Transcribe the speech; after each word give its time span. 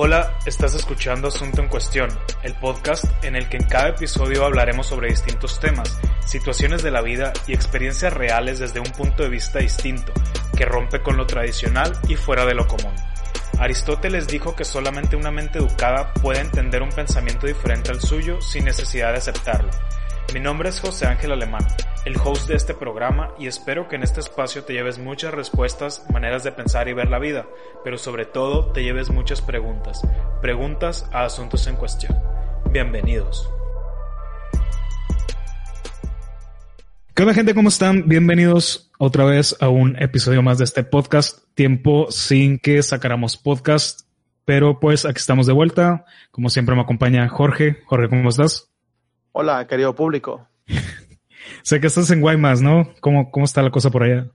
Hola, 0.00 0.38
estás 0.46 0.76
escuchando 0.76 1.26
Asunto 1.26 1.60
en 1.60 1.66
Cuestión, 1.66 2.08
el 2.44 2.54
podcast 2.54 3.04
en 3.24 3.34
el 3.34 3.48
que 3.48 3.56
en 3.56 3.64
cada 3.64 3.88
episodio 3.88 4.44
hablaremos 4.44 4.86
sobre 4.86 5.08
distintos 5.08 5.58
temas, 5.58 5.98
situaciones 6.24 6.84
de 6.84 6.92
la 6.92 7.02
vida 7.02 7.32
y 7.48 7.52
experiencias 7.52 8.12
reales 8.12 8.60
desde 8.60 8.78
un 8.78 8.92
punto 8.92 9.24
de 9.24 9.28
vista 9.28 9.58
distinto, 9.58 10.12
que 10.56 10.66
rompe 10.66 11.02
con 11.02 11.16
lo 11.16 11.26
tradicional 11.26 11.98
y 12.06 12.14
fuera 12.14 12.46
de 12.46 12.54
lo 12.54 12.68
común. 12.68 12.94
Aristóteles 13.58 14.28
dijo 14.28 14.54
que 14.54 14.64
solamente 14.64 15.16
una 15.16 15.32
mente 15.32 15.58
educada 15.58 16.14
puede 16.14 16.42
entender 16.42 16.80
un 16.80 16.90
pensamiento 16.90 17.48
diferente 17.48 17.90
al 17.90 18.00
suyo 18.00 18.40
sin 18.40 18.66
necesidad 18.66 19.10
de 19.10 19.18
aceptarlo. 19.18 19.70
Mi 20.32 20.38
nombre 20.38 20.68
es 20.68 20.78
José 20.78 21.08
Ángel 21.08 21.32
Alemán, 21.32 21.66
el 22.04 22.16
host 22.22 22.48
de 22.48 22.54
este 22.54 22.74
programa 22.74 23.34
y 23.38 23.46
espero 23.46 23.88
que 23.88 23.96
en 23.96 24.02
este 24.02 24.20
espacio 24.20 24.64
te 24.64 24.72
lleves 24.72 24.98
muchas 24.98 25.34
respuestas, 25.34 26.04
maneras 26.12 26.44
de 26.44 26.52
pensar 26.52 26.88
y 26.88 26.92
ver 26.92 27.08
la 27.08 27.18
vida, 27.18 27.46
pero 27.84 27.98
sobre 27.98 28.24
todo 28.24 28.72
te 28.72 28.82
lleves 28.82 29.10
muchas 29.10 29.42
preguntas, 29.42 30.00
preguntas 30.40 31.08
a 31.12 31.24
asuntos 31.24 31.66
en 31.66 31.76
cuestión. 31.76 32.16
Bienvenidos. 32.70 33.50
¿Qué 37.14 37.22
onda 37.22 37.34
gente? 37.34 37.54
¿Cómo 37.54 37.68
están? 37.68 38.06
Bienvenidos 38.06 38.92
otra 38.98 39.24
vez 39.24 39.56
a 39.60 39.68
un 39.68 40.00
episodio 40.00 40.40
más 40.40 40.58
de 40.58 40.64
este 40.64 40.84
podcast. 40.84 41.40
Tiempo 41.54 42.06
sin 42.10 42.60
que 42.60 42.80
sacáramos 42.82 43.36
podcast, 43.36 44.02
pero 44.44 44.78
pues 44.78 45.04
aquí 45.04 45.18
estamos 45.18 45.48
de 45.48 45.52
vuelta. 45.52 46.04
Como 46.30 46.48
siempre 46.48 46.76
me 46.76 46.82
acompaña 46.82 47.28
Jorge. 47.28 47.82
Jorge, 47.86 48.08
¿cómo 48.08 48.28
estás? 48.28 48.70
Hola, 49.32 49.66
querido 49.66 49.96
público. 49.96 50.46
Sé 51.62 51.80
que 51.80 51.86
estás 51.86 52.10
en 52.10 52.20
Guaymas, 52.20 52.62
¿no? 52.62 52.92
¿Cómo, 53.00 53.30
cómo 53.30 53.44
está 53.44 53.62
la 53.62 53.70
cosa 53.70 53.90
por 53.90 54.02
allá? 54.02 54.28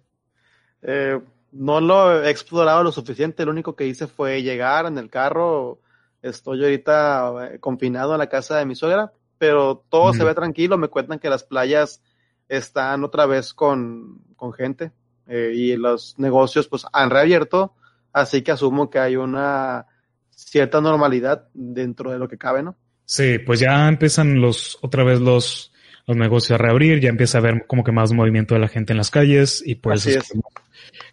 Eh, 0.82 1.20
no 1.52 1.80
lo 1.80 2.24
he 2.24 2.30
explorado 2.30 2.84
lo 2.84 2.92
suficiente. 2.92 3.46
Lo 3.46 3.52
único 3.52 3.76
que 3.76 3.88
hice 3.88 4.08
fue 4.08 4.42
llegar 4.42 4.86
en 4.86 4.98
el 4.98 5.10
carro. 5.10 5.80
Estoy 6.22 6.64
ahorita 6.64 7.54
eh, 7.54 7.60
confinado 7.60 8.14
en 8.14 8.20
la 8.20 8.28
casa 8.28 8.58
de 8.58 8.66
mi 8.66 8.76
suegra, 8.76 9.12
pero 9.38 9.84
todo 9.90 10.14
se 10.14 10.24
ve 10.24 10.34
tranquilo. 10.34 10.78
Me 10.78 10.88
cuentan 10.88 11.20
que 11.20 11.30
las 11.30 11.44
playas 11.44 12.02
están 12.48 13.04
otra 13.04 13.26
vez 13.26 13.54
con, 13.54 14.20
con 14.36 14.54
gente 14.54 14.92
eh, 15.28 15.52
y 15.54 15.76
los 15.76 16.16
negocios 16.18 16.68
pues 16.68 16.86
han 16.92 17.10
reabierto. 17.10 17.76
Así 18.12 18.42
que 18.42 18.52
asumo 18.52 18.90
que 18.90 19.00
hay 19.00 19.16
una 19.16 19.86
cierta 20.30 20.82
normalidad 20.82 21.48
dentro 21.54 22.12
de 22.12 22.20
lo 22.20 22.28
que 22.28 22.38
cabe, 22.38 22.64
¿no? 22.64 22.76
Sí, 23.06 23.40
pues 23.40 23.60
ya 23.60 23.88
empiezan 23.88 24.40
los, 24.40 24.78
otra 24.82 25.04
vez 25.04 25.20
los, 25.20 25.73
los 26.06 26.18
negocios 26.18 26.60
a 26.60 26.62
reabrir, 26.62 27.00
ya 27.00 27.10
empieza 27.10 27.38
a 27.38 27.42
haber 27.42 27.66
como 27.66 27.84
que 27.84 27.92
más 27.92 28.12
movimiento 28.12 28.56
de 28.56 28.62
la 28.62 28.68
gente 28.68 28.94
en 28.94 28.98
las 28.98 29.10
calles 29.10 29.64
y 29.66 29.76
pues 29.76 30.06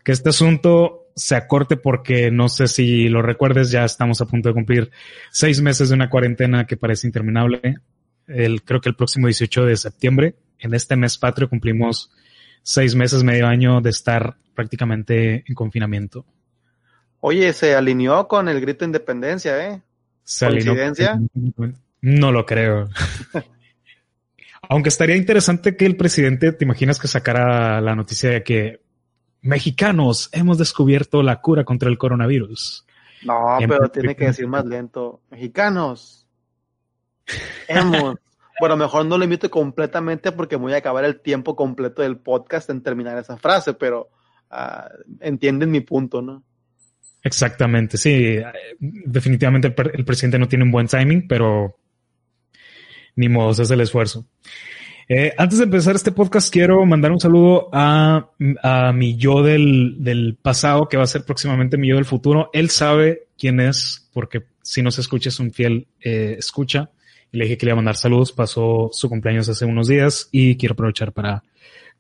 que 0.02 0.12
este 0.12 0.30
asunto 0.30 1.08
se 1.14 1.36
acorte 1.36 1.77
porque 1.77 2.30
no 2.30 2.48
sé 2.48 2.66
si 2.66 3.08
lo 3.08 3.22
recuerdes, 3.22 3.70
ya 3.70 3.84
estamos 3.84 4.20
a 4.20 4.27
punto 4.27 4.48
de 4.48 4.55
cumplir 4.55 4.91
seis 5.30 5.61
meses 5.61 5.91
de 5.91 5.94
una 5.94 6.11
cuarentena 6.11 6.66
que 6.66 6.77
parece 6.77 7.06
interminable. 7.06 7.77
El, 8.27 8.62
creo 8.62 8.80
que 8.80 8.88
el 8.88 8.96
próximo 8.96 9.27
18 9.27 9.64
de 9.64 9.77
septiembre, 9.77 10.34
en 10.58 10.74
este 10.74 10.96
mes 10.96 11.18
patrio, 11.18 11.48
cumplimos 11.48 12.11
seis 12.62 12.94
meses, 12.94 13.22
medio 13.22 13.46
año 13.46 13.80
de 13.80 13.91
estar 13.91 14.36
prácticamente 14.55 15.44
en 15.46 15.55
confinamiento. 15.55 16.24
Oye, 17.20 17.52
se 17.52 17.74
alineó 17.74 18.28
con 18.28 18.48
el 18.48 18.61
grito 18.61 18.80
de 18.80 18.86
independencia, 18.86 19.68
¿eh? 19.68 19.83
¿Coincidencia? 20.38 21.20
No 22.00 22.33
lo 22.33 22.46
creo. 22.46 22.88
Aunque 24.69 24.89
estaría 24.89 25.16
interesante 25.16 25.77
que 25.77 25.86
el 25.86 25.97
presidente, 25.97 26.53
te 26.53 26.64
imaginas 26.64 26.98
que 26.98 27.08
sacara 27.08 27.80
la 27.80 27.94
noticia 27.94 28.30
de 28.30 28.42
que 28.42 28.80
mexicanos 29.42 30.28
hemos 30.33 30.58
descubierto 30.58 31.22
la 31.22 31.41
cura 31.41 31.64
contra 31.64 31.89
el 31.89 31.98
coronavirus. 31.98 32.86
No, 33.24 33.58
pero 33.58 33.89
tiene 33.90 34.14
que 34.14 34.27
decir 34.27 34.46
más 34.46 34.64
lento. 34.64 35.23
Mexicanos 35.30 36.27
hemos. 37.68 38.17
bueno, 38.61 38.77
mejor 38.77 39.07
no 39.07 39.18
lo 39.18 39.24
invito 39.24 39.51
completamente 39.51 40.33
porque 40.33 40.57
voy 40.57 40.73
a 40.73 40.79
acabar 40.79 41.05
el 41.05 41.20
tiempo 41.20 41.57
completo 41.57 42.02
del 42.02 42.18
podcast 42.18 42.70
en 42.70 42.83
terminar 42.83 43.18
esa 43.18 43.36
frase, 43.36 43.74
pero 43.74 44.11
uh, 44.51 45.14
entienden 45.20 45.70
mi 45.70 45.80
punto, 45.80 46.23
¿no? 46.23 46.42
Exactamente, 47.23 47.98
sí. 47.98 48.39
Definitivamente 48.79 49.74
el, 49.92 50.05
presidente 50.05 50.39
no 50.39 50.48
tiene 50.48 50.64
un 50.64 50.70
buen 50.70 50.86
timing, 50.86 51.29
pero 51.29 51.77
ni 53.20 53.29
modo, 53.29 53.51
es 53.51 53.70
el 53.70 53.83
esfuerzo. 53.83 54.25
Eh, 55.07 55.35
antes 55.36 55.58
de 55.58 55.64
empezar 55.64 55.95
este 55.95 56.11
podcast, 56.11 56.51
quiero 56.51 56.86
mandar 56.86 57.13
un 57.13 57.20
saludo 57.20 57.69
a, 57.73 58.31
a 58.63 58.92
mi 58.92 59.17
yo 59.17 59.42
del, 59.42 59.97
del, 59.98 60.39
pasado, 60.41 60.89
que 60.89 60.97
va 60.97 61.03
a 61.03 61.07
ser 61.07 61.25
próximamente 61.25 61.77
mi 61.77 61.89
yo 61.89 61.97
del 61.97 62.07
futuro. 62.07 62.48
Él 62.55 62.70
sabe 62.70 63.25
quién 63.36 63.61
es, 63.61 64.08
porque 64.14 64.45
si 64.63 64.83
no 64.83 64.91
se 64.91 65.03
escucha, 65.03 65.29
es 65.29 65.39
un 65.39 65.53
fiel 65.53 65.86
eh, 66.01 66.36
escucha. 66.39 66.91
Le 67.33 67.45
dije 67.45 67.58
que 67.58 67.67
le 67.67 67.70
iba 67.70 67.75
a 67.75 67.83
mandar 67.83 67.97
saludos. 67.97 68.33
Pasó 68.33 68.89
su 68.92 69.08
cumpleaños 69.11 69.48
hace 69.51 69.67
unos 69.67 69.89
días 69.89 70.29
y 70.33 70.57
quiero 70.57 70.73
aprovechar 70.73 71.13
para 71.13 71.42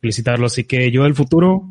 felicitarlo. 0.00 0.46
Así 0.46 0.64
que 0.64 0.90
yo 0.90 1.02
del 1.02 1.14
futuro, 1.14 1.68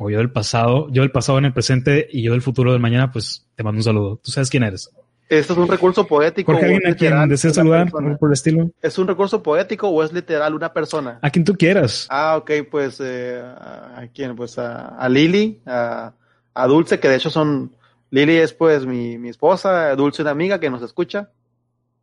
o 0.00 0.10
yo 0.10 0.18
del 0.18 0.32
pasado, 0.32 0.88
yo 0.90 1.02
del 1.02 1.12
pasado 1.12 1.38
en 1.38 1.44
el 1.44 1.52
presente 1.52 2.08
y 2.10 2.22
yo 2.22 2.32
del 2.32 2.42
futuro 2.42 2.72
del 2.72 2.80
mañana, 2.80 3.12
pues 3.12 3.46
te 3.54 3.62
mando 3.62 3.78
un 3.78 3.84
saludo. 3.84 4.20
Tú 4.24 4.32
sabes 4.32 4.50
quién 4.50 4.64
eres. 4.64 4.90
¿Esto 5.28 5.52
es 5.54 5.58
un 5.58 5.68
recurso 5.68 6.06
poético? 6.06 6.52
Jorge, 6.52 6.66
¿alguien 6.66 6.92
a 6.92 6.96
quien 6.96 7.28
desea 7.28 7.52
saludar 7.52 7.90
por 7.90 8.28
el 8.28 8.32
estilo? 8.32 8.70
¿Es 8.82 8.98
un 8.98 9.06
recurso 9.06 9.42
poético 9.42 9.88
o 9.88 10.02
es 10.02 10.12
literal 10.12 10.54
una 10.54 10.72
persona? 10.72 11.18
A 11.22 11.30
quien 11.30 11.44
tú 11.44 11.54
quieras. 11.54 12.06
Ah, 12.10 12.36
ok, 12.36 12.50
pues 12.70 13.00
eh, 13.02 13.42
a 13.42 14.06
quién, 14.14 14.36
pues 14.36 14.58
a, 14.58 15.08
Lili, 15.08 15.60
a, 15.66 16.12
a, 16.52 16.66
Dulce, 16.66 17.00
que 17.00 17.08
de 17.08 17.16
hecho 17.16 17.30
son, 17.30 17.74
Lili 18.10 18.36
es 18.36 18.52
pues 18.52 18.84
mi, 18.84 19.18
mi 19.18 19.30
esposa, 19.30 19.94
Dulce 19.96 20.22
una 20.22 20.32
amiga 20.32 20.60
que 20.60 20.70
nos 20.70 20.82
escucha. 20.82 21.30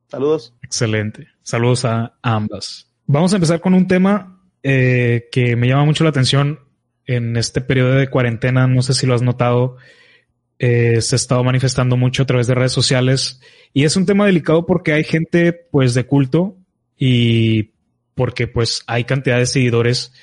Saludos. 0.07 0.53
Excelente. 0.61 1.27
Saludos 1.41 1.85
a 1.85 2.13
ambas. 2.21 2.87
Vamos 3.05 3.31
a 3.33 3.37
empezar 3.37 3.61
con 3.61 3.73
un 3.73 3.87
tema 3.87 4.41
eh, 4.63 5.29
que 5.31 5.55
me 5.55 5.67
llama 5.67 5.85
mucho 5.85 6.03
la 6.03 6.09
atención 6.09 6.59
en 7.05 7.37
este 7.37 7.61
periodo 7.61 7.93
de 7.93 8.09
cuarentena, 8.09 8.67
no 8.67 8.81
sé 8.81 8.93
si 8.93 9.07
lo 9.07 9.15
has 9.15 9.21
notado, 9.21 9.77
eh, 10.63 11.01
se 11.01 11.15
ha 11.15 11.17
estado 11.17 11.43
manifestando 11.43 11.97
mucho 11.97 12.21
a 12.21 12.27
través 12.27 12.45
de 12.45 12.53
redes 12.53 12.71
sociales 12.71 13.41
y 13.73 13.83
es 13.83 13.95
un 13.95 14.05
tema 14.05 14.27
delicado 14.27 14.67
porque 14.67 14.93
hay 14.93 15.03
gente 15.03 15.53
pues 15.53 15.95
de 15.95 16.05
culto 16.05 16.55
y 16.95 17.71
porque 18.13 18.45
pues 18.45 18.83
hay 18.85 19.05
cantidad 19.05 19.39
de 19.39 19.47
seguidores 19.47 20.13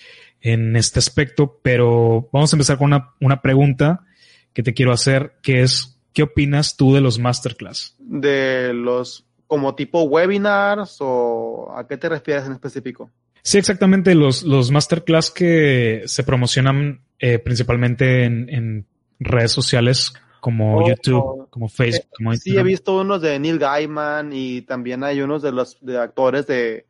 en 0.41 0.77
este 0.77 1.01
aspecto, 1.01 1.59
pero 1.61 2.29
vamos 2.33 2.53
a 2.53 2.57
empezar 2.57 2.79
con 2.79 2.87
una, 2.87 3.15
una 3.21 3.43
pregunta 3.43 4.05
que 4.53 4.63
te 4.63 4.75
quiero 4.75 4.93
hacer, 4.93 5.33
que 5.43 5.63
es, 5.63 5.99
¿qué 6.13 6.23
opinas 6.23 6.77
tú 6.77 6.95
de 6.95 7.01
los 7.01 7.19
masterclass? 7.19 7.97
De 7.99 8.73
los 8.73 9.25
como 9.49 9.75
tipo 9.75 10.03
webinars 10.03 10.99
o 11.01 11.75
a 11.75 11.89
qué 11.89 11.97
te 11.97 12.09
refieres 12.09 12.47
en 12.47 12.53
específico? 12.53 13.11
Sí, 13.43 13.59
exactamente. 13.59 14.15
Los, 14.15 14.45
los 14.45 14.71
masterclass 14.71 15.33
que 15.33 16.03
se 16.07 16.23
promocionan 16.23 17.01
eh, 17.19 17.41
principalmente 17.41 18.25
en, 18.25 18.87
redes 19.21 19.51
sociales 19.51 20.13
como 20.41 20.79
oh, 20.79 20.89
YouTube, 20.89 21.49
como 21.51 21.69
Facebook. 21.69 22.09
Como 22.17 22.35
sí, 22.35 22.57
he 22.57 22.63
visto 22.63 23.01
unos 23.01 23.21
de 23.21 23.39
Neil 23.39 23.59
Gaiman 23.59 24.33
y 24.33 24.63
también 24.63 25.05
hay 25.05 25.21
unos 25.21 25.43
de 25.43 25.53
los 25.53 25.79
de 25.81 25.99
actores 25.99 26.47
de, 26.47 26.87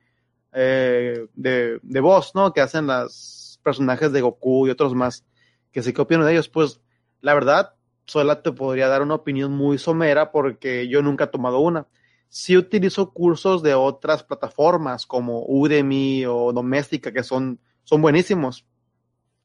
eh, 0.53 1.27
de, 1.35 1.79
de 1.83 2.01
voz, 2.01 2.35
¿no? 2.35 2.53
Que 2.53 2.61
hacen 2.61 2.87
los 2.87 3.61
personajes 3.63 4.13
de 4.13 4.21
Goku 4.21 4.67
y 4.67 4.71
otros 4.71 4.95
más. 4.95 5.25
Que 5.73 5.83
sí 5.83 5.93
que 5.93 6.03
opino 6.03 6.25
de 6.25 6.33
ellos. 6.33 6.49
Pues 6.49 6.81
la 7.21 7.35
verdad, 7.35 7.75
solo 8.07 8.39
te 8.39 8.53
podría 8.53 8.89
dar 8.89 9.03
una 9.03 9.15
opinión 9.15 9.53
muy 9.53 9.79
somera 9.79 10.33
porque 10.33 10.89
yo 10.89 11.03
nunca 11.03 11.25
he 11.25 11.29
tomado 11.29 11.61
una 11.61 11.87
sí 12.29 12.57
utilizo 12.57 13.13
cursos 13.13 13.63
de 13.63 13.75
otras 13.75 14.23
plataformas 14.23 15.07
como 15.07 15.45
Udemy 15.47 16.27
o 16.27 16.53
Doméstica 16.53 17.13
que 17.13 17.23
son, 17.23 17.59
son 17.85 18.03
buenísimos. 18.03 18.67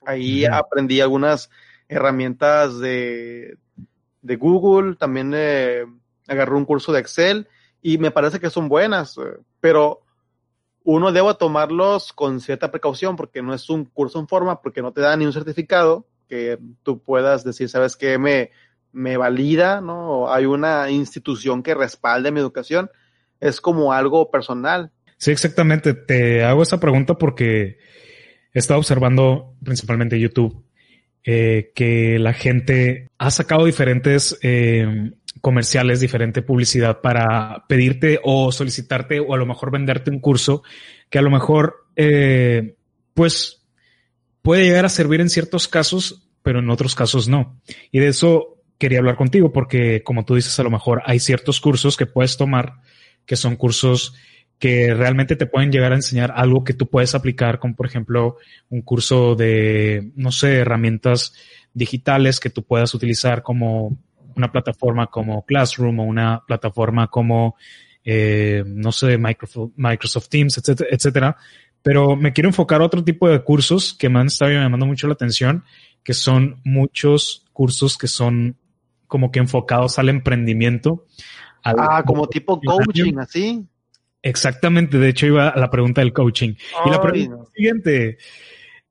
Ahí 0.05 0.45
aprendí 0.45 0.99
algunas 0.99 1.49
herramientas 1.87 2.79
de, 2.79 3.57
de 4.23 4.37
Google, 4.37 4.95
también 4.95 5.33
eh, 5.35 5.85
agarré 6.27 6.55
un 6.55 6.65
curso 6.65 6.91
de 6.91 7.01
Excel 7.01 7.47
y 7.81 7.99
me 7.99 8.09
parece 8.09 8.39
que 8.39 8.49
son 8.49 8.69
buenas, 8.69 9.17
eh, 9.17 9.37
pero 9.59 10.01
uno 10.83 11.11
debe 11.11 11.33
tomarlos 11.35 12.11
con 12.13 12.39
cierta 12.39 12.71
precaución 12.71 13.15
porque 13.15 13.41
no 13.41 13.53
es 13.53 13.69
un 13.69 13.85
curso 13.85 14.19
en 14.19 14.27
forma, 14.27 14.61
porque 14.61 14.81
no 14.81 14.91
te 14.91 15.01
da 15.01 15.15
ni 15.15 15.25
un 15.25 15.33
certificado 15.33 16.07
que 16.27 16.57
tú 16.81 17.03
puedas 17.03 17.43
decir, 17.43 17.69
sabes 17.69 17.95
qué, 17.95 18.17
me, 18.17 18.51
me 18.91 19.17
valida, 19.17 19.81
¿no? 19.81 20.31
Hay 20.31 20.45
una 20.45 20.89
institución 20.89 21.61
que 21.61 21.75
respalde 21.75 22.31
mi 22.31 22.39
educación. 22.39 22.89
Es 23.39 23.59
como 23.59 23.91
algo 23.91 24.31
personal. 24.31 24.91
Sí, 25.17 25.31
exactamente. 25.31 25.93
Te 25.93 26.43
hago 26.43 26.63
esa 26.63 26.79
pregunta 26.79 27.15
porque 27.15 27.77
he 28.53 28.59
estado 28.59 28.79
observando 28.79 29.53
principalmente 29.63 30.19
YouTube 30.19 30.63
eh, 31.25 31.71
que 31.73 32.19
la 32.19 32.33
gente 32.33 33.09
ha 33.17 33.31
sacado 33.31 33.65
diferentes 33.65 34.37
eh, 34.41 35.11
comerciales, 35.41 35.99
diferente 35.99 36.41
publicidad 36.41 37.01
para 37.01 37.65
pedirte 37.67 38.19
o 38.23 38.51
solicitarte 38.51 39.19
o 39.19 39.33
a 39.33 39.37
lo 39.37 39.45
mejor 39.45 39.71
venderte 39.71 40.11
un 40.11 40.19
curso 40.19 40.63
que 41.09 41.19
a 41.19 41.21
lo 41.21 41.29
mejor, 41.29 41.85
eh, 41.95 42.75
pues, 43.13 43.65
puede 44.41 44.63
llegar 44.63 44.85
a 44.85 44.89
servir 44.89 45.21
en 45.21 45.29
ciertos 45.29 45.67
casos, 45.67 46.27
pero 46.41 46.59
en 46.59 46.69
otros 46.69 46.95
casos 46.95 47.27
no. 47.27 47.61
Y 47.91 47.99
de 47.99 48.07
eso 48.07 48.61
quería 48.77 48.99
hablar 48.99 49.15
contigo 49.15 49.53
porque, 49.53 50.03
como 50.03 50.25
tú 50.25 50.35
dices, 50.35 50.59
a 50.59 50.63
lo 50.63 50.71
mejor 50.71 51.01
hay 51.05 51.19
ciertos 51.19 51.61
cursos 51.61 51.97
que 51.97 52.05
puedes 52.05 52.35
tomar 52.35 52.81
que 53.25 53.35
son 53.35 53.55
cursos 53.55 54.15
que 54.63 54.93
realmente 54.93 55.35
te 55.35 55.45
pueden 55.45 55.73
llegar 55.73 55.91
a 55.91 55.97
enseñar 55.97 56.31
algo 56.33 56.63
que 56.63 56.73
tú 56.73 56.87
puedes 56.87 57.13
aplicar, 57.15 57.59
como 57.59 57.75
por 57.75 57.85
ejemplo 57.85 58.37
un 58.69 58.81
curso 58.81 59.35
de, 59.35 60.13
no 60.15 60.31
sé, 60.31 60.59
herramientas 60.59 61.33
digitales 61.73 62.39
que 62.39 62.49
tú 62.49 62.63
puedas 62.63 62.93
utilizar 62.93 63.43
como 63.43 63.97
una 64.37 64.53
plataforma 64.53 65.07
como 65.07 65.45
Classroom 65.45 65.99
o 65.99 66.03
una 66.03 66.43
plataforma 66.47 67.07
como, 67.09 67.57
eh, 68.05 68.63
no 68.65 68.93
sé, 68.93 69.17
Microsoft, 69.17 70.29
Teams, 70.29 70.57
etcétera, 70.57 70.89
etcétera. 70.89 71.37
Pero 71.81 72.15
me 72.15 72.31
quiero 72.31 72.47
enfocar 72.47 72.79
a 72.79 72.85
otro 72.85 73.03
tipo 73.03 73.27
de 73.27 73.43
cursos 73.43 73.93
que 73.93 74.07
me 74.07 74.21
han 74.21 74.27
estado 74.27 74.51
llamando 74.51 74.85
mucho 74.85 75.07
la 75.07 75.15
atención, 75.15 75.65
que 76.05 76.13
son 76.13 76.61
muchos 76.63 77.43
cursos 77.51 77.97
que 77.97 78.07
son 78.07 78.55
como 79.07 79.29
que 79.29 79.39
enfocados 79.39 79.99
al 79.99 80.07
emprendimiento. 80.07 81.05
ah, 81.65 82.01
como 82.05 82.27
tipo 82.27 82.61
coaching, 82.61 83.17
así. 83.17 83.67
Exactamente, 84.23 84.97
de 84.97 85.09
hecho 85.09 85.25
iba 85.27 85.49
a 85.49 85.59
la 85.59 85.69
pregunta 85.69 85.99
del 85.99 86.13
coaching. 86.13 86.55
y 86.85 86.89
la 86.89 87.01
pregunta 87.01 87.45
siguiente, 87.53 88.17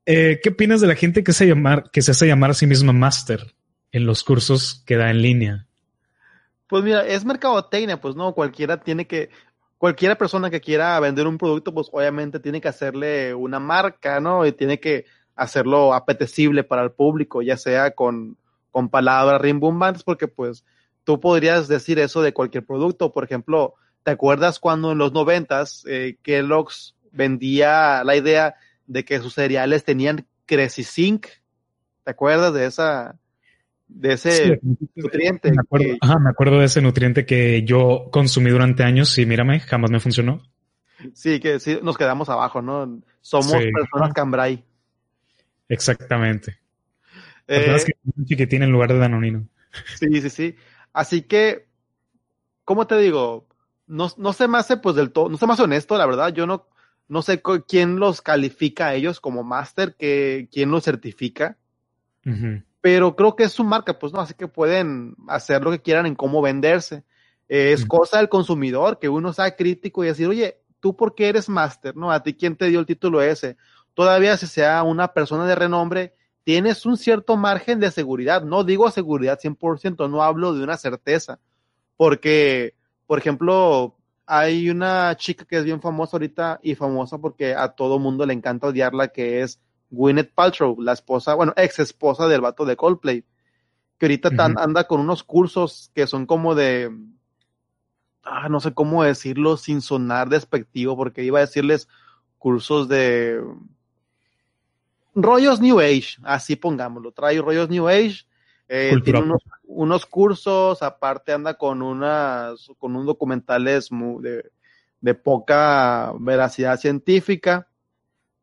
eh, 0.05 0.39
¿qué 0.43 0.51
opinas 0.51 0.83
de 0.83 0.87
la 0.87 0.95
gente 0.95 1.25
que 1.25 1.33
se, 1.33 1.47
llamar, 1.47 1.91
que 1.91 2.03
se 2.03 2.11
hace 2.11 2.27
llamar 2.27 2.51
a 2.51 2.55
sí 2.55 2.67
misma 2.67 2.93
máster 2.93 3.55
en 3.93 4.05
los 4.05 4.23
cursos 4.23 4.83
que 4.87 4.97
da 4.97 5.11
en 5.11 5.23
línea? 5.23 5.67
Pues 6.69 6.85
mira, 6.85 7.07
es 7.07 7.25
mercadotecnia, 7.25 7.99
pues 7.99 8.15
no, 8.15 8.35
cualquiera 8.35 8.83
tiene 8.83 9.07
que, 9.07 9.31
cualquiera 9.79 10.17
persona 10.17 10.51
que 10.51 10.61
quiera 10.61 11.01
vender 11.01 11.27
un 11.27 11.39
producto, 11.39 11.73
pues 11.73 11.89
obviamente 11.91 12.39
tiene 12.39 12.61
que 12.61 12.69
hacerle 12.69 13.35
una 13.35 13.59
marca, 13.59 14.21
¿no? 14.21 14.45
Y 14.45 14.53
tiene 14.53 14.81
que 14.81 15.07
hacerlo 15.35 15.95
apetecible 15.95 16.63
para 16.63 16.83
el 16.83 16.93
público, 16.93 17.41
ya 17.41 17.57
sea 17.57 17.93
con, 17.93 18.37
con 18.71 18.91
palabras 18.91 19.41
rimbombantes, 19.41 20.03
porque 20.03 20.29
pues 20.29 20.63
tú 21.05 21.21
podrías 21.21 21.69
decir 21.69 21.99
eso 21.99 22.21
de 22.21 22.35
cualquier 22.35 22.67
producto, 22.67 23.13
por 23.13 23.25
ejemplo, 23.25 23.77
¿Te 24.03 24.11
acuerdas 24.11 24.59
cuando 24.59 24.93
en 24.93 24.99
los 24.99 25.13
noventas 25.13 25.85
eh, 25.87 26.17
Kellogg's 26.23 26.97
vendía 27.13 28.03
la 28.05 28.17
idea 28.17 28.57
de 28.87 29.05
que 29.05 29.19
sus 29.21 29.35
cereales 29.35 29.85
tenían 29.85 30.27
Zinc? 30.69 31.27
¿Te 32.05 32.11
acuerdas 32.11 32.53
de 32.53 32.67
esa 32.67 33.19
de 33.89 34.15
ese 34.15 34.61
nutriente? 34.95 35.51
Me 35.51 35.61
acuerdo, 35.61 35.97
ajá, 36.01 36.19
me 36.19 36.31
acuerdo 36.31 36.59
de 36.59 36.67
ese 36.67 36.83
nutriente 36.83 37.27
que 37.27 37.63
yo 37.65 38.09
consumí 38.11 38.51
durante 38.51 38.83
años 38.83 39.17
y 39.19 39.27
mírame, 39.27 39.61
jamás 39.61 39.91
me 39.91 40.01
funcionó. 40.01 40.43
Sí, 41.15 41.41
que 41.41 41.59
sí, 41.61 41.79
nos 41.83 41.97
quedamos 41.97 42.29
abajo, 42.29 42.63
¿no? 42.63 43.01
Somos 43.21 43.53
personas 43.53 44.13
cambrai. 44.13 44.65
Exactamente. 45.69 46.59
Personas 47.47 47.87
eh, 47.89 48.37
que 48.37 48.47
tienen 48.47 48.69
en 48.69 48.73
lugar 48.73 48.93
de 48.93 48.99
danonino. 48.99 49.49
Sí, 49.99 50.21
sí, 50.21 50.31
sí. 50.31 50.57
Así 50.93 51.23
que, 51.23 51.67
¿cómo 52.65 52.87
te 52.87 52.99
digo? 52.99 53.49
No, 53.93 54.11
no 54.17 54.33
se 54.33 54.49
me 54.49 54.59
hace 54.59 54.79
pues 54.79 54.97
del 54.97 55.13
todo, 55.13 55.29
no 55.29 55.37
se 55.37 55.47
me 55.47 55.53
hace 55.53 55.63
honesto, 55.63 55.99
la 55.99 56.07
verdad, 56.07 56.33
yo 56.33 56.47
no, 56.47 56.67
no 57.09 57.21
sé 57.21 57.43
quién 57.69 58.01
los 58.01 58.23
califica 58.23 58.89
a 58.89 58.95
ellos 58.95 59.21
como 59.21 59.45
máster, 59.45 59.95
quién 59.97 60.71
los 60.71 60.85
certifica, 60.85 61.59
pero 62.81 63.15
creo 63.17 63.37
que 63.37 63.45
es 63.45 63.53
su 63.53 63.65
marca, 63.65 63.99
pues 63.99 64.13
no, 64.13 64.21
así 64.21 64.33
que 64.35 64.49
pueden 64.49 65.15
hacer 65.29 65.63
lo 65.63 65.71
que 65.71 65.83
quieran 65.83 66.07
en 66.07 66.15
cómo 66.15 66.41
venderse. 66.41 67.05
es 67.49 67.85
cosa 67.85 68.19
del 68.19 68.31
consumidor 68.31 68.99
que 68.99 69.11
uno 69.11 69.33
sea 69.33 69.55
crítico 69.57 70.03
y 70.03 70.07
decir, 70.07 70.27
oye, 70.27 70.59
¿tú 70.81 70.97
por 70.97 71.15
qué 71.15 71.29
eres 71.29 71.49
máster? 71.49 71.95
¿No? 71.95 72.11
¿A 72.11 72.23
ti 72.23 72.33
quién 72.33 72.57
te 72.57 72.69
dio 72.69 72.81
el 72.81 72.87
título 72.87 73.21
ese? 73.21 73.57
Todavía 73.93 74.37
si 74.39 74.47
sea 74.47 74.83
una 74.85 75.09
persona 75.09 75.47
de 75.47 75.55
renombre, 75.55 76.15
tienes 76.45 76.87
un 76.87 76.97
cierto 76.97 77.37
margen 77.37 77.79
de 77.79 77.91
seguridad. 77.91 78.43
No 78.43 78.65
digo 78.65 78.91
seguridad 78.91 79.39
100%, 79.39 80.09
no 80.09 80.23
hablo 80.23 80.55
de 80.55 80.65
una 80.65 80.79
certeza, 80.79 81.41
porque 81.97 82.75
por 83.07 83.19
ejemplo, 83.19 83.97
hay 84.27 84.71
una 84.71 85.17
chica 85.17 85.45
que 85.45 85.59
es 85.59 85.65
bien 85.65 85.81
famosa 85.81 86.17
ahorita 86.17 86.61
y 86.63 86.75
famosa 86.75 87.19
porque 87.19 87.55
a 87.55 87.69
todo 87.69 87.99
mundo 87.99 88.25
le 88.25 88.33
encanta 88.33 88.69
odiarla, 88.69 89.09
que 89.09 89.43
es 89.43 89.61
Gwyneth 89.91 90.33
Paltrow, 90.35 90.81
la 90.81 90.93
esposa, 90.93 91.35
bueno, 91.35 91.53
ex 91.57 91.79
esposa 91.79 92.27
del 92.27 92.41
vato 92.41 92.65
de 92.65 92.77
Coldplay, 92.77 93.25
que 93.99 94.07
ahorita 94.07 94.31
anda 94.57 94.85
con 94.85 95.01
unos 95.01 95.23
cursos 95.23 95.91
que 95.95 96.07
son 96.07 96.27
como 96.27 96.55
de, 96.55 96.91
ah, 98.25 98.49
no 98.49 98.61
sé 98.61 98.73
cómo 98.75 99.05
decirlo 99.05 99.57
sin 99.57 99.81
sonar 99.81 100.29
despectivo, 100.29 100.97
porque 100.97 101.23
iba 101.25 101.39
a 101.39 101.43
decirles 101.43 101.89
cursos 102.39 102.89
de 102.89 103.41
rollos 105.15 105.61
New 105.61 105.79
Age, 105.79 106.17
así 106.23 106.57
pongámoslo, 106.57 107.13
trae 107.13 107.41
rollos 107.41 107.69
New 107.69 107.87
Age, 107.89 108.25
eh, 108.69 108.95
tiene 109.05 109.21
unos, 109.21 109.43
unos 109.65 110.07
cursos, 110.07 110.83
aparte 110.83 111.33
anda 111.33 111.55
con 111.55 111.83
unas, 111.83 112.69
con 112.79 112.97
un 112.97 113.07
documentales 113.07 113.89
de, 114.21 114.51
de 115.01 115.15
poca 115.15 116.13
veracidad 116.19 116.79
científica. 116.79 117.69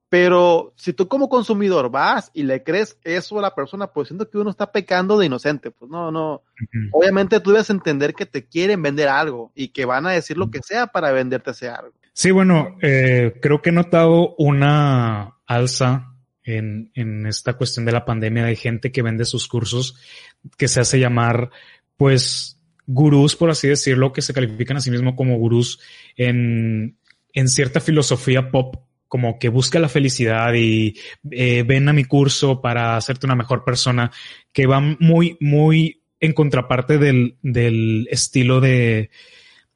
Pero 0.10 0.74
si 0.75 0.94
tú 0.94 1.07
como 1.07 1.30
consumidor 1.30 1.92
vas 1.92 2.31
y 2.33 2.42
le 2.42 2.63
crees 2.63 2.98
eso 3.04 3.38
a 3.38 3.44
la 3.44 3.54
persona, 3.54 3.88
pues 3.88 4.07
siento 4.07 4.27
que 4.27 4.39
uno 4.39 4.50
está 4.50 4.71
pecando 4.71 5.19
de 5.19 5.27
inocente. 5.27 5.69
Pues 5.69 5.89
no, 5.92 6.12
no. 6.12 6.42
Obviamente 6.92 7.39
tú 7.39 7.51
debes 7.51 7.69
entender 7.69 8.15
que 8.15 8.25
te 8.25 8.48
quieren 8.48 8.81
vender 8.81 9.07
algo 9.07 9.51
y 9.54 9.68
que 9.68 9.86
van 9.86 10.07
a 10.07 10.12
decir 10.12 10.36
lo 10.36 10.50
que 10.50 10.62
sea 10.63 10.88
para 10.88 11.12
venderte 11.12 11.51
ese 11.51 11.69
algo. 11.69 11.94
Sí, 12.13 12.31
bueno, 12.31 12.75
eh, 12.81 13.38
creo 13.39 13.62
que 13.62 13.69
he 13.69 13.74
notado 13.74 14.33
una 14.39 15.38
alza 15.45 16.15
en, 16.57 17.25
esta 17.25 17.54
cuestión 17.54 17.86
de 17.86 17.92
la 17.92 18.06
pandemia 18.06 18.46
de 18.46 18.56
gente 18.56 18.92
que 18.92 19.01
vende 19.01 19.25
sus 19.25 19.48
cursos 19.48 19.96
que 20.57 20.68
se 20.68 20.80
hace 20.80 21.00
llamar, 21.00 21.50
pues, 21.98 22.60
gurús, 22.86 23.36
por 23.36 23.50
así 23.50 23.68
decirlo, 23.68 24.13
que 24.13 24.22
se 24.22 24.34
califican 24.34 24.78
a 24.78 24.81
sí 24.81 24.92
mismos 24.92 25.16
como 25.16 25.38
gurús 25.38 25.80
en, 26.16 26.98
en 27.34 27.48
cierta 27.48 27.80
filosofía 27.80 28.51
pop, 28.51 28.75
como 29.07 29.40
que 29.40 29.50
busca 29.50 29.80
la 29.80 29.90
felicidad 29.90 30.54
y 30.54 30.96
eh, 31.31 31.63
ven 31.63 31.90
a 31.90 31.94
mi 31.94 32.06
curso 32.06 32.62
para 32.62 32.96
hacerte 32.96 33.25
una 33.25 33.36
mejor 33.36 33.63
persona, 33.63 34.12
que 34.54 34.66
va 34.66 34.80
muy, 34.80 35.38
muy 35.40 36.04
en 36.19 36.34
contraparte 36.34 36.98
del, 36.98 37.38
del 37.42 38.07
estilo 38.12 38.60
de, 38.60 39.10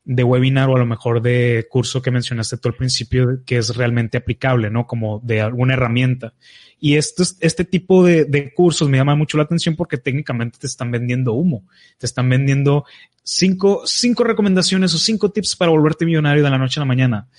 de 0.06 0.24
webinar 0.24 0.70
o 0.70 0.76
a 0.76 0.80
lo 0.80 0.86
mejor 0.86 1.22
de 1.22 1.66
curso 1.70 2.02
que 2.02 2.12
mencionaste 2.12 2.58
tú 2.58 2.70
al 2.70 2.76
principio, 2.76 3.42
que 3.46 3.58
es 3.58 3.76
realmente 3.76 4.18
aplicable, 4.18 4.70
¿no? 4.70 4.86
Como 4.86 5.20
de 5.24 5.42
alguna 5.42 5.74
herramienta. 5.74 6.34
Y 6.80 6.96
este, 6.96 7.24
este 7.40 7.64
tipo 7.64 8.04
de, 8.04 8.26
de, 8.26 8.54
cursos 8.54 8.90
me 8.90 8.98
llama 8.98 9.16
mucho 9.16 9.38
la 9.38 9.44
atención 9.44 9.76
porque 9.76 9.98
técnicamente 9.98 10.60
te 10.60 10.68
están 10.68 10.92
vendiendo 10.92 11.34
humo. 11.34 11.66
Te 11.98 12.06
están 12.06 12.28
vendiendo 12.28 12.84
cinco, 13.24 13.84
cinco 13.86 14.26
recomendaciones 14.26 14.94
o 14.94 14.98
cinco 14.98 15.32
tips 15.32 15.56
para 15.56 15.72
volverte 15.72 16.06
millonario 16.06 16.44
de 16.44 16.50
la 16.50 16.58
noche 16.58 16.80
a 16.80 16.82
la 16.82 16.86
mañana. 16.86 17.30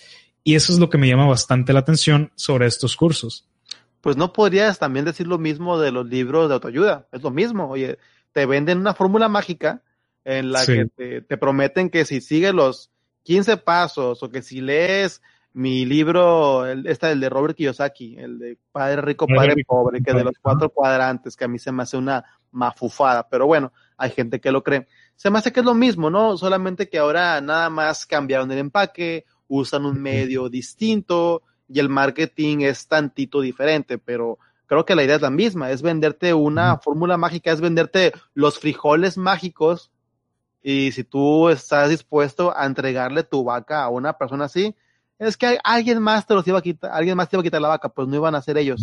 Y 0.42 0.54
eso 0.54 0.72
es 0.72 0.78
lo 0.78 0.88
que 0.88 0.98
me 0.98 1.08
llama 1.08 1.26
bastante 1.26 1.72
la 1.74 1.80
atención 1.80 2.32
sobre 2.34 2.66
estos 2.66 2.96
cursos. 2.96 3.46
Pues 4.00 4.16
no 4.16 4.32
podrías 4.32 4.78
también 4.78 5.04
decir 5.04 5.26
lo 5.26 5.38
mismo 5.38 5.78
de 5.78 5.90
los 5.90 6.06
libros 6.06 6.48
de 6.48 6.54
autoayuda. 6.54 7.06
Es 7.12 7.22
lo 7.22 7.30
mismo. 7.30 7.68
Oye, 7.68 7.98
te 8.32 8.46
venden 8.46 8.78
una 8.78 8.94
fórmula 8.94 9.28
mágica 9.28 9.82
en 10.24 10.52
la 10.52 10.64
que 10.64 10.86
te, 10.86 11.20
te, 11.20 11.36
prometen 11.36 11.90
que 11.90 12.04
si 12.04 12.20
sigues 12.20 12.54
los 12.54 12.90
15 13.24 13.58
pasos 13.58 14.22
o 14.22 14.30
que 14.30 14.42
si 14.42 14.60
lees 14.60 15.22
mi 15.54 15.86
libro, 15.86 16.66
el, 16.66 16.86
este, 16.86 17.12
el 17.12 17.20
de 17.20 17.28
Robert 17.28 17.56
Kiyosaki, 17.56 18.16
el 18.18 18.38
de 18.38 18.58
Padre 18.72 19.00
Rico, 19.02 19.26
Padre, 19.26 19.64
Pobre, 19.64 20.02
que 20.02 20.12
de 20.12 20.24
los 20.24 20.34
cuatro 20.42 20.68
cuadrantes, 20.68 21.36
que 21.36 21.44
a 21.44 21.48
mí 21.48 21.60
se 21.60 21.70
me 21.70 21.84
hace 21.84 21.96
una 21.96 22.24
mafufada, 22.50 23.28
pero 23.28 23.46
bueno, 23.46 23.72
hay 23.96 24.10
gente 24.10 24.40
que 24.40 24.50
lo 24.50 24.64
cree. 24.64 24.88
Se 25.14 25.30
me 25.30 25.38
hace 25.38 25.52
que 25.52 25.60
es 25.60 25.66
lo 25.66 25.74
mismo, 25.74 26.10
¿no? 26.10 26.36
Solamente 26.36 26.88
que 26.88 26.98
ahora 26.98 27.40
nada 27.40 27.70
más 27.70 28.04
cambiaron 28.04 28.50
el 28.50 28.58
empaque, 28.58 29.26
usan 29.46 29.86
un 29.86 30.02
medio 30.02 30.48
distinto 30.48 31.42
y 31.68 31.78
el 31.78 31.88
marketing 31.88 32.62
es 32.62 32.88
tantito 32.88 33.40
diferente, 33.40 33.98
pero 33.98 34.40
creo 34.66 34.84
que 34.84 34.96
la 34.96 35.04
idea 35.04 35.16
es 35.16 35.22
la 35.22 35.30
misma, 35.30 35.70
es 35.70 35.82
venderte 35.82 36.34
una 36.34 36.78
fórmula 36.78 37.16
mágica, 37.16 37.52
es 37.52 37.60
venderte 37.60 38.12
los 38.34 38.58
frijoles 38.58 39.16
mágicos 39.16 39.92
y 40.66 40.92
si 40.92 41.04
tú 41.04 41.50
estás 41.50 41.90
dispuesto 41.90 42.56
a 42.56 42.64
entregarle 42.64 43.22
tu 43.22 43.44
vaca 43.44 43.84
a 43.84 43.90
una 43.90 44.14
persona 44.14 44.46
así, 44.46 44.74
es 45.18 45.36
que 45.36 45.58
alguien 45.62 46.02
más 46.02 46.26
te 46.26 46.32
los 46.32 46.48
iba 46.48 46.58
a 46.58 46.62
quitar, 46.62 46.90
alguien 46.90 47.18
más 47.18 47.28
te 47.28 47.36
iba 47.36 47.42
a 47.42 47.44
quitar 47.44 47.60
la 47.60 47.68
vaca, 47.68 47.90
pues 47.90 48.08
no 48.08 48.16
iban 48.16 48.34
a 48.34 48.40
ser 48.40 48.56
ellos. 48.56 48.82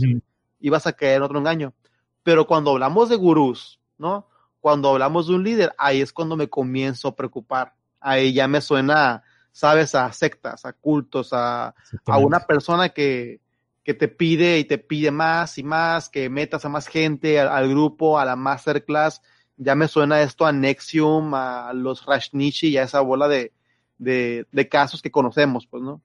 Ibas 0.59 0.85
a 0.85 0.93
caer 0.93 1.17
en 1.17 1.23
otro 1.23 1.39
engaño. 1.39 1.73
Pero 2.21 2.45
cuando 2.45 2.69
hablamos 2.69 3.09
de 3.09 3.15
gurús, 3.15 3.79
¿no? 3.97 4.27
Cuando 4.59 4.89
hablamos 4.89 5.27
de 5.27 5.33
un 5.33 5.43
líder, 5.43 5.73
ahí 5.75 6.01
es 6.01 6.13
cuando 6.13 6.37
me 6.37 6.47
comienzo 6.47 7.07
a 7.07 7.15
preocupar. 7.15 7.73
Ahí 7.99 8.31
ya 8.31 8.47
me 8.47 8.61
suena, 8.61 9.23
sabes, 9.51 9.95
a 9.95 10.13
sectas, 10.13 10.65
a 10.65 10.73
cultos, 10.73 11.33
a, 11.33 11.73
a 12.05 12.17
una 12.19 12.41
persona 12.41 12.89
que, 12.89 13.41
que 13.83 13.95
te 13.95 14.07
pide 14.07 14.59
y 14.59 14.65
te 14.65 14.77
pide 14.77 15.09
más 15.09 15.57
y 15.57 15.63
más, 15.63 16.09
que 16.09 16.29
metas 16.29 16.63
a 16.63 16.69
más 16.69 16.87
gente 16.87 17.39
al, 17.39 17.69
grupo, 17.69 18.19
a 18.19 18.25
la 18.25 18.35
masterclass. 18.35 19.21
Ya 19.63 19.75
me 19.75 19.87
suena 19.87 20.23
esto 20.23 20.47
a 20.47 20.51
Nexium, 20.51 21.35
a 21.35 21.71
los 21.73 22.03
Rashnishi 22.05 22.69
y 22.69 22.77
a 22.77 22.83
esa 22.83 23.01
bola 23.01 23.27
de, 23.27 23.51
de, 23.99 24.69
casos 24.69 25.03
que 25.03 25.11
conocemos, 25.11 25.67
pues, 25.67 25.83
¿no? 25.83 26.01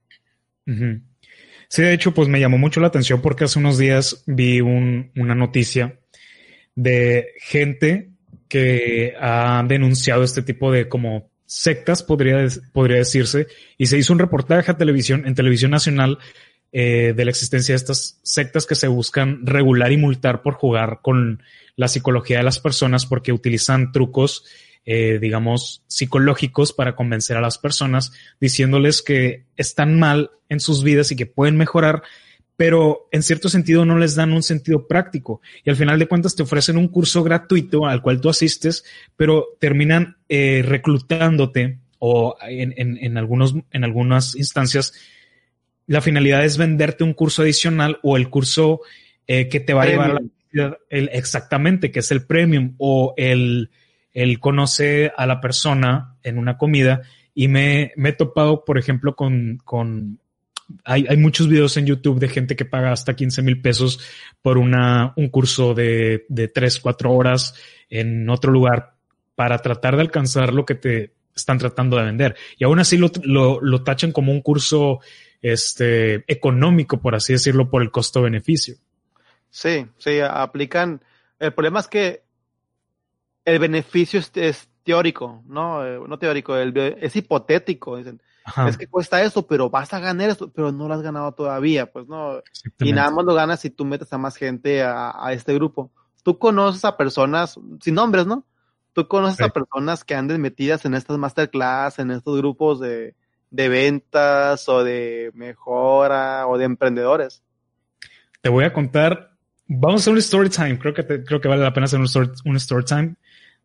Sí, 1.67 1.81
de 1.81 1.93
hecho, 1.93 2.13
pues 2.13 2.27
me 2.27 2.39
llamó 2.39 2.59
mucho 2.59 2.79
la 2.79 2.87
atención 2.87 3.19
porque 3.19 3.45
hace 3.45 3.57
unos 3.57 3.79
días 3.79 4.23
vi 4.27 4.61
una 4.61 5.33
noticia 5.33 5.99
de 6.75 7.29
gente 7.39 8.11
que 8.47 9.15
ha 9.19 9.63
denunciado 9.67 10.23
este 10.23 10.43
tipo 10.43 10.71
de 10.71 10.87
como 10.87 11.31
sectas, 11.47 12.03
podría, 12.03 12.45
podría 12.73 12.97
decirse, 12.97 13.47
y 13.75 13.87
se 13.87 13.97
hizo 13.97 14.13
un 14.13 14.19
reportaje 14.19 14.69
a 14.69 14.77
televisión, 14.77 15.25
en 15.25 15.33
televisión 15.33 15.71
nacional 15.71 16.19
eh, 16.73 17.13
de 17.15 17.25
la 17.25 17.31
existencia 17.31 17.73
de 17.73 17.77
estas 17.77 18.19
sectas 18.23 18.65
que 18.65 18.75
se 18.75 18.87
buscan 18.87 19.45
regular 19.45 19.91
y 19.91 19.97
multar 19.97 20.41
por 20.41 20.55
jugar 20.55 20.99
con 21.01 21.41
la 21.77 21.87
psicología 21.87 22.39
de 22.39 22.43
las 22.43 22.59
personas 22.59 23.05
porque 23.05 23.31
utilizan 23.31 23.93
trucos, 23.93 24.43
eh, 24.85 25.17
digamos, 25.21 25.83
psicológicos 25.87 26.73
para 26.73 26.95
convencer 26.95 27.37
a 27.37 27.41
las 27.41 27.57
personas, 27.57 28.11
diciéndoles 28.41 29.01
que 29.01 29.45
están 29.55 29.97
mal 29.97 30.31
en 30.49 30.59
sus 30.59 30.83
vidas 30.83 31.11
y 31.11 31.15
que 31.15 31.25
pueden 31.25 31.55
mejorar, 31.55 32.03
pero 32.57 33.07
en 33.11 33.23
cierto 33.23 33.47
sentido 33.47 33.85
no 33.85 33.97
les 33.97 34.15
dan 34.15 34.33
un 34.33 34.43
sentido 34.43 34.87
práctico. 34.87 35.41
Y 35.63 35.69
al 35.69 35.75
final 35.77 35.99
de 35.99 36.07
cuentas 36.07 36.35
te 36.35 36.43
ofrecen 36.43 36.77
un 36.77 36.89
curso 36.89 37.23
gratuito 37.23 37.85
al 37.85 38.01
cual 38.01 38.19
tú 38.19 38.29
asistes, 38.29 38.83
pero 39.15 39.55
terminan 39.59 40.17
eh, 40.27 40.63
reclutándote 40.65 41.79
o 41.99 42.35
en, 42.41 42.73
en, 42.75 42.97
en, 42.97 43.17
algunos, 43.17 43.55
en 43.71 43.83
algunas 43.83 44.35
instancias 44.35 44.93
la 45.87 46.01
finalidad 46.01 46.45
es 46.45 46.57
venderte 46.57 47.03
un 47.03 47.13
curso 47.13 47.41
adicional 47.41 47.99
o 48.03 48.17
el 48.17 48.29
curso 48.29 48.81
eh, 49.25 49.49
que 49.49 49.59
te 49.59 49.73
va 49.73 49.83
a 49.83 49.87
llevar 49.87 50.11
a 50.11 50.13
la 50.13 50.21
el, 50.89 51.09
exactamente, 51.13 51.91
que 51.91 51.99
es 51.99 52.11
el 52.11 52.25
premium 52.25 52.75
o 52.77 53.13
el, 53.17 53.69
el 54.13 54.39
conoce 54.39 55.11
a 55.15 55.25
la 55.25 55.41
persona 55.41 56.15
en 56.23 56.37
una 56.37 56.57
comida. 56.57 57.01
Y 57.33 57.47
me, 57.47 57.93
me 57.95 58.09
he 58.09 58.13
topado, 58.13 58.65
por 58.65 58.77
ejemplo, 58.77 59.15
con, 59.15 59.59
con 59.63 60.19
hay, 60.83 61.05
hay, 61.07 61.17
muchos 61.17 61.47
videos 61.47 61.77
en 61.77 61.85
YouTube 61.85 62.19
de 62.19 62.27
gente 62.27 62.55
que 62.55 62.65
paga 62.65 62.91
hasta 62.91 63.15
15 63.15 63.41
mil 63.41 63.61
pesos 63.61 63.99
por 64.41 64.57
una, 64.57 65.13
un 65.15 65.29
curso 65.29 65.73
de, 65.73 66.25
de 66.29 66.47
3, 66.47 66.79
4 66.79 67.13
horas 67.13 67.53
en 67.89 68.29
otro 68.29 68.51
lugar 68.51 68.95
para 69.35 69.59
tratar 69.59 69.95
de 69.95 70.01
alcanzar 70.01 70.53
lo 70.53 70.65
que 70.65 70.75
te 70.75 71.13
están 71.35 71.59
tratando 71.59 71.95
de 71.97 72.05
vender. 72.05 72.35
Y 72.57 72.63
aún 72.63 72.79
así 72.79 72.97
lo, 72.97 73.11
lo, 73.23 73.61
lo 73.61 73.83
tachan 73.83 74.11
como 74.11 74.31
un 74.31 74.41
curso 74.41 74.99
este, 75.41 76.23
económico, 76.31 76.99
por 76.99 77.15
así 77.15 77.33
decirlo, 77.33 77.69
por 77.69 77.81
el 77.81 77.91
costo-beneficio. 77.91 78.75
Sí, 79.49 79.87
sí, 79.97 80.19
aplican. 80.19 81.01
El 81.39 81.53
problema 81.53 81.79
es 81.79 81.87
que 81.87 82.23
el 83.45 83.59
beneficio 83.59 84.19
es, 84.35 84.69
teórico, 84.83 85.43
¿no? 85.47 85.85
Eh, 85.85 85.99
no 86.07 86.17
teórico, 86.17 86.55
es 86.55 87.15
hipotético. 87.15 87.97
Dicen, 87.97 88.21
es 88.67 88.77
que 88.77 88.87
cuesta 88.87 89.21
esto, 89.21 89.45
pero 89.45 89.69
vas 89.69 89.93
a 89.93 89.99
ganar 89.99 90.29
esto, 90.29 90.49
pero 90.49 90.71
no 90.71 90.87
lo 90.87 90.93
has 90.93 91.01
ganado 91.01 91.33
todavía, 91.33 91.91
pues 91.91 92.07
no. 92.07 92.41
Y 92.79 92.93
nada 92.93 93.11
más 93.11 93.25
lo 93.25 93.33
ganas 93.33 93.59
si 93.59 93.69
tú 93.69 93.83
metes 93.83 94.11
a 94.13 94.17
más 94.17 94.37
gente 94.37 94.83
a, 94.83 95.29
este 95.31 95.53
grupo. 95.53 95.91
Tú 96.23 96.39
conoces 96.39 96.85
a 96.85 96.95
personas, 96.95 97.59
sin 97.81 97.95
nombres, 97.95 98.25
¿no? 98.25 98.45
Tú 98.93 99.07
conoces 99.07 99.41
a 99.41 99.49
personas 99.49 100.03
que 100.03 100.15
anden 100.15 100.41
metidas 100.41 100.85
en 100.85 100.93
estas 100.93 101.17
masterclass, 101.17 101.99
en 101.99 102.11
estos 102.11 102.37
grupos 102.37 102.79
de, 102.79 103.15
de 103.49 103.69
ventas 103.69 104.67
o 104.69 104.83
de 104.83 105.31
mejora 105.33 106.47
o 106.47 106.57
de 106.57 106.65
emprendedores. 106.65 107.43
Te 108.41 108.49
voy 108.49 108.65
a 108.65 108.73
contar, 108.73 109.31
vamos 109.67 110.01
a 110.01 110.03
hacer 110.03 110.13
un 110.13 110.19
story 110.19 110.49
time, 110.49 110.79
creo 110.79 110.93
que, 110.93 111.05
creo 111.23 111.41
que 111.41 111.47
vale 111.47 111.63
la 111.63 111.73
pena 111.73 111.85
hacer 111.85 111.99
un 111.99 112.05
story, 112.05 112.29
un 112.45 112.55
story 112.57 112.85
time. 112.85 113.15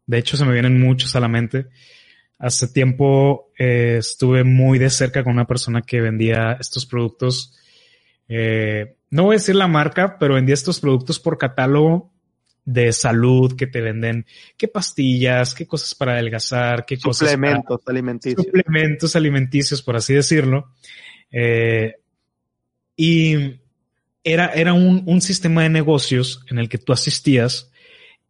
De 0.06 0.18
hecho, 0.18 0.36
se 0.36 0.44
me 0.44 0.52
vienen 0.52 0.80
muchos 0.80 1.14
a 1.16 1.20
la 1.20 1.28
mente. 1.28 1.66
Hace 2.38 2.68
tiempo 2.68 3.52
eh, 3.56 3.96
estuve 3.98 4.42
muy 4.42 4.78
de 4.78 4.90
cerca 4.90 5.22
con 5.22 5.32
una 5.32 5.46
persona 5.46 5.82
que 5.82 6.00
vendía 6.00 6.56
estos 6.60 6.86
productos. 6.86 7.56
Eh, 8.28 8.96
no 9.10 9.24
voy 9.24 9.34
a 9.34 9.38
decir 9.38 9.54
la 9.54 9.68
marca, 9.68 10.16
pero 10.18 10.34
vendía 10.34 10.54
estos 10.54 10.80
productos 10.80 11.20
por 11.20 11.38
catálogo 11.38 12.11
de 12.64 12.92
salud 12.92 13.56
que 13.56 13.66
te 13.66 13.80
venden, 13.80 14.26
qué 14.56 14.68
pastillas, 14.68 15.54
qué 15.54 15.66
cosas 15.66 15.94
para 15.94 16.12
adelgazar, 16.12 16.84
qué 16.86 16.98
cosas. 16.98 17.30
Suplementos 17.30 17.80
alimenticios. 17.86 18.44
Suplementos 18.44 19.16
alimenticios, 19.16 19.82
por 19.82 19.96
así 19.96 20.14
decirlo. 20.14 20.72
Eh, 21.30 21.94
y 22.96 23.60
era, 24.22 24.52
era 24.52 24.72
un, 24.74 25.02
un, 25.06 25.20
sistema 25.20 25.62
de 25.62 25.70
negocios 25.70 26.44
en 26.50 26.58
el 26.58 26.68
que 26.68 26.78
tú 26.78 26.92
asistías 26.92 27.72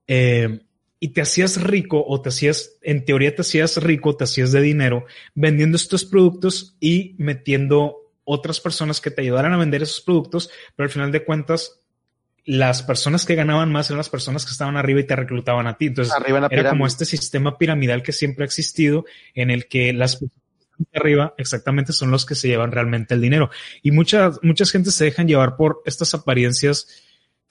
eh, 0.06 0.60
y 1.00 1.08
te 1.08 1.20
hacías 1.20 1.60
rico 1.60 2.02
o 2.06 2.22
te 2.22 2.30
hacías, 2.30 2.78
en 2.80 3.04
teoría 3.04 3.34
te 3.34 3.42
hacías 3.42 3.82
rico, 3.82 4.16
te 4.16 4.24
hacías 4.24 4.52
de 4.52 4.60
dinero 4.62 5.04
vendiendo 5.34 5.76
estos 5.76 6.04
productos 6.04 6.76
y 6.80 7.16
metiendo 7.18 8.02
otras 8.24 8.60
personas 8.60 9.00
que 9.00 9.10
te 9.10 9.22
ayudaran 9.22 9.52
a 9.52 9.58
vender 9.58 9.82
esos 9.82 10.00
productos, 10.00 10.48
pero 10.76 10.84
al 10.84 10.90
final 10.90 11.10
de 11.12 11.24
cuentas 11.24 11.81
las 12.44 12.82
personas 12.82 13.24
que 13.24 13.34
ganaban 13.34 13.70
más 13.70 13.88
eran 13.88 13.98
las 13.98 14.08
personas 14.08 14.44
que 14.44 14.50
estaban 14.50 14.76
arriba 14.76 15.00
y 15.00 15.06
te 15.06 15.16
reclutaban 15.16 15.66
a 15.66 15.76
ti. 15.76 15.86
Entonces, 15.86 16.14
era 16.50 16.70
como 16.70 16.86
este 16.86 17.04
sistema 17.04 17.56
piramidal 17.56 18.02
que 18.02 18.12
siempre 18.12 18.44
ha 18.44 18.46
existido 18.46 19.04
en 19.34 19.50
el 19.50 19.68
que 19.68 19.92
las 19.92 20.16
personas 20.16 20.36
de 20.78 20.98
arriba 20.98 21.34
exactamente 21.38 21.92
son 21.92 22.10
los 22.10 22.26
que 22.26 22.34
se 22.34 22.48
llevan 22.48 22.72
realmente 22.72 23.14
el 23.14 23.20
dinero. 23.20 23.50
Y 23.82 23.92
muchas, 23.92 24.40
muchas 24.42 24.70
gentes 24.72 24.94
se 24.94 25.04
dejan 25.04 25.28
llevar 25.28 25.56
por 25.56 25.82
estas 25.84 26.14
apariencias 26.14 26.88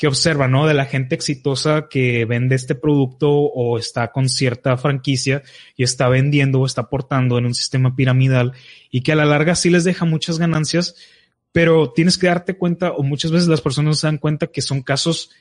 que 0.01 0.07
observan, 0.07 0.50
¿no? 0.50 0.65
De 0.65 0.74
la 0.74 0.86
gente 0.86 1.13
exitosa 1.13 1.88
que 1.88 2.25
vende 2.25 2.55
este 2.55 2.74
producto 2.74 3.29
o 3.29 3.77
está 3.77 4.12
con 4.12 4.29
cierta 4.29 4.75
franquicia 4.75 5.43
y 5.77 5.83
está 5.83 6.10
vendiendo 6.10 6.60
o 6.60 6.65
está 6.65 6.81
aportando 6.81 7.38
en 7.38 7.45
un 7.45 7.53
sistema 7.53 7.95
piramidal 7.95 8.53
y 8.89 9.03
que 9.03 9.12
a 9.12 9.15
la 9.15 9.25
larga 9.25 9.53
sí 9.53 9.69
les 9.69 9.83
deja 9.83 10.05
muchas 10.05 10.39
ganancias, 10.39 10.95
pero 11.51 11.91
tienes 11.91 12.17
que 12.17 12.27
darte 12.27 12.58
cuenta, 12.58 12.91
o 12.91 13.03
muchas 13.03 13.31
veces 13.31 13.48
las 13.48 13.62
personas 13.62 14.00
se 14.00 14.08
dan 14.08 14.17
cuenta 14.17 14.48
que 14.48 14.62
son 14.62 14.81
casos 14.81 15.31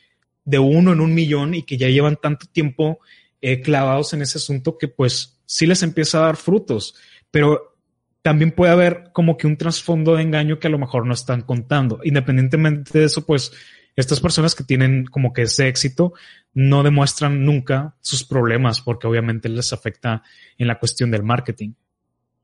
de 0.44 0.58
uno 0.58 0.92
en 0.92 1.00
un 1.00 1.14
millón 1.14 1.54
y 1.54 1.62
que 1.62 1.76
ya 1.76 1.88
llevan 1.88 2.16
tanto 2.16 2.46
tiempo 2.46 2.98
eh, 3.40 3.60
clavados 3.60 4.12
en 4.12 4.22
ese 4.22 4.38
asunto 4.38 4.76
que 4.78 4.88
pues 4.88 5.40
sí 5.46 5.66
les 5.66 5.82
empieza 5.82 6.18
a 6.18 6.26
dar 6.26 6.36
frutos, 6.36 6.94
pero 7.30 7.76
también 8.22 8.52
puede 8.52 8.72
haber 8.72 9.10
como 9.12 9.36
que 9.36 9.46
un 9.46 9.56
trasfondo 9.56 10.16
de 10.16 10.22
engaño 10.22 10.58
que 10.58 10.66
a 10.66 10.70
lo 10.70 10.78
mejor 10.78 11.06
no 11.06 11.14
están 11.14 11.42
contando. 11.42 12.00
Independientemente 12.04 12.98
de 12.98 13.06
eso, 13.06 13.24
pues 13.24 13.52
estas 13.96 14.20
personas 14.20 14.54
que 14.54 14.64
tienen 14.64 15.06
como 15.06 15.32
que 15.32 15.42
ese 15.42 15.68
éxito 15.68 16.12
no 16.52 16.82
demuestran 16.82 17.44
nunca 17.44 17.96
sus 18.00 18.24
problemas 18.24 18.80
porque 18.80 19.06
obviamente 19.06 19.48
les 19.48 19.72
afecta 19.72 20.22
en 20.58 20.66
la 20.66 20.78
cuestión 20.78 21.10
del 21.10 21.22
marketing. 21.22 21.72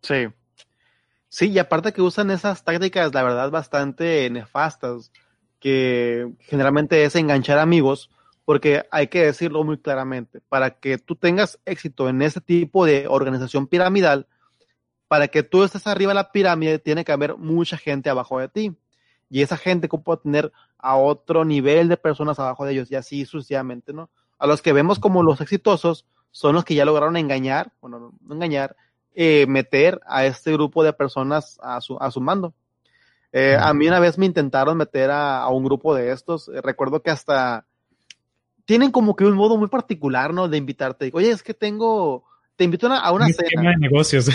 Sí, 0.02 0.26
Sí, 1.28 1.50
y 1.50 1.58
aparte 1.58 1.92
que 1.92 2.02
usan 2.02 2.30
esas 2.30 2.62
tácticas, 2.64 3.12
la 3.12 3.22
verdad, 3.22 3.50
bastante 3.50 4.30
nefastas, 4.30 5.12
que 5.58 6.32
generalmente 6.40 7.04
es 7.04 7.16
enganchar 7.16 7.58
amigos, 7.58 8.10
porque 8.44 8.84
hay 8.92 9.08
que 9.08 9.24
decirlo 9.24 9.64
muy 9.64 9.78
claramente, 9.78 10.40
para 10.48 10.70
que 10.70 10.98
tú 10.98 11.16
tengas 11.16 11.58
éxito 11.64 12.08
en 12.08 12.22
ese 12.22 12.40
tipo 12.40 12.86
de 12.86 13.08
organización 13.08 13.66
piramidal, 13.66 14.28
para 15.08 15.28
que 15.28 15.42
tú 15.42 15.64
estés 15.64 15.86
arriba 15.86 16.10
de 16.10 16.16
la 16.16 16.30
pirámide, 16.32 16.78
tiene 16.78 17.04
que 17.04 17.12
haber 17.12 17.36
mucha 17.36 17.76
gente 17.76 18.08
abajo 18.10 18.38
de 18.38 18.48
ti. 18.48 18.76
Y 19.28 19.42
esa 19.42 19.56
gente 19.56 19.88
puede 19.88 20.20
tener 20.22 20.52
a 20.78 20.96
otro 20.96 21.44
nivel 21.44 21.88
de 21.88 21.96
personas 21.96 22.38
abajo 22.38 22.64
de 22.64 22.72
ellos, 22.72 22.90
y 22.90 22.94
así 22.94 23.24
sucesivamente, 23.24 23.92
¿no? 23.92 24.10
A 24.38 24.46
los 24.46 24.62
que 24.62 24.72
vemos 24.72 25.00
como 25.00 25.22
los 25.24 25.40
exitosos 25.40 26.06
son 26.30 26.54
los 26.54 26.64
que 26.64 26.74
ya 26.74 26.84
lograron 26.84 27.16
engañar, 27.16 27.72
bueno, 27.80 28.12
no 28.20 28.34
engañar, 28.34 28.76
eh, 29.18 29.46
meter 29.48 29.98
a 30.06 30.26
este 30.26 30.52
grupo 30.52 30.84
de 30.84 30.92
personas 30.92 31.58
a 31.62 31.80
su, 31.80 31.96
a 31.98 32.10
su 32.10 32.20
mando. 32.20 32.52
Eh, 33.32 33.56
a 33.58 33.72
mí 33.72 33.88
una 33.88 33.98
vez 33.98 34.18
me 34.18 34.26
intentaron 34.26 34.76
meter 34.76 35.10
a, 35.10 35.48
un 35.48 35.64
grupo 35.64 35.94
de 35.94 36.12
estos. 36.12 36.50
Eh, 36.50 36.60
recuerdo 36.60 37.00
que 37.00 37.10
hasta 37.10 37.64
tienen 38.66 38.90
como 38.90 39.16
que 39.16 39.24
un 39.24 39.32
modo 39.32 39.56
muy 39.56 39.68
particular, 39.68 40.34
¿no? 40.34 40.48
De 40.48 40.58
invitarte. 40.58 41.10
Oye, 41.14 41.30
es 41.30 41.42
que 41.42 41.54
tengo, 41.54 42.24
te 42.56 42.64
invito 42.64 42.88
a 42.88 43.10
una, 43.10 43.26
cena. 43.28 43.70
de 43.70 43.76
negocios. 43.78 44.28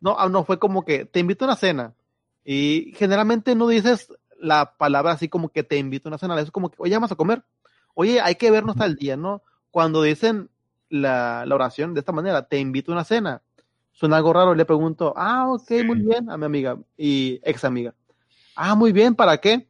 No, 0.00 0.16
ah, 0.18 0.28
no, 0.28 0.42
fue 0.42 0.58
como 0.58 0.84
que 0.84 1.04
te 1.04 1.20
invito 1.20 1.44
a 1.44 1.48
una 1.48 1.56
cena. 1.56 1.94
Y 2.44 2.92
generalmente 2.96 3.54
no 3.54 3.68
dices 3.68 4.12
la 4.40 4.74
palabra 4.76 5.12
así 5.12 5.28
como 5.28 5.50
que 5.50 5.62
te 5.62 5.76
invito 5.76 6.08
a 6.08 6.10
una 6.10 6.18
cena. 6.18 6.40
Es 6.40 6.50
como 6.50 6.70
que, 6.70 6.76
oye, 6.80 6.94
vamos 6.94 7.12
a 7.12 7.16
comer. 7.16 7.44
Oye, 7.94 8.20
hay 8.20 8.34
que 8.34 8.50
vernos 8.50 8.80
al 8.80 8.96
día, 8.96 9.16
¿no? 9.16 9.42
Cuando 9.70 10.02
dicen 10.02 10.50
la, 10.88 11.44
la 11.46 11.54
oración 11.54 11.94
de 11.94 12.00
esta 12.00 12.10
manera, 12.10 12.48
te 12.48 12.58
invito 12.58 12.90
a 12.90 12.96
una 12.96 13.04
cena 13.04 13.42
suena 13.96 14.18
algo 14.18 14.34
raro, 14.34 14.54
le 14.54 14.66
pregunto, 14.66 15.14
ah, 15.16 15.50
ok, 15.52 15.70
muy 15.86 16.00
bien, 16.00 16.30
a 16.30 16.36
mi 16.36 16.44
amiga 16.44 16.76
y 16.98 17.40
ex 17.42 17.64
amiga. 17.64 17.94
Ah, 18.54 18.74
muy 18.74 18.92
bien, 18.92 19.14
¿para 19.14 19.38
qué? 19.38 19.66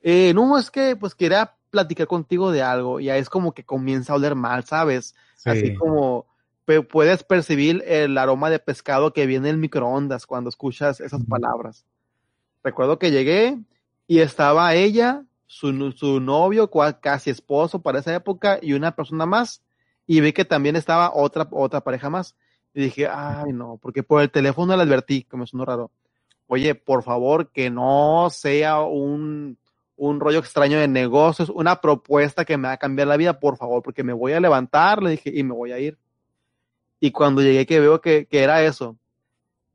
Eh, 0.00 0.32
no, 0.34 0.58
es 0.58 0.70
que 0.70 0.96
pues 0.96 1.14
quería 1.14 1.54
platicar 1.68 2.06
contigo 2.06 2.50
de 2.50 2.62
algo, 2.62 2.98
y 2.98 3.10
ahí 3.10 3.20
es 3.20 3.28
como 3.28 3.52
que 3.52 3.62
comienza 3.62 4.14
a 4.14 4.16
oler 4.16 4.34
mal, 4.34 4.64
¿sabes? 4.64 5.14
Así 5.44 5.74
como 5.74 6.26
puedes 6.90 7.22
percibir 7.22 7.84
el 7.86 8.16
aroma 8.16 8.48
de 8.48 8.58
pescado 8.58 9.12
que 9.12 9.26
viene 9.26 9.50
en 9.50 9.60
microondas 9.60 10.24
cuando 10.24 10.48
escuchas 10.48 11.00
esas 11.00 11.22
palabras. 11.24 11.84
Recuerdo 12.64 12.98
que 12.98 13.10
llegué 13.10 13.58
y 14.06 14.20
estaba 14.20 14.74
ella, 14.74 15.24
su, 15.46 15.92
su 15.92 16.20
novio, 16.20 16.70
casi 17.02 17.28
esposo 17.28 17.82
para 17.82 17.98
esa 17.98 18.14
época, 18.14 18.58
y 18.62 18.72
una 18.72 18.96
persona 18.96 19.26
más, 19.26 19.62
y 20.06 20.20
vi 20.20 20.32
que 20.32 20.46
también 20.46 20.74
estaba 20.76 21.12
otra, 21.14 21.46
otra 21.50 21.82
pareja 21.82 22.08
más. 22.08 22.34
Y 22.74 22.82
dije, 22.82 23.08
ay, 23.08 23.52
no, 23.52 23.78
porque 23.80 24.02
por 24.02 24.22
el 24.22 24.30
teléfono 24.30 24.76
le 24.76 24.82
advertí, 24.82 25.24
que 25.24 25.36
me 25.36 25.46
sonó 25.46 25.64
raro. 25.64 25.90
Oye, 26.46 26.74
por 26.74 27.02
favor, 27.02 27.50
que 27.50 27.70
no 27.70 28.28
sea 28.30 28.80
un, 28.80 29.56
un 29.96 30.20
rollo 30.20 30.38
extraño 30.38 30.78
de 30.78 30.88
negocios, 30.88 31.50
una 31.50 31.80
propuesta 31.80 32.44
que 32.44 32.56
me 32.56 32.68
va 32.68 32.74
a 32.74 32.78
cambiar 32.78 33.08
la 33.08 33.16
vida, 33.16 33.38
por 33.38 33.56
favor, 33.56 33.82
porque 33.82 34.02
me 34.02 34.12
voy 34.12 34.32
a 34.32 34.40
levantar, 34.40 35.02
le 35.02 35.10
dije, 35.10 35.30
y 35.34 35.42
me 35.42 35.54
voy 35.54 35.72
a 35.72 35.78
ir. 35.78 35.98
Y 37.00 37.10
cuando 37.10 37.42
llegué 37.42 37.66
que 37.66 37.80
veo 37.80 38.00
que, 38.00 38.26
que 38.26 38.42
era 38.42 38.62
eso, 38.62 38.96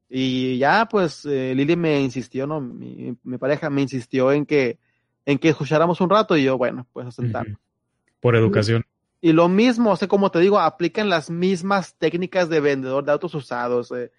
y 0.09 0.57
ya 0.57 0.87
pues 0.89 1.25
eh, 1.25 1.53
Lili 1.55 1.75
me 1.75 1.99
insistió, 2.01 2.45
¿no? 2.47 2.61
Mi, 2.61 3.15
pareja 3.37 3.69
me 3.69 3.81
insistió 3.81 4.31
en 4.31 4.45
que, 4.45 4.77
en 5.25 5.37
que 5.39 5.49
escucháramos 5.49 5.99
un 6.01 6.09
rato 6.09 6.37
y 6.37 6.43
yo, 6.43 6.57
bueno, 6.57 6.87
pues 6.93 7.19
a. 7.19 7.43
Por 8.19 8.35
educación. 8.35 8.85
Y, 9.25 9.33
lo 9.33 9.49
mismo, 9.49 9.91
o 9.91 9.95
sea, 9.95 10.07
como 10.07 10.29
te 10.29 10.39
digo, 10.39 10.59
aplican 10.59 11.09
las 11.09 11.31
mismas 11.31 11.95
técnicas 11.95 12.47
de 12.47 12.59
vendedor 12.59 13.03
de 13.03 13.11
autos 13.11 13.33
usados. 13.33 13.91
Eh. 13.91 14.11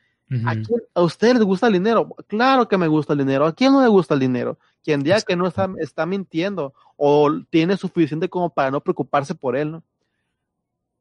¿A, 0.45 0.55
quién, 0.55 0.83
¿A 0.95 1.03
usted 1.03 1.35
les 1.35 1.45
gusta 1.45 1.69
el 1.69 1.75
dinero? 1.75 2.09
Claro 2.27 2.67
que 2.67 2.77
me 2.77 2.89
gusta 2.89 3.13
el 3.13 3.21
dinero. 3.21 3.47
¿A 3.47 3.55
quién 3.55 3.73
no 3.73 3.83
le 3.83 3.89
gusta 3.89 4.15
el 4.15 4.21
dinero? 4.21 4.59
Quien 4.83 5.05
diga 5.05 5.21
que 5.21 5.37
no 5.37 5.47
está, 5.47 5.69
está 5.79 6.07
mintiendo 6.07 6.75
o 6.97 7.31
tiene 7.51 7.77
suficiente 7.77 8.29
como 8.29 8.51
para 8.51 8.73
no 8.73 8.81
preocuparse 8.81 9.37
por 9.37 9.57
él, 9.57 9.71
¿no? 9.71 9.85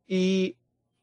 Y, 0.06 0.56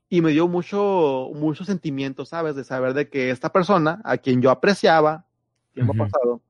y 0.09 0.21
me 0.21 0.31
dio 0.31 0.47
mucho, 0.47 1.31
mucho 1.35 1.65
sentimiento, 1.65 2.25
¿sabes? 2.25 2.55
De 2.55 2.63
saber 2.63 2.95
de 2.95 3.09
que 3.09 3.31
esta 3.31 3.51
persona, 3.51 4.01
a 4.05 4.17
quien 4.19 4.41
yo 4.41 4.51
apreciaba, 4.51 5.27
tiempo 5.75 5.93
uh 5.93 5.97
-huh. 5.97 5.99
pasado, 5.99 6.41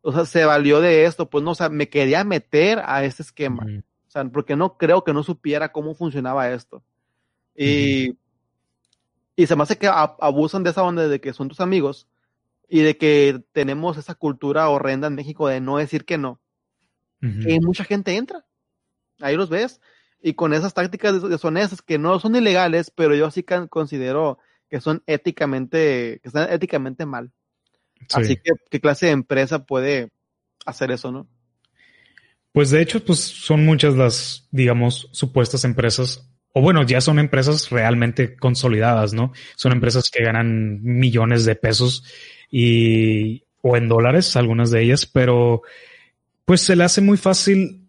o 0.00 0.12
sea, 0.12 0.24
se 0.24 0.46
valió 0.46 0.80
de 0.80 1.04
esto, 1.04 1.28
pues 1.28 1.44
no, 1.44 1.50
o 1.50 1.54
sea, 1.54 1.68
me 1.68 1.90
quería 1.90 2.24
meter 2.24 2.80
a 2.86 3.04
este 3.04 3.22
esquema. 3.22 3.64
Uh 3.64 3.68
-huh. 3.68 3.84
O 4.10 4.12
sea, 4.12 4.24
porque 4.24 4.56
no 4.56 4.76
creo 4.76 5.04
que 5.04 5.12
no 5.12 5.22
supiera 5.22 5.70
cómo 5.70 5.94
funcionaba 5.94 6.50
esto. 6.50 6.82
Y, 7.54 8.10
uh 8.10 8.12
-huh. 8.12 8.16
y 9.36 9.46
se 9.46 9.54
me 9.54 9.62
hace 9.62 9.78
que 9.78 9.86
abusan 9.86 10.64
de 10.64 10.70
esa 10.70 10.82
onda 10.82 11.06
de 11.06 11.20
que 11.20 11.32
son 11.32 11.48
tus 11.48 11.60
amigos 11.60 12.08
y 12.68 12.80
de 12.80 12.96
que 12.96 13.40
tenemos 13.52 13.98
esa 13.98 14.16
cultura 14.16 14.68
horrenda 14.68 15.06
en 15.06 15.14
México 15.14 15.46
de 15.46 15.60
no 15.60 15.76
decir 15.76 16.04
que 16.04 16.18
no. 16.18 16.40
Y 17.20 17.60
mucha 17.60 17.84
gente 17.84 18.16
entra. 18.16 18.44
Ahí 19.20 19.36
los 19.36 19.48
ves. 19.48 19.80
Y 20.20 20.34
con 20.34 20.54
esas 20.54 20.74
tácticas 20.74 21.22
deshonestas 21.22 21.80
que 21.80 21.98
no 21.98 22.18
son 22.18 22.34
ilegales, 22.34 22.90
pero 22.90 23.14
yo 23.14 23.30
sí 23.30 23.44
considero 23.68 24.38
que 24.68 24.80
son 24.80 25.04
éticamente, 25.06 26.18
que 26.20 26.28
están 26.28 26.52
éticamente 26.52 27.06
mal. 27.06 27.30
Sí. 28.00 28.06
Así 28.14 28.36
que, 28.36 28.52
¿qué 28.70 28.80
clase 28.80 29.06
de 29.06 29.12
empresa 29.12 29.64
puede 29.66 30.10
hacer 30.66 30.90
eso, 30.90 31.12
no? 31.12 31.28
Pues 32.52 32.70
de 32.70 32.82
hecho, 32.82 33.04
pues 33.04 33.20
son 33.20 33.64
muchas 33.64 33.94
las, 33.94 34.48
digamos, 34.50 35.08
supuestas 35.12 35.64
empresas, 35.64 36.28
o 36.52 36.60
bueno, 36.60 36.82
ya 36.84 37.00
son 37.00 37.18
empresas 37.18 37.70
realmente 37.70 38.36
consolidadas, 38.36 39.12
¿no? 39.12 39.32
Son 39.56 39.72
empresas 39.72 40.10
que 40.10 40.24
ganan 40.24 40.82
millones 40.82 41.44
de 41.44 41.54
pesos 41.54 42.04
y, 42.50 43.44
o 43.62 43.76
en 43.76 43.88
dólares, 43.88 44.34
algunas 44.36 44.70
de 44.70 44.82
ellas, 44.82 45.06
pero 45.06 45.62
pues 46.44 46.62
se 46.62 46.74
le 46.74 46.82
hace 46.82 47.00
muy 47.00 47.16
fácil 47.16 47.80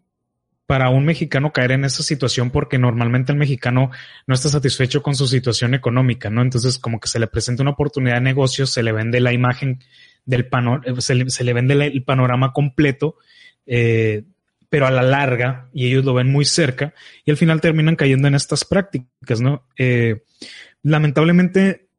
para 0.68 0.90
un 0.90 1.04
mexicano 1.04 1.52
caer 1.52 1.72
en 1.74 1.84
esa 1.84 2.04
situación 2.04 2.50
porque 2.52 2.78
normalmente 2.78 3.32
el 3.32 3.38
mexicano 3.38 3.92
no 4.26 4.34
está 4.36 4.48
satisfecho 4.48 5.02
con 5.02 5.16
su 5.16 5.28
situación 5.28 5.74
económica, 5.74 6.30
¿no? 6.30 6.42
Entonces 6.42 6.78
como 6.78 7.00
que 7.00 7.10
se 7.10 7.20
le 7.20 7.28
presenta 7.28 7.64
una 7.64 7.72
oportunidad 7.72 8.16
de 8.16 8.22
negocio, 8.22 8.66
se 8.66 8.84
le 8.84 8.92
vende 8.92 9.20
la 9.20 9.34
imagen 9.34 9.84
del 10.24 10.48
panorama, 10.48 11.02
se 11.02 11.16
le, 11.16 11.30
se 11.30 11.44
le 11.44 11.54
vende 11.54 11.74
el 11.74 12.04
panorama 12.04 12.54
completo, 12.54 13.18
eh, 13.66 14.24
pero 14.72 14.88
a 14.88 14.92
la 14.92 15.02
larga, 15.02 15.68
y 15.74 15.88
ellos 15.88 16.06
lo 16.06 16.14
ven 16.14 16.32
muy 16.32 16.46
cerca, 16.46 16.94
y 17.26 17.32
al 17.32 17.36
final 17.36 17.60
terminan 17.60 17.98
cayendo 17.98 18.30
en 18.30 18.36
estas 18.36 18.64
prácticas, 18.64 19.42
¿no? 19.42 19.68
Eh, 19.78 20.24
lamentablemente, 20.82 21.90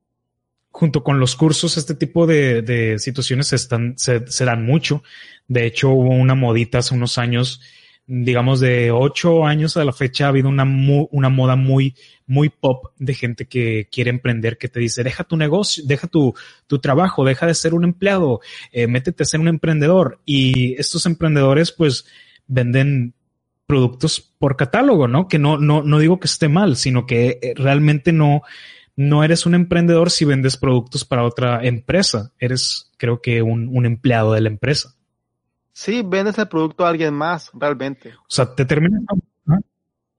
junto 0.71 1.05
con 1.05 1.21
los 1.21 1.37
cursos, 1.37 1.77
este 1.77 1.95
tipo 1.95 2.27
de, 2.27 2.97
situaciones 2.99 3.49
se, 3.49 3.59
se, 3.99 4.45
dan 4.47 4.65
mucho. 4.65 5.03
De 5.49 5.67
hecho, 5.67 5.91
hubo 5.91 6.15
una 6.15 6.35
modita 6.35 6.79
hace 6.79 6.95
unos 6.95 7.19
años, 7.19 7.61
digamos 8.07 8.59
de 8.61 8.91
ocho 8.91 9.45
años 9.45 9.77
a 9.77 9.85
la 9.85 9.93
fecha, 9.93 10.25
ha 10.25 10.29
habido 10.29 10.49
una, 10.49 10.65
una 10.65 11.29
moda 11.29 11.57
muy, 11.57 11.95
muy 12.27 12.49
pop 12.49 12.87
de 12.99 13.13
gente 13.13 13.45
que 13.45 13.87
quiere 13.93 14.09
emprender, 14.09 14.57
que 14.57 14.69
te 14.69 14.81
dice, 14.81 15.05
deja 15.05 15.25
tu 15.25 15.37
negocio, 15.37 15.85
deja 15.87 16.07
tu, 16.07 16.33
tu 16.67 16.79
trabajo, 16.79 17.23
deja 17.23 17.47
de 17.47 17.55
ser 17.55 17.75
un 17.75 17.85
empleado, 17.85 18.41
eh, 18.73 18.87
métete 18.87 19.25
a 19.25 19.27
ser 19.27 19.41
un 19.41 19.49
emprendedor. 19.49 20.23
Y 20.25 20.73
estos 20.81 21.05
emprendedores, 21.05 21.71
pues, 21.71 22.07
venden 22.53 23.15
productos 23.67 24.21
por 24.39 24.57
catálogo, 24.57 25.09
¿no? 25.09 25.29
Que 25.29 25.39
no, 25.39 25.59
no, 25.59 25.83
no 25.83 25.99
digo 25.99 26.21
que 26.21 26.27
esté 26.27 26.49
mal, 26.49 26.77
sino 26.77 27.07
que 27.07 27.39
eh, 27.43 27.55
realmente 27.57 28.13
no, 28.13 28.43
no 28.97 29.25
eres 29.25 29.47
un 29.47 29.55
emprendedor 29.55 30.11
si 30.11 30.25
vendes 30.25 30.57
productos 30.57 31.05
para 31.05 31.25
otra 31.25 31.65
empresa. 31.65 32.33
Eres, 32.39 32.91
creo 32.99 33.23
que, 33.23 33.43
un, 33.43 33.69
un 33.69 33.87
empleado 33.87 34.35
de 34.35 34.43
la 34.43 34.49
empresa. 34.49 34.95
Sí, 35.73 36.03
vendes 36.05 36.39
el 36.39 36.49
producto 36.49 36.85
a 36.85 36.91
alguien 36.91 37.15
más, 37.15 37.51
realmente. 37.55 38.11
O 38.11 38.29
sea, 38.29 38.55
te 38.55 38.67
terminas. 38.67 39.01
¿no? 39.47 39.59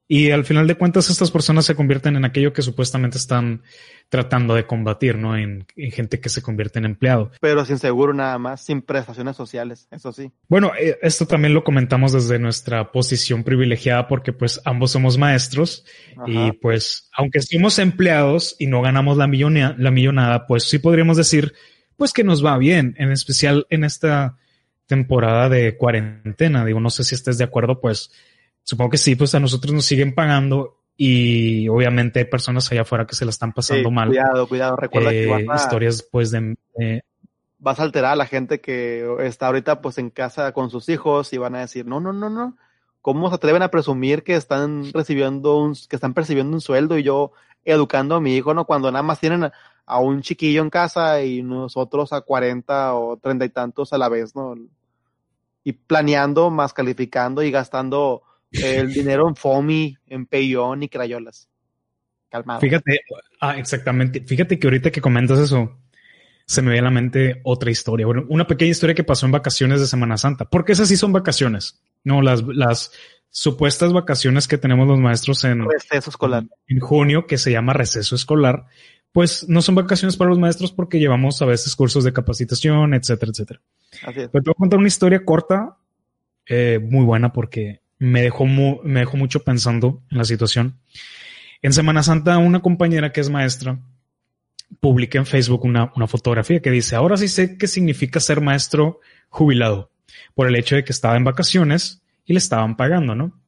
Y 0.07 0.31
al 0.31 0.43
final 0.43 0.67
de 0.67 0.75
cuentas, 0.75 1.09
estas 1.09 1.31
personas 1.31 1.65
se 1.65 1.75
convierten 1.75 2.15
en 2.15 2.25
aquello 2.25 2.51
que 2.51 2.61
supuestamente 2.61 3.17
están 3.17 3.63
tratando 4.09 4.53
de 4.53 4.67
combatir, 4.67 5.17
¿no? 5.17 5.35
En, 5.35 5.65
en 5.75 5.91
gente 5.91 6.19
que 6.19 6.29
se 6.29 6.41
convierte 6.41 6.77
en 6.77 6.85
empleado. 6.85 7.31
Pero 7.39 7.65
sin 7.65 7.79
seguro 7.79 8.13
nada 8.13 8.37
más, 8.37 8.63
sin 8.63 8.81
prestaciones 8.81 9.35
sociales, 9.35 9.87
eso 9.91 10.11
sí. 10.11 10.31
Bueno, 10.47 10.71
eh, 10.79 10.99
esto 11.01 11.25
también 11.25 11.53
lo 11.53 11.63
comentamos 11.63 12.11
desde 12.11 12.37
nuestra 12.37 12.91
posición 12.91 13.43
privilegiada 13.43 14.07
porque 14.07 14.33
pues 14.33 14.61
ambos 14.65 14.91
somos 14.91 15.17
maestros 15.17 15.85
Ajá. 16.17 16.25
y 16.27 16.51
pues 16.51 17.09
aunque 17.13 17.41
somos 17.41 17.79
empleados 17.79 18.55
y 18.59 18.67
no 18.67 18.81
ganamos 18.81 19.17
la, 19.17 19.27
millonea, 19.27 19.73
la 19.79 19.89
millonada, 19.89 20.45
pues 20.45 20.65
sí 20.65 20.79
podríamos 20.79 21.17
decir 21.17 21.53
pues 21.97 22.13
que 22.13 22.23
nos 22.23 22.45
va 22.45 22.57
bien, 22.57 22.95
en 22.97 23.11
especial 23.11 23.65
en 23.69 23.83
esta 23.83 24.37
temporada 24.85 25.49
de 25.49 25.77
cuarentena. 25.77 26.65
Digo, 26.65 26.79
no 26.79 26.89
sé 26.89 27.03
si 27.03 27.15
estés 27.15 27.37
de 27.37 27.45
acuerdo, 27.45 27.79
pues 27.79 28.11
supongo 28.63 28.91
que 28.91 28.97
sí, 28.97 29.15
pues 29.15 29.35
a 29.35 29.39
nosotros 29.39 29.73
nos 29.73 29.85
siguen 29.85 30.15
pagando 30.15 30.79
y 30.95 31.67
obviamente 31.69 32.19
hay 32.19 32.25
personas 32.25 32.71
allá 32.71 32.81
afuera 32.81 33.05
que 33.05 33.15
se 33.15 33.25
la 33.25 33.31
están 33.31 33.53
pasando 33.53 33.89
sí, 33.89 33.95
mal. 33.95 34.09
Cuidado, 34.09 34.47
cuidado, 34.47 34.75
recuerda 34.75 35.13
eh, 35.13 35.25
que 35.25 35.45
vas 35.45 35.61
a, 35.61 35.63
historias 35.65 36.07
pues 36.11 36.31
de... 36.31 36.55
Eh, 36.79 37.01
vas 37.59 37.79
a 37.79 37.83
alterar 37.83 38.13
a 38.13 38.15
la 38.15 38.25
gente 38.25 38.61
que 38.61 39.07
está 39.21 39.47
ahorita 39.47 39.81
pues 39.81 39.97
en 39.97 40.09
casa 40.09 40.51
con 40.51 40.69
sus 40.69 40.89
hijos 40.89 41.33
y 41.33 41.37
van 41.37 41.55
a 41.55 41.61
decir, 41.61 41.85
no, 41.85 41.99
no, 41.99 42.13
no, 42.13 42.29
no, 42.29 42.57
¿cómo 43.01 43.29
se 43.29 43.35
atreven 43.35 43.61
a 43.63 43.71
presumir 43.71 44.23
que 44.23 44.35
están 44.35 44.91
recibiendo 44.93 45.57
un, 45.57 45.73
que 45.89 45.95
están 45.95 46.13
percibiendo 46.13 46.55
un 46.55 46.61
sueldo 46.61 46.97
y 46.97 47.03
yo 47.03 47.31
educando 47.65 48.15
a 48.15 48.21
mi 48.21 48.35
hijo, 48.35 48.53
no? 48.53 48.65
Cuando 48.65 48.91
nada 48.91 49.03
más 49.03 49.19
tienen 49.19 49.45
a, 49.45 49.53
a 49.85 49.99
un 49.99 50.21
chiquillo 50.21 50.61
en 50.61 50.69
casa 50.69 51.23
y 51.23 51.41
nosotros 51.41 52.13
a 52.13 52.21
40 52.21 52.93
o 52.95 53.17
30 53.17 53.45
y 53.45 53.49
tantos 53.49 53.93
a 53.93 53.97
la 53.97 54.09
vez, 54.09 54.35
¿no? 54.35 54.55
Y 55.63 55.73
planeando, 55.73 56.49
más 56.49 56.73
calificando 56.73 57.41
y 57.41 57.51
gastando 57.51 58.23
el 58.53 58.93
dinero 58.93 59.27
en 59.27 59.35
FOMI, 59.35 59.97
en 60.07 60.25
Payon 60.25 60.83
y 60.83 60.89
crayolas. 60.89 61.49
Calmado. 62.29 62.59
Fíjate, 62.61 63.01
ah, 63.41 63.57
exactamente. 63.57 64.21
Fíjate 64.21 64.57
que 64.57 64.67
ahorita 64.67 64.91
que 64.91 65.01
comentas 65.01 65.39
eso, 65.39 65.79
se 66.45 66.61
me 66.61 66.71
viene 66.71 66.87
a 66.87 66.89
la 66.89 66.95
mente 66.95 67.41
otra 67.43 67.71
historia. 67.71 68.05
Bueno, 68.05 68.25
una 68.29 68.47
pequeña 68.47 68.71
historia 68.71 68.95
que 68.95 69.03
pasó 69.03 69.25
en 69.25 69.31
vacaciones 69.31 69.79
de 69.79 69.87
Semana 69.87 70.17
Santa. 70.17 70.45
Porque 70.45 70.73
esas 70.73 70.87
sí 70.87 70.97
son 70.97 71.13
vacaciones. 71.13 71.81
No, 72.03 72.21
las, 72.21 72.43
las 72.43 72.91
supuestas 73.29 73.93
vacaciones 73.93 74.47
que 74.47 74.57
tenemos 74.57 74.87
los 74.87 74.99
maestros 74.99 75.43
en 75.43 75.67
receso 75.69 76.09
escolar. 76.09 76.43
En, 76.67 76.77
en 76.77 76.79
junio, 76.79 77.25
que 77.27 77.37
se 77.37 77.51
llama 77.51 77.73
receso 77.73 78.15
escolar, 78.15 78.65
pues 79.13 79.47
no 79.47 79.61
son 79.61 79.75
vacaciones 79.75 80.17
para 80.17 80.29
los 80.29 80.39
maestros 80.39 80.71
porque 80.71 80.99
llevamos 80.99 81.41
a 81.41 81.45
veces 81.45 81.75
cursos 81.75 82.03
de 82.03 82.11
capacitación, 82.11 82.93
etcétera, 82.95 83.31
etcétera. 83.31 83.61
Así 84.05 84.21
es. 84.21 84.29
Pero 84.29 84.43
te 84.43 84.49
voy 84.49 84.55
a 84.57 84.59
contar 84.59 84.79
una 84.79 84.87
historia 84.87 85.23
corta, 85.23 85.77
eh, 86.47 86.79
muy 86.81 87.05
buena 87.05 87.31
porque 87.31 87.82
me 88.03 88.21
dejó, 88.21 88.45
mu 88.45 88.79
me 88.83 89.01
dejó 89.01 89.17
mucho 89.17 89.43
pensando 89.43 90.01
en 90.11 90.17
la 90.17 90.25
situación. 90.25 90.79
En 91.61 91.71
Semana 91.71 92.03
Santa, 92.03 92.37
una 92.37 92.61
compañera 92.61 93.11
que 93.11 93.21
es 93.21 93.29
maestra 93.29 93.79
publica 94.79 95.17
en 95.19 95.25
Facebook 95.25 95.63
una, 95.63 95.91
una 95.95 96.07
fotografía 96.07 96.61
que 96.61 96.71
dice, 96.71 96.95
ahora 96.95 97.15
sí 97.15 97.27
sé 97.27 97.57
qué 97.57 97.67
significa 97.67 98.19
ser 98.19 98.41
maestro 98.41 98.99
jubilado, 99.29 99.91
por 100.33 100.47
el 100.47 100.55
hecho 100.55 100.75
de 100.75 100.83
que 100.83 100.91
estaba 100.91 101.15
en 101.15 101.23
vacaciones 101.23 102.01
y 102.25 102.33
le 102.33 102.39
estaban 102.39 102.75
pagando, 102.75 103.15
¿no? 103.15 103.39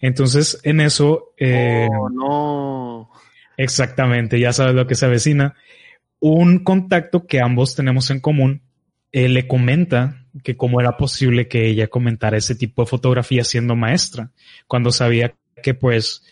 Entonces, 0.00 0.60
en 0.62 0.80
eso... 0.80 1.34
Eh, 1.36 1.88
oh, 1.90 2.08
no. 2.08 3.10
Exactamente, 3.56 4.38
ya 4.38 4.52
sabes 4.52 4.74
lo 4.74 4.86
que 4.86 4.94
se 4.94 5.06
avecina. 5.06 5.54
Un 6.20 6.64
contacto 6.64 7.26
que 7.26 7.40
ambos 7.40 7.74
tenemos 7.74 8.10
en 8.10 8.20
común 8.20 8.62
eh, 9.12 9.28
le 9.28 9.46
comenta 9.46 10.25
que 10.42 10.56
cómo 10.56 10.80
era 10.80 10.96
posible 10.96 11.48
que 11.48 11.68
ella 11.68 11.88
comentara 11.88 12.36
ese 12.36 12.54
tipo 12.54 12.82
de 12.82 12.88
fotografía 12.88 13.44
siendo 13.44 13.76
maestra, 13.76 14.30
cuando 14.66 14.90
sabía 14.90 15.34
que 15.62 15.74
pues 15.74 16.22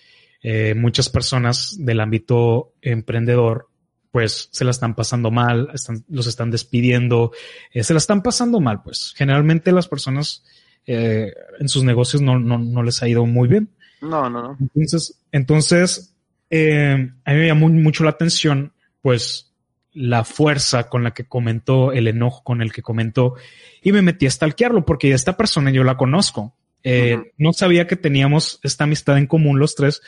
eh, 0.42 0.74
muchas 0.74 1.08
personas 1.08 1.76
del 1.78 2.00
ámbito 2.00 2.72
emprendedor 2.82 3.68
pues 4.14 4.48
se 4.52 4.64
la 4.64 4.70
están 4.70 4.94
pasando 4.94 5.32
mal, 5.32 5.70
están, 5.74 6.04
los 6.08 6.28
están 6.28 6.50
despidiendo, 6.52 7.32
eh, 7.72 7.82
se 7.82 7.94
la 7.94 7.98
están 7.98 8.22
pasando 8.22 8.60
mal, 8.60 8.80
pues 8.80 9.12
generalmente 9.16 9.72
las 9.72 9.88
personas 9.88 10.44
eh, 10.86 11.32
en 11.58 11.68
sus 11.68 11.82
negocios 11.82 12.22
no, 12.22 12.38
no, 12.38 12.58
no, 12.58 12.82
les 12.84 13.02
ha 13.02 13.08
ido 13.08 13.26
muy 13.26 13.48
bien. 13.48 13.70
No, 14.00 14.30
no, 14.30 14.40
no. 14.40 14.56
Entonces, 14.60 15.20
entonces 15.32 16.14
eh, 16.48 17.10
a 17.24 17.32
mí 17.32 17.38
me 17.40 17.46
llamó 17.48 17.68
mucho 17.70 18.04
la 18.04 18.10
atención, 18.10 18.72
pues 19.02 19.52
la 19.94 20.24
fuerza 20.24 20.88
con 20.88 21.04
la 21.04 21.12
que 21.12 21.24
comentó, 21.24 21.92
el 21.92 22.08
enojo 22.08 22.42
con 22.42 22.60
el 22.60 22.72
que 22.72 22.82
comentó, 22.82 23.34
y 23.82 23.92
me 23.92 24.02
metí 24.02 24.26
a 24.26 24.30
stalkearlo 24.30 24.84
porque 24.84 25.12
esta 25.12 25.36
persona 25.36 25.70
yo 25.70 25.84
la 25.84 25.96
conozco. 25.96 26.54
Eh, 26.82 27.32
no 27.38 27.52
sabía 27.52 27.86
que 27.86 27.96
teníamos 27.96 28.60
esta 28.62 28.84
amistad 28.84 29.16
en 29.16 29.26
común 29.26 29.58
los 29.58 29.74
tres, 29.74 30.02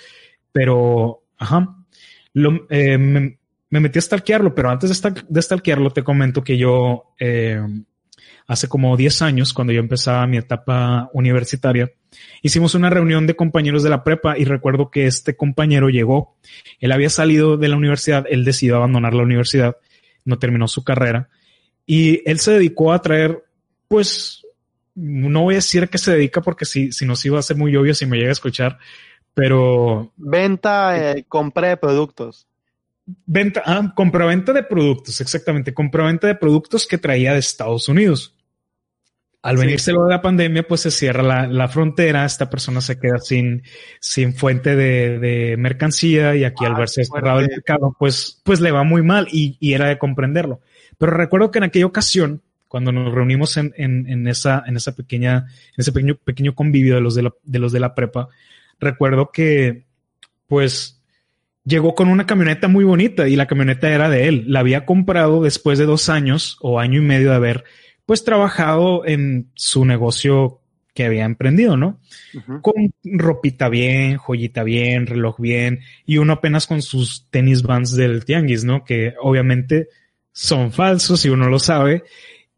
pero, 0.52 1.22
ajá, 1.38 1.74
lo, 2.34 2.66
eh, 2.68 2.98
me, 2.98 3.38
metí 3.70 3.98
a 3.98 4.02
stalkearlo, 4.02 4.54
pero 4.54 4.70
antes 4.70 5.00
de, 5.00 5.22
de 5.26 5.42
stalkearlo 5.42 5.90
te 5.90 6.02
comento 6.02 6.44
que 6.44 6.58
yo, 6.58 7.14
eh, 7.18 7.62
hace 8.46 8.68
como 8.68 8.96
10 8.96 9.22
años, 9.22 9.52
cuando 9.52 9.72
yo 9.72 9.80
empezaba 9.80 10.26
mi 10.26 10.36
etapa 10.36 11.10
universitaria, 11.12 11.92
hicimos 12.42 12.74
una 12.74 12.90
reunión 12.90 13.26
de 13.26 13.34
compañeros 13.34 13.82
de 13.82 13.90
la 13.90 14.04
prepa 14.04 14.38
y 14.38 14.44
recuerdo 14.44 14.90
que 14.90 15.06
este 15.06 15.36
compañero 15.36 15.88
llegó, 15.88 16.36
él 16.80 16.92
había 16.92 17.10
salido 17.10 17.56
de 17.56 17.68
la 17.68 17.76
universidad, 17.76 18.24
él 18.30 18.44
decidió 18.44 18.76
abandonar 18.76 19.14
la 19.14 19.24
universidad, 19.24 19.76
no 20.24 20.38
terminó 20.38 20.68
su 20.68 20.84
carrera 20.84 21.28
y 21.86 22.22
él 22.28 22.38
se 22.38 22.52
dedicó 22.52 22.92
a 22.92 23.02
traer, 23.02 23.44
pues, 23.88 24.44
no 24.94 25.42
voy 25.42 25.54
a 25.54 25.58
decir 25.58 25.88
que 25.88 25.98
se 25.98 26.12
dedica 26.12 26.40
porque 26.40 26.64
si, 26.64 26.92
si 26.92 27.04
no 27.04 27.16
se 27.16 27.28
iba 27.28 27.38
a 27.38 27.42
ser 27.42 27.56
muy 27.56 27.74
obvio 27.76 27.94
si 27.94 28.06
me 28.06 28.16
llega 28.16 28.30
a 28.30 28.32
escuchar, 28.32 28.78
pero... 29.34 30.12
Venta, 30.16 31.12
eh, 31.12 31.24
compra 31.28 31.68
de 31.68 31.76
productos. 31.76 32.46
Venta, 33.24 33.62
ah, 33.64 33.92
compraventa 33.94 34.52
de 34.52 34.62
productos, 34.64 35.20
exactamente, 35.20 35.74
compraventa 35.74 36.26
de 36.26 36.34
productos 36.34 36.86
que 36.86 36.98
traía 36.98 37.32
de 37.32 37.38
Estados 37.38 37.88
Unidos. 37.88 38.35
Al 39.46 39.56
venirse 39.56 39.92
lo 39.92 40.04
de 40.04 40.10
la 40.10 40.20
pandemia, 40.20 40.66
pues 40.66 40.80
se 40.80 40.90
cierra 40.90 41.46
la, 41.46 41.68
frontera, 41.68 42.24
esta 42.24 42.50
persona 42.50 42.80
se 42.80 42.98
queda 42.98 43.18
sin, 43.18 43.62
sin 44.00 44.34
fuente 44.34 44.74
de, 44.74 45.54
mercancía 45.56 46.34
y 46.34 46.42
aquí 46.42 46.64
al 46.64 46.74
ah, 46.74 46.78
verse 46.78 47.04
cerrado 47.04 47.38
el 47.38 47.48
mercado, 47.48 47.94
pues, 47.96 48.40
pues 48.44 48.60
le 48.60 48.72
va 48.72 48.82
muy 48.82 49.02
mal 49.02 49.28
y, 49.30 49.56
era 49.72 49.88
de 49.88 49.98
comprenderlo. 49.98 50.60
Pero 50.98 51.12
recuerdo 51.12 51.52
que 51.52 51.58
en 51.58 51.64
aquella 51.64 51.86
ocasión, 51.86 52.42
cuando 52.66 52.90
nos 52.90 53.14
reunimos 53.14 53.56
en, 53.56 53.72
en, 53.76 54.26
esa, 54.26 54.64
en 54.66 54.76
esa 54.76 54.96
pequeña, 54.96 55.46
en 55.46 55.76
ese 55.76 55.92
pequeño, 55.92 56.16
pequeño 56.16 56.54
convivio 56.54 56.96
de 56.96 57.00
los 57.00 57.14
de, 57.14 57.22
la, 57.22 57.34
de 57.44 57.58
los 57.60 57.70
de 57.70 57.80
la 57.80 57.94
prepa, 57.94 58.28
recuerdo 58.80 59.30
que, 59.30 59.84
pues, 60.48 61.00
llegó 61.64 61.94
con 61.94 62.08
una 62.08 62.26
camioneta 62.26 62.68
muy 62.68 62.84
bonita 62.84 63.28
y 63.28 63.36
la 63.36 63.46
camioneta 63.46 63.90
era 63.90 64.08
de 64.08 64.28
él. 64.28 64.44
La 64.48 64.60
había 64.60 64.86
comprado 64.86 65.42
después 65.42 65.78
de 65.78 65.86
dos 65.86 66.08
años 66.08 66.56
o 66.60 66.80
año 66.80 66.98
y 66.98 67.04
medio 67.04 67.30
de 67.30 67.36
haber 67.36 67.64
pues 68.06 68.24
trabajado 68.24 69.04
en 69.06 69.50
su 69.54 69.84
negocio 69.84 70.60
que 70.94 71.04
había 71.04 71.26
emprendido, 71.26 71.76
¿no? 71.76 72.00
Con 72.62 72.94
ropita 73.04 73.68
bien, 73.68 74.16
joyita 74.16 74.62
bien, 74.62 75.06
reloj 75.06 75.38
bien, 75.38 75.80
y 76.06 76.16
uno 76.16 76.32
apenas 76.32 76.66
con 76.66 76.80
sus 76.80 77.28
tenis 77.28 77.62
vans 77.62 77.94
del 77.94 78.24
tianguis, 78.24 78.64
¿no? 78.64 78.82
Que 78.82 79.14
obviamente 79.20 79.88
son 80.32 80.72
falsos 80.72 81.24
y 81.26 81.28
uno 81.28 81.50
lo 81.50 81.58
sabe. 81.58 82.04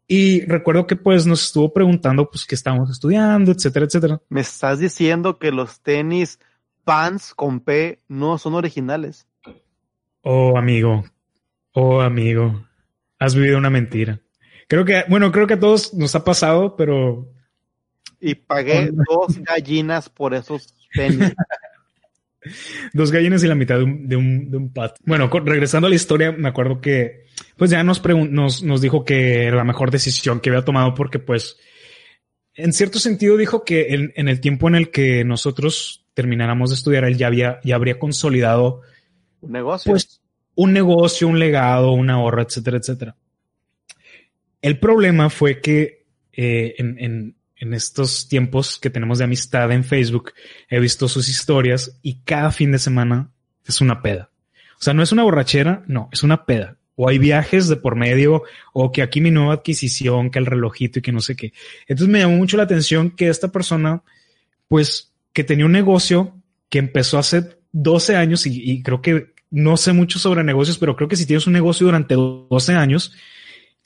Y 0.07 0.45
recuerdo 0.45 0.87
que 0.87 0.95
pues 0.95 1.25
nos 1.25 1.43
estuvo 1.43 1.73
preguntando 1.73 2.29
pues 2.29 2.45
qué 2.45 2.55
estábamos 2.55 2.89
estudiando, 2.89 3.51
etcétera, 3.51 3.85
etcétera. 3.85 4.21
Me 4.29 4.41
estás 4.41 4.79
diciendo 4.79 5.37
que 5.37 5.51
los 5.51 5.81
tenis 5.81 6.39
Vans 6.85 7.35
con 7.35 7.59
P 7.59 8.01
no 8.07 8.37
son 8.37 8.55
originales. 8.55 9.27
Oh, 10.21 10.57
amigo. 10.57 11.03
Oh, 11.73 12.01
amigo. 12.01 12.65
Has 13.19 13.35
vivido 13.35 13.57
una 13.57 13.69
mentira. 13.69 14.19
Creo 14.69 14.85
que, 14.85 15.03
bueno, 15.09 15.31
creo 15.31 15.47
que 15.47 15.55
a 15.55 15.59
todos 15.59 15.95
nos 15.95 16.13
ha 16.13 16.23
pasado, 16.23 16.75
pero. 16.75 17.27
Y 18.21 18.35
pagué 18.35 18.91
dos 19.09 19.39
gallinas 19.39 20.09
por 20.09 20.35
esos 20.35 20.75
tenis. 20.93 21.33
dos 22.93 23.11
gallinas 23.11 23.43
y 23.43 23.47
la 23.47 23.55
mitad 23.55 23.79
de 23.79 23.83
un, 23.83 24.07
de 24.07 24.15
un, 24.15 24.51
de 24.51 24.57
un 24.57 24.71
pat. 24.71 24.95
Bueno, 25.03 25.27
regresando 25.27 25.87
a 25.87 25.89
la 25.89 25.95
historia, 25.95 26.31
me 26.31 26.49
acuerdo 26.49 26.79
que, 26.81 27.25
pues 27.57 27.71
ya 27.71 27.83
nos, 27.83 27.99
nos, 28.05 28.61
nos 28.61 28.81
dijo 28.81 29.03
que 29.03 29.45
era 29.45 29.57
la 29.57 29.63
mejor 29.63 29.89
decisión 29.89 30.39
que 30.39 30.51
había 30.51 30.63
tomado 30.63 30.93
porque, 30.93 31.17
pues, 31.17 31.57
en 32.53 32.71
cierto 32.71 32.99
sentido 32.99 33.37
dijo 33.37 33.65
que 33.65 33.95
en, 33.95 34.13
en 34.15 34.27
el 34.27 34.39
tiempo 34.39 34.67
en 34.67 34.75
el 34.75 34.91
que 34.91 35.23
nosotros 35.23 36.05
termináramos 36.13 36.69
de 36.69 36.75
estudiar, 36.75 37.05
él 37.05 37.17
ya 37.17 37.25
había, 37.25 37.59
ya 37.63 37.73
habría 37.73 37.97
consolidado 37.97 38.81
un 39.41 39.51
negocio. 39.51 39.91
Pues, 39.91 40.21
un 40.53 40.73
negocio, 40.73 41.27
un 41.27 41.39
legado, 41.39 41.91
un 41.91 42.11
ahorro, 42.11 42.43
etcétera, 42.43 42.77
etcétera. 42.77 43.15
El 44.61 44.79
problema 44.79 45.29
fue 45.29 45.61
que 45.61 46.05
eh, 46.33 46.75
en, 46.77 47.35
estos 47.73 48.29
tiempos 48.29 48.79
que 48.79 48.89
tenemos 48.89 49.17
de 49.17 49.25
amistad 49.25 49.71
en 49.71 49.83
Facebook, 49.83 50.31
he 50.69 50.79
visto 50.79 51.09
sus 51.09 51.27
historias 51.27 51.99
y 52.01 52.21
cada 52.21 52.51
fin 52.51 52.71
de 52.71 52.79
semana 52.79 53.31
es 53.65 53.81
una 53.81 54.01
peda. 54.01 54.29
O 54.79 54.81
sea, 54.81 54.93
no 54.93 55.03
es 55.03 55.11
una 55.11 55.23
borrachera, 55.23 55.83
no, 55.87 56.09
es 56.11 56.23
una 56.23 56.45
peda. 56.45 56.77
O 56.95 57.09
hay 57.09 57.17
viajes 57.17 57.67
de 57.67 57.75
por 57.75 57.95
medio, 57.95 58.43
o 58.71 58.91
que 58.91 59.01
aquí 59.01 59.19
mi 59.19 59.31
nueva 59.31 59.55
adquisición, 59.55 60.31
que 60.31 60.39
el 60.39 60.45
relojito 60.45 60.99
y 60.99 61.01
que 61.01 61.11
no 61.11 61.19
sé 61.19 61.35
qué. 61.35 61.53
Entonces 61.87 62.07
me 62.07 62.19
llamó 62.19 62.37
mucho 62.37 62.55
la 62.55 62.63
atención 62.63 63.11
que 63.11 63.27
esta 63.27 63.49
persona, 63.49 64.03
pues, 64.67 65.13
que 65.33 65.43
tenía 65.43 65.65
un 65.65 65.73
negocio 65.73 66.35
que 66.69 66.79
empezó 66.79 67.17
hace 67.17 67.57
12 67.73 68.15
años 68.15 68.45
y, 68.45 68.71
y 68.71 68.83
creo 68.83 69.01
que 69.01 69.33
no 69.51 69.77
sé 69.77 69.93
mucho 69.93 70.19
sobre 70.19 70.43
negocios, 70.43 70.77
pero 70.77 70.95
creo 70.95 71.09
que 71.09 71.15
si 71.15 71.25
tienes 71.25 71.47
un 71.47 71.53
negocio 71.53 71.85
durante 71.85 72.15
12 72.15 72.73
años, 72.73 73.13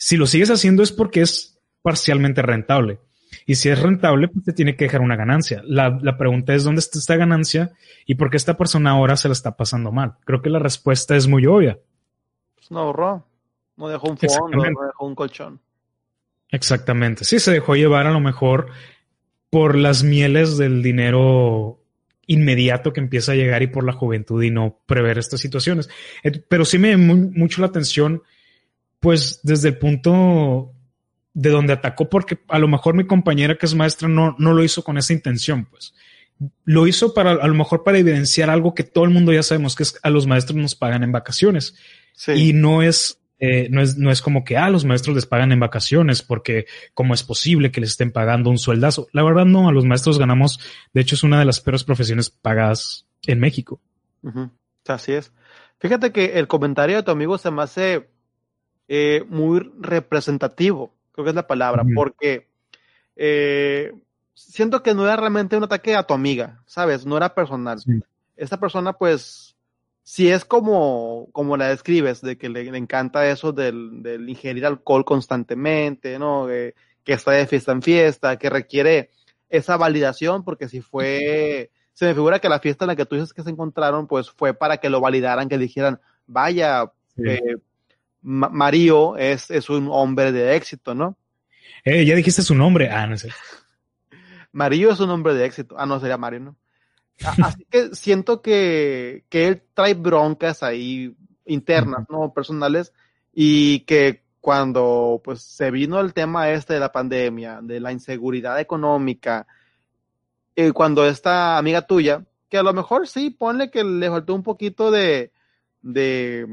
si 0.04 0.18
lo 0.18 0.28
sigues 0.28 0.52
haciendo 0.52 0.84
es 0.84 0.92
porque 0.92 1.22
es 1.22 1.62
parcialmente 1.82 2.42
rentable. 2.42 3.00
Y 3.46 3.56
si 3.56 3.70
es 3.70 3.82
rentable, 3.82 4.28
pues 4.28 4.44
te 4.44 4.52
tiene 4.52 4.76
que 4.76 4.84
dejar 4.84 5.00
una 5.00 5.16
ganancia. 5.16 5.64
La, 5.66 6.18
pregunta 6.18 6.54
es 6.54 6.66
dónde 6.66 6.80
está 6.80 7.00
esta 7.00 7.16
ganancia 7.16 7.72
y 8.06 8.16
por 8.16 8.30
qué 8.30 8.36
esta 8.36 8.58
persona 8.58 8.92
ahora 8.92 9.16
se 9.16 9.30
la 9.30 9.32
está 9.32 9.56
pasando 9.56 9.94
mal. 9.94 10.16
Creo 10.26 10.42
que 10.42 10.50
la 10.50 10.60
respuesta 10.60 11.16
es 11.16 11.30
muy 11.30 11.46
obvia. 11.46 11.80
Pues 12.54 12.70
no 12.70 12.82
ahorró, 12.82 13.26
no 13.78 13.88
dejó 13.88 14.10
un 14.10 14.18
fondo, 14.18 14.58
no 14.58 14.64
dejó 14.64 15.06
un 15.06 15.16
colchón. 15.16 15.62
Exactamente. 16.50 17.24
Sí, 17.24 17.40
se 17.40 17.54
dejó 17.54 17.76
llevar 17.78 18.06
a 18.06 18.12
lo 18.12 18.20
mejor 18.20 18.72
por 19.50 19.78
las 19.78 20.04
mieles 20.04 20.58
del 20.58 20.84
dinero 20.84 21.80
inmediato 22.28 22.92
que 22.92 23.00
empieza 23.00 23.32
a 23.32 23.36
llegar 23.36 23.64
y 23.64 23.68
por 23.68 23.86
la 23.86 23.94
juventud 23.94 24.44
y 24.44 24.52
no 24.52 24.82
prever 24.86 25.18
estas 25.18 25.40
situaciones. 25.40 25.90
Pero 26.50 26.66
sí 26.66 26.78
me 26.78 26.92
llamó 26.92 27.16
mucho 27.16 27.62
la 27.62 27.68
atención 27.68 28.22
pues 29.04 29.42
desde 29.44 29.68
el 29.68 29.78
punto 29.78 30.72
de 31.34 31.50
donde 31.50 31.74
atacó, 31.74 32.08
porque 32.10 32.40
a 32.48 32.58
lo 32.58 32.70
mejor 32.70 32.96
mi 32.96 33.06
compañera 33.06 33.58
que 33.58 33.66
es 33.66 33.76
maestra 33.76 34.08
no, 34.08 34.34
no 34.40 34.54
lo 34.54 34.64
hizo 34.64 34.82
con 34.82 34.98
esa 34.98 35.12
intención, 35.12 35.66
pues. 35.66 35.94
Lo 36.64 36.88
hizo 36.88 37.14
para, 37.14 37.32
a 37.32 37.48
lo 37.48 37.54
mejor 37.54 37.84
para 37.84 37.98
evidenciar 37.98 38.50
algo 38.50 38.74
que 38.74 38.86
todo 38.86 39.04
el 39.04 39.10
mundo 39.10 39.34
ya 39.34 39.44
sabemos, 39.44 39.76
que 39.76 39.84
es 39.84 40.00
a 40.04 40.10
los 40.10 40.26
maestros 40.26 40.56
nos 40.56 40.76
pagan 40.76 41.04
en 41.04 41.12
vacaciones. 41.12 41.76
Y 42.34 42.54
no 42.54 42.82
es, 42.82 43.20
eh, 43.40 43.68
no 43.70 43.82
es, 43.82 43.98
no 43.98 44.10
es 44.10 44.22
como 44.22 44.46
que, 44.46 44.56
a 44.56 44.66
ah, 44.66 44.70
los 44.70 44.86
maestros 44.86 45.18
les 45.18 45.26
pagan 45.26 45.52
en 45.52 45.60
vacaciones, 45.60 46.22
porque 46.22 46.66
cómo 46.94 47.14
es 47.14 47.24
posible 47.24 47.72
que 47.72 47.82
les 47.82 47.92
estén 47.92 48.14
pagando 48.14 48.50
un 48.50 48.58
sueldazo. 48.58 49.10
La 49.12 49.24
verdad 49.24 49.44
no, 49.44 49.68
a 49.68 49.74
los 49.74 49.84
maestros 49.84 50.18
ganamos, 50.18 50.62
de 50.94 51.02
hecho 51.02 51.16
es 51.16 51.24
una 51.24 51.40
de 51.40 51.46
las 51.46 51.60
peores 51.60 51.84
profesiones 51.84 52.30
pagadas 52.30 53.06
en 53.28 53.42
México. 53.42 53.82
Así 54.88 55.12
es. 55.12 55.34
Fíjate 55.80 56.14
que 56.14 56.40
el 56.40 56.48
comentario 56.48 56.96
de 56.96 57.04
tu 57.04 57.12
amigo 57.12 57.38
se 57.38 57.52
me 57.52 57.64
hace 57.64 58.13
eh, 58.88 59.24
muy 59.30 59.72
representativo, 59.80 60.94
creo 61.12 61.26
que 61.26 61.30
es 61.30 61.36
la 61.36 61.48
palabra, 61.48 61.84
porque 61.96 62.48
eh, 63.16 63.94
siento 64.34 64.84
que 64.84 64.94
no 64.94 65.06
era 65.06 65.16
realmente 65.16 65.58
un 65.58 65.64
ataque 65.64 65.96
a 65.96 66.04
tu 66.04 66.14
amiga, 66.14 66.62
¿sabes? 66.66 67.06
No 67.06 67.18
era 67.18 67.34
personal. 67.34 67.80
Esta 68.36 68.60
persona, 68.60 68.94
pues, 68.94 69.56
si 70.04 70.30
es 70.30 70.46
como, 70.46 71.30
como 71.32 71.56
la 71.58 71.70
describes, 71.70 72.22
de 72.22 72.38
que 72.38 72.50
le, 72.50 72.62
encanta 72.78 73.28
eso 73.30 73.52
del, 73.52 74.04
del, 74.04 74.28
ingerir 74.30 74.66
alcohol 74.66 75.06
constantemente, 75.06 76.20
¿no? 76.20 76.48
que 77.04 77.14
está 77.14 77.32
de 77.32 77.48
fiesta 77.48 77.72
en 77.72 77.82
fiesta, 77.82 78.38
que 78.38 78.50
requiere 78.50 79.10
esa 79.50 79.78
validación, 79.78 80.44
porque 80.44 80.68
si 80.68 80.82
fue, 80.82 81.70
se 81.94 82.06
me 82.06 82.14
figura 82.14 82.40
que 82.40 82.50
la 82.50 82.60
fiesta 82.60 82.86
en 82.86 82.88
la 82.88 82.96
que 82.96 83.06
tú 83.06 83.16
dices 83.16 83.34
que 83.34 83.44
se 83.44 83.50
encontraron, 83.50 84.08
pues 84.08 84.32
fue 84.32 84.54
para 84.54 84.78
que 84.78 84.90
lo 84.90 85.00
validaran, 85.00 85.50
que 85.50 85.58
dijeran, 85.58 86.00
vaya, 86.26 86.92
eh, 87.18 87.58
Mario 88.24 89.18
es, 89.18 89.52
es 89.52 89.70
un 89.70 89.90
hombre 89.92 90.32
de 90.32 90.56
éxito, 90.56 90.96
¿no? 90.96 91.18
Eh, 91.84 92.06
ya 92.06 92.16
dijiste 92.16 92.42
su 92.42 92.56
nombre. 92.56 92.90
Ah, 92.90 93.06
no 93.06 93.18
sé. 93.18 93.30
Mario 94.52 94.92
es 94.92 95.00
un 95.00 95.10
hombre 95.10 95.34
de 95.34 95.46
éxito. 95.46 95.76
Ah, 95.78 95.86
no, 95.86 96.00
sería 96.00 96.18
Mario, 96.18 96.40
¿no? 96.40 96.56
Así 97.44 97.66
que 97.70 97.96
siento 97.96 98.42
que, 98.42 99.24
que 99.30 99.48
él 99.48 99.64
trae 99.74 99.94
broncas 99.94 100.64
ahí 100.64 101.16
internas, 101.46 102.06
¿no? 102.10 102.34
Personales, 102.34 102.94
y 103.34 103.82
que 103.82 104.24
cuando 104.42 105.22
pues 105.24 105.42
se 105.42 105.72
vino 105.72 106.00
el 106.00 106.14
tema 106.14 106.50
este 106.50 106.74
de 106.74 106.80
la 106.80 106.92
pandemia, 106.92 107.60
de 107.62 107.80
la 107.80 107.92
inseguridad 107.92 108.60
económica, 108.60 109.48
eh, 110.56 110.72
cuando 110.72 111.06
esta 111.06 111.58
amiga 111.58 111.86
tuya, 111.86 112.26
que 112.50 112.58
a 112.58 112.64
lo 112.64 112.74
mejor 112.74 113.08
sí, 113.08 113.30
ponle 113.30 113.72
que 113.72 113.84
le 113.84 114.10
faltó 114.10 114.36
un 114.36 114.44
poquito 114.44 114.92
de, 114.92 115.32
de 115.82 116.46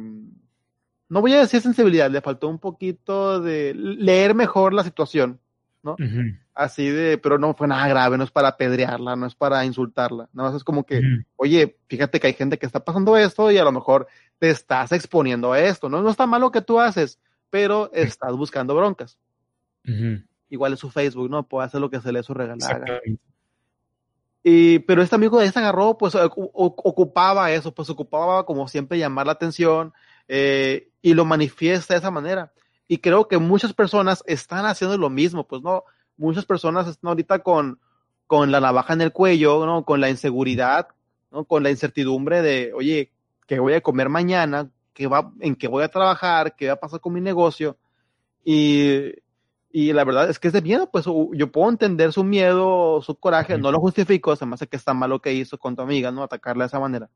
no 1.10 1.20
voy 1.20 1.34
a 1.34 1.40
decir 1.40 1.60
sensibilidad, 1.60 2.08
le 2.08 2.20
faltó 2.20 2.48
un 2.48 2.58
poquito 2.58 3.40
de 3.40 3.74
leer 3.74 4.34
mejor 4.34 4.72
la 4.72 4.84
situación, 4.84 5.40
¿no? 5.82 5.96
Así 6.54 6.88
de, 6.88 7.18
pero 7.18 7.36
no 7.36 7.52
fue 7.52 7.66
nada 7.66 7.88
grave, 7.88 8.16
no 8.16 8.22
es 8.22 8.30
para 8.30 8.48
apedrearla, 8.48 9.16
no 9.16 9.26
es 9.26 9.34
para 9.34 9.64
insultarla, 9.64 10.28
nada 10.32 10.50
más 10.50 10.56
es 10.56 10.64
como 10.64 10.86
que, 10.86 11.02
oye, 11.34 11.76
fíjate 11.88 12.20
que 12.20 12.28
hay 12.28 12.34
gente 12.34 12.58
que 12.58 12.66
está 12.66 12.84
pasando 12.84 13.16
esto 13.16 13.50
y 13.50 13.58
a 13.58 13.64
lo 13.64 13.72
mejor 13.72 14.06
te 14.38 14.50
estás 14.50 14.92
exponiendo 14.92 15.52
a 15.52 15.60
esto, 15.60 15.88
¿no? 15.88 16.00
No 16.00 16.10
está 16.10 16.26
mal 16.26 16.40
lo 16.40 16.52
que 16.52 16.62
tú 16.62 16.78
haces, 16.78 17.18
pero 17.50 17.90
estás 17.92 18.36
buscando 18.36 18.76
broncas. 18.76 19.18
Igual 20.48 20.74
es 20.74 20.78
su 20.78 20.90
Facebook, 20.90 21.28
¿no? 21.28 21.42
Puede 21.48 21.66
hacer 21.66 21.80
lo 21.80 21.90
que 21.90 22.00
se 22.00 22.12
le 22.12 22.22
su 22.22 22.34
regalar. 22.34 23.02
Y, 24.44 24.78
pero 24.80 25.02
este 25.02 25.16
amigo 25.16 25.38
de 25.38 25.44
ahí 25.44 25.50
se 25.50 25.58
agarró, 25.58 25.98
pues 25.98 26.14
ocupaba 26.14 27.50
eso, 27.50 27.74
pues 27.74 27.90
ocupaba 27.90 28.46
como 28.46 28.68
siempre 28.68 28.96
llamar 28.96 29.26
la 29.26 29.32
atención 29.32 29.92
eh, 30.32 30.92
y 31.02 31.14
lo 31.14 31.24
manifiesta 31.24 31.94
de 31.94 31.98
esa 31.98 32.12
manera. 32.12 32.52
Y 32.86 32.98
creo 32.98 33.26
que 33.26 33.38
muchas 33.38 33.72
personas 33.72 34.22
están 34.26 34.64
haciendo 34.64 34.96
lo 34.96 35.10
mismo, 35.10 35.46
pues 35.46 35.60
no, 35.60 35.82
muchas 36.16 36.46
personas 36.46 36.86
están 36.86 37.08
ahorita 37.08 37.40
con, 37.40 37.80
con 38.28 38.52
la 38.52 38.60
navaja 38.60 38.92
en 38.92 39.00
el 39.00 39.12
cuello, 39.12 39.66
¿no? 39.66 39.84
Con 39.84 40.00
la 40.00 40.08
inseguridad, 40.08 40.86
¿no? 41.32 41.44
Con 41.44 41.64
la 41.64 41.70
incertidumbre 41.70 42.42
de, 42.42 42.72
oye, 42.74 43.10
¿qué 43.48 43.58
voy 43.58 43.72
a 43.72 43.80
comer 43.80 44.08
mañana? 44.08 44.70
¿Qué 44.94 45.08
va, 45.08 45.32
¿En 45.40 45.56
qué 45.56 45.66
voy 45.66 45.82
a 45.82 45.88
trabajar? 45.88 46.54
¿Qué 46.54 46.68
va 46.68 46.74
a 46.74 46.80
pasar 46.80 47.00
con 47.00 47.12
mi 47.12 47.20
negocio? 47.20 47.76
Y 48.44 49.12
y 49.72 49.92
la 49.92 50.04
verdad 50.04 50.28
es 50.28 50.40
que 50.40 50.48
es 50.48 50.52
de 50.52 50.62
miedo, 50.62 50.90
pues 50.90 51.04
yo 51.04 51.52
puedo 51.52 51.70
entender 51.70 52.12
su 52.12 52.24
miedo, 52.24 53.00
su 53.02 53.14
coraje, 53.14 53.56
no 53.56 53.70
lo 53.70 53.78
justifico, 53.78 54.34
se 54.34 54.44
me 54.44 54.54
hace 54.54 54.66
que 54.66 54.76
está 54.76 54.94
mal 54.94 55.10
lo 55.10 55.20
que 55.20 55.32
hizo 55.32 55.58
con 55.58 55.76
tu 55.76 55.82
amiga, 55.82 56.10
¿no? 56.10 56.24
Atacarla 56.24 56.64
de 56.64 56.68
esa 56.68 56.80
manera. 56.80 57.08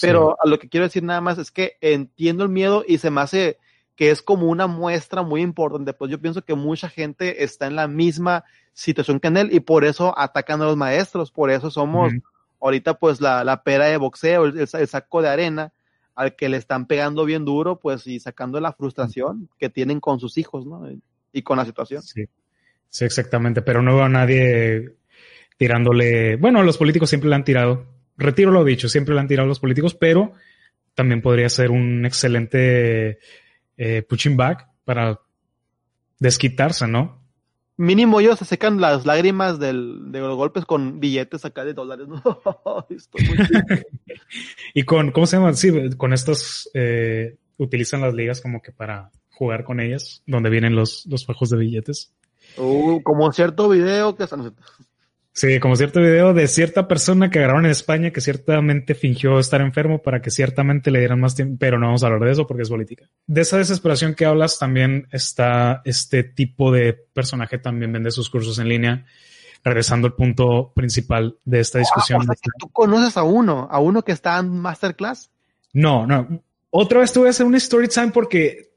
Pero 0.00 0.36
a 0.42 0.48
lo 0.48 0.58
que 0.58 0.68
quiero 0.68 0.84
decir 0.84 1.02
nada 1.02 1.20
más 1.20 1.38
es 1.38 1.50
que 1.50 1.76
entiendo 1.80 2.44
el 2.44 2.48
miedo 2.48 2.84
y 2.86 2.98
se 2.98 3.10
me 3.10 3.20
hace 3.20 3.58
que 3.94 4.10
es 4.10 4.22
como 4.22 4.46
una 4.48 4.66
muestra 4.66 5.22
muy 5.22 5.42
importante. 5.42 5.92
Pues 5.92 6.10
yo 6.10 6.20
pienso 6.20 6.42
que 6.42 6.54
mucha 6.54 6.88
gente 6.88 7.44
está 7.44 7.66
en 7.66 7.76
la 7.76 7.88
misma 7.88 8.44
situación 8.72 9.20
que 9.20 9.28
en 9.28 9.36
él 9.36 9.48
y 9.52 9.60
por 9.60 9.84
eso 9.84 10.18
atacan 10.18 10.62
a 10.62 10.64
los 10.64 10.76
maestros, 10.76 11.30
por 11.30 11.50
eso 11.50 11.70
somos 11.70 12.12
ahorita 12.60 12.94
pues 12.94 13.20
la, 13.20 13.44
la, 13.44 13.62
pera 13.62 13.86
de 13.86 13.96
boxeo, 13.96 14.44
el, 14.44 14.58
el, 14.58 14.88
saco 14.88 15.20
de 15.20 15.28
arena 15.28 15.72
al 16.14 16.36
que 16.36 16.48
le 16.48 16.56
están 16.56 16.86
pegando 16.86 17.24
bien 17.24 17.44
duro, 17.44 17.80
pues 17.80 18.06
y 18.06 18.20
sacando 18.20 18.60
la 18.60 18.72
frustración 18.72 19.48
que 19.58 19.68
tienen 19.68 20.00
con 20.00 20.20
sus 20.20 20.38
hijos, 20.38 20.64
¿no? 20.64 20.88
y 21.32 21.42
con 21.42 21.56
la 21.56 21.64
situación. 21.64 22.02
Sí, 22.02 22.24
sí 22.88 23.04
exactamente, 23.04 23.62
pero 23.62 23.82
no 23.82 23.94
veo 23.94 24.04
a 24.04 24.08
nadie 24.08 24.94
tirándole, 25.56 26.36
bueno, 26.36 26.62
los 26.62 26.78
políticos 26.78 27.08
siempre 27.08 27.30
le 27.30 27.36
han 27.36 27.44
tirado, 27.44 27.86
retiro 28.16 28.50
lo 28.50 28.64
dicho, 28.64 28.88
siempre 28.88 29.14
le 29.14 29.20
han 29.20 29.28
tirado 29.28 29.48
los 29.48 29.60
políticos, 29.60 29.94
pero 29.94 30.32
también 30.94 31.22
podría 31.22 31.48
ser 31.48 31.70
un 31.70 32.04
excelente 32.04 33.18
eh, 33.76 34.02
pushing 34.02 34.36
back 34.36 34.68
para 34.84 35.20
desquitarse, 36.18 36.86
¿no? 36.86 37.20
Mínimo 37.76 38.20
ellos 38.20 38.38
se 38.38 38.44
secan 38.44 38.80
las 38.80 39.06
lágrimas 39.06 39.58
del, 39.58 40.12
de 40.12 40.20
los 40.20 40.36
golpes 40.36 40.64
con 40.66 41.00
billetes 41.00 41.44
acá 41.44 41.64
de 41.64 41.74
dólares. 41.74 42.06
y 44.74 44.84
con, 44.84 45.10
¿cómo 45.10 45.26
se 45.26 45.36
llama? 45.36 45.54
Sí, 45.54 45.72
con 45.96 46.12
estos, 46.12 46.70
eh, 46.74 47.36
utilizan 47.56 48.02
las 48.02 48.14
ligas 48.14 48.40
como 48.40 48.60
que 48.60 48.72
para 48.72 49.10
jugar 49.30 49.64
con 49.64 49.80
ellas, 49.80 50.22
donde 50.26 50.50
vienen 50.50 50.76
los, 50.76 51.06
los 51.06 51.24
fajos 51.24 51.50
de 51.50 51.58
billetes. 51.58 52.12
Uh, 52.56 53.02
como 53.02 53.32
cierto 53.32 53.68
video 53.68 54.14
que 54.14 54.24
están... 54.24 54.54
Sí, 55.34 55.58
como 55.60 55.76
cierto 55.76 56.00
video 56.00 56.34
de 56.34 56.46
cierta 56.46 56.86
persona 56.86 57.30
que 57.30 57.38
agarraron 57.38 57.64
en 57.64 57.70
España 57.70 58.10
que 58.10 58.20
ciertamente 58.20 58.94
fingió 58.94 59.38
estar 59.38 59.62
enfermo 59.62 60.02
para 60.02 60.20
que 60.20 60.30
ciertamente 60.30 60.90
le 60.90 60.98
dieran 60.98 61.20
más 61.20 61.34
tiempo, 61.34 61.56
pero 61.58 61.78
no 61.78 61.86
vamos 61.86 62.02
a 62.02 62.06
hablar 62.06 62.20
de 62.20 62.32
eso 62.32 62.46
porque 62.46 62.64
es 62.64 62.68
política. 62.68 63.08
De 63.26 63.40
esa 63.40 63.56
desesperación 63.56 64.14
que 64.14 64.26
hablas 64.26 64.58
también 64.58 65.08
está 65.10 65.80
este 65.86 66.22
tipo 66.22 66.70
de 66.70 66.92
personaje 66.92 67.58
también 67.58 67.92
vende 67.92 68.10
sus 68.10 68.28
cursos 68.28 68.58
en 68.58 68.68
línea. 68.68 69.06
Regresando 69.64 70.08
al 70.08 70.14
punto 70.14 70.72
principal 70.74 71.36
de 71.44 71.60
esta 71.60 71.78
discusión. 71.78 72.26
¿Tú 72.58 72.68
conoces 72.70 73.16
a 73.16 73.22
uno, 73.22 73.68
a 73.70 73.78
uno 73.78 74.02
que 74.02 74.10
está 74.10 74.36
en 74.40 74.58
masterclass? 74.58 75.30
No, 75.72 76.04
no. 76.04 76.42
Otra 76.70 76.98
vez 76.98 77.16
voy 77.16 77.28
a 77.28 77.30
hacer 77.30 77.46
un 77.46 77.54
story 77.54 77.86
time 77.86 78.10
porque 78.10 78.71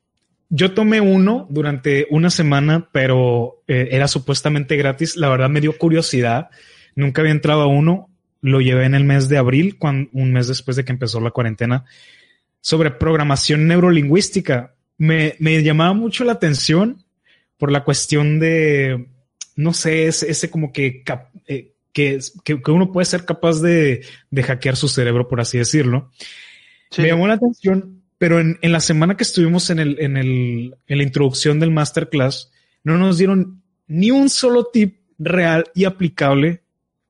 yo 0.49 0.73
tomé 0.73 1.01
uno 1.01 1.47
durante 1.49 2.07
una 2.09 2.29
semana, 2.29 2.89
pero 2.91 3.63
eh, 3.67 3.89
era 3.91 4.07
supuestamente 4.07 4.75
gratis. 4.77 5.17
La 5.17 5.29
verdad 5.29 5.49
me 5.49 5.61
dio 5.61 5.77
curiosidad. 5.77 6.49
Nunca 6.95 7.21
había 7.21 7.33
entrado 7.33 7.61
a 7.61 7.67
uno. 7.67 8.09
Lo 8.41 8.61
llevé 8.61 8.85
en 8.85 8.93
el 8.93 9.05
mes 9.05 9.27
de 9.27 9.37
abril, 9.37 9.77
cuando, 9.77 10.09
un 10.13 10.31
mes 10.31 10.47
después 10.47 10.77
de 10.77 10.85
que 10.85 10.91
empezó 10.91 11.19
la 11.19 11.31
cuarentena, 11.31 11.85
sobre 12.61 12.91
programación 12.91 13.67
neurolingüística. 13.67 14.75
Me, 14.97 15.35
me 15.39 15.63
llamaba 15.63 15.93
mucho 15.93 16.23
la 16.23 16.33
atención 16.33 17.03
por 17.57 17.71
la 17.71 17.83
cuestión 17.83 18.39
de, 18.39 19.07
no 19.55 19.73
sé, 19.73 20.07
ese, 20.07 20.29
ese 20.29 20.49
como 20.51 20.71
que, 20.71 21.03
eh, 21.47 21.73
que, 21.91 22.19
que, 22.43 22.71
uno 22.71 22.91
puede 22.91 23.05
ser 23.05 23.25
capaz 23.25 23.61
de, 23.61 24.05
de 24.29 24.43
hackear 24.43 24.75
su 24.75 24.87
cerebro, 24.87 25.27
por 25.27 25.41
así 25.41 25.57
decirlo. 25.57 26.11
Me 26.97 27.07
llamó 27.07 27.27
la 27.27 27.33
atención 27.33 28.04
pero 28.17 28.39
en, 28.39 28.57
en, 28.61 28.71
la 28.71 28.79
semana 28.79 29.17
que 29.17 29.23
estuvimos 29.23 29.69
en, 29.69 29.79
el, 29.79 29.99
en, 29.99 30.17
el, 30.17 30.75
en 30.87 30.97
la 30.97 31.03
introducción 31.03 31.59
del 31.59 31.71
masterclass, 31.71 32.51
no 32.83 32.97
nos 32.97 33.17
dieron 33.17 33.61
ni 33.87 34.11
un 34.11 34.29
solo 34.29 34.65
tip 34.65 34.99
real 35.17 35.65
y 35.73 35.85
aplicable 35.85 36.61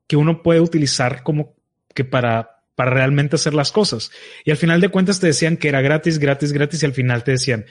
que 0.08 0.16
uno 0.16 0.44
puede 0.44 0.60
utilizar 0.60 1.24
como 1.24 1.56
que 1.94 2.06
para, 2.06 2.62
para 2.76 2.92
realmente 2.92 3.36
hacer 3.36 3.54
las 3.54 3.72
cosas. 3.72 4.12
Y 4.44 4.52
al 4.52 4.58
final 4.58 4.82
de 4.82 4.90
cuentas 4.90 5.20
te 5.20 5.28
decían 5.28 5.58
que 5.58 5.70
era 5.70 5.82
gratis, 5.82 6.20
gratis, 6.20 6.52
gratis 6.52 6.84
y 6.84 6.86
al 6.86 6.94
final 6.94 7.24
te 7.24 7.32
decían, 7.32 7.66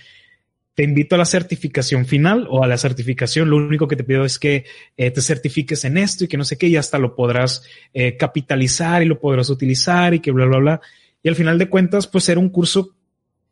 te 0.74 0.82
invito 0.82 1.14
a 1.14 1.18
la 1.18 1.24
certificación 1.24 2.04
final 2.04 2.46
o 2.50 2.64
a 2.64 2.66
la 2.66 2.76
certificación. 2.76 3.48
Lo 3.48 3.56
único 3.56 3.86
que 3.86 3.96
te 3.96 4.04
pido 4.04 4.24
es 4.24 4.38
que 4.38 4.64
eh, 4.96 5.10
te 5.10 5.20
certifiques 5.20 5.84
en 5.84 5.98
esto 5.98 6.24
y 6.24 6.28
que 6.28 6.36
no 6.36 6.44
sé 6.44 6.58
qué, 6.58 6.66
y 6.66 6.76
hasta 6.76 6.98
lo 6.98 7.14
podrás 7.14 7.62
eh, 7.92 8.16
capitalizar 8.16 9.02
y 9.02 9.06
lo 9.06 9.20
podrás 9.20 9.50
utilizar 9.50 10.14
y 10.14 10.20
que 10.20 10.32
bla, 10.32 10.46
bla, 10.46 10.58
bla. 10.58 10.80
Y 11.22 11.28
al 11.28 11.36
final 11.36 11.58
de 11.58 11.68
cuentas, 11.68 12.06
pues 12.08 12.28
era 12.28 12.40
un 12.40 12.48
curso 12.48 12.96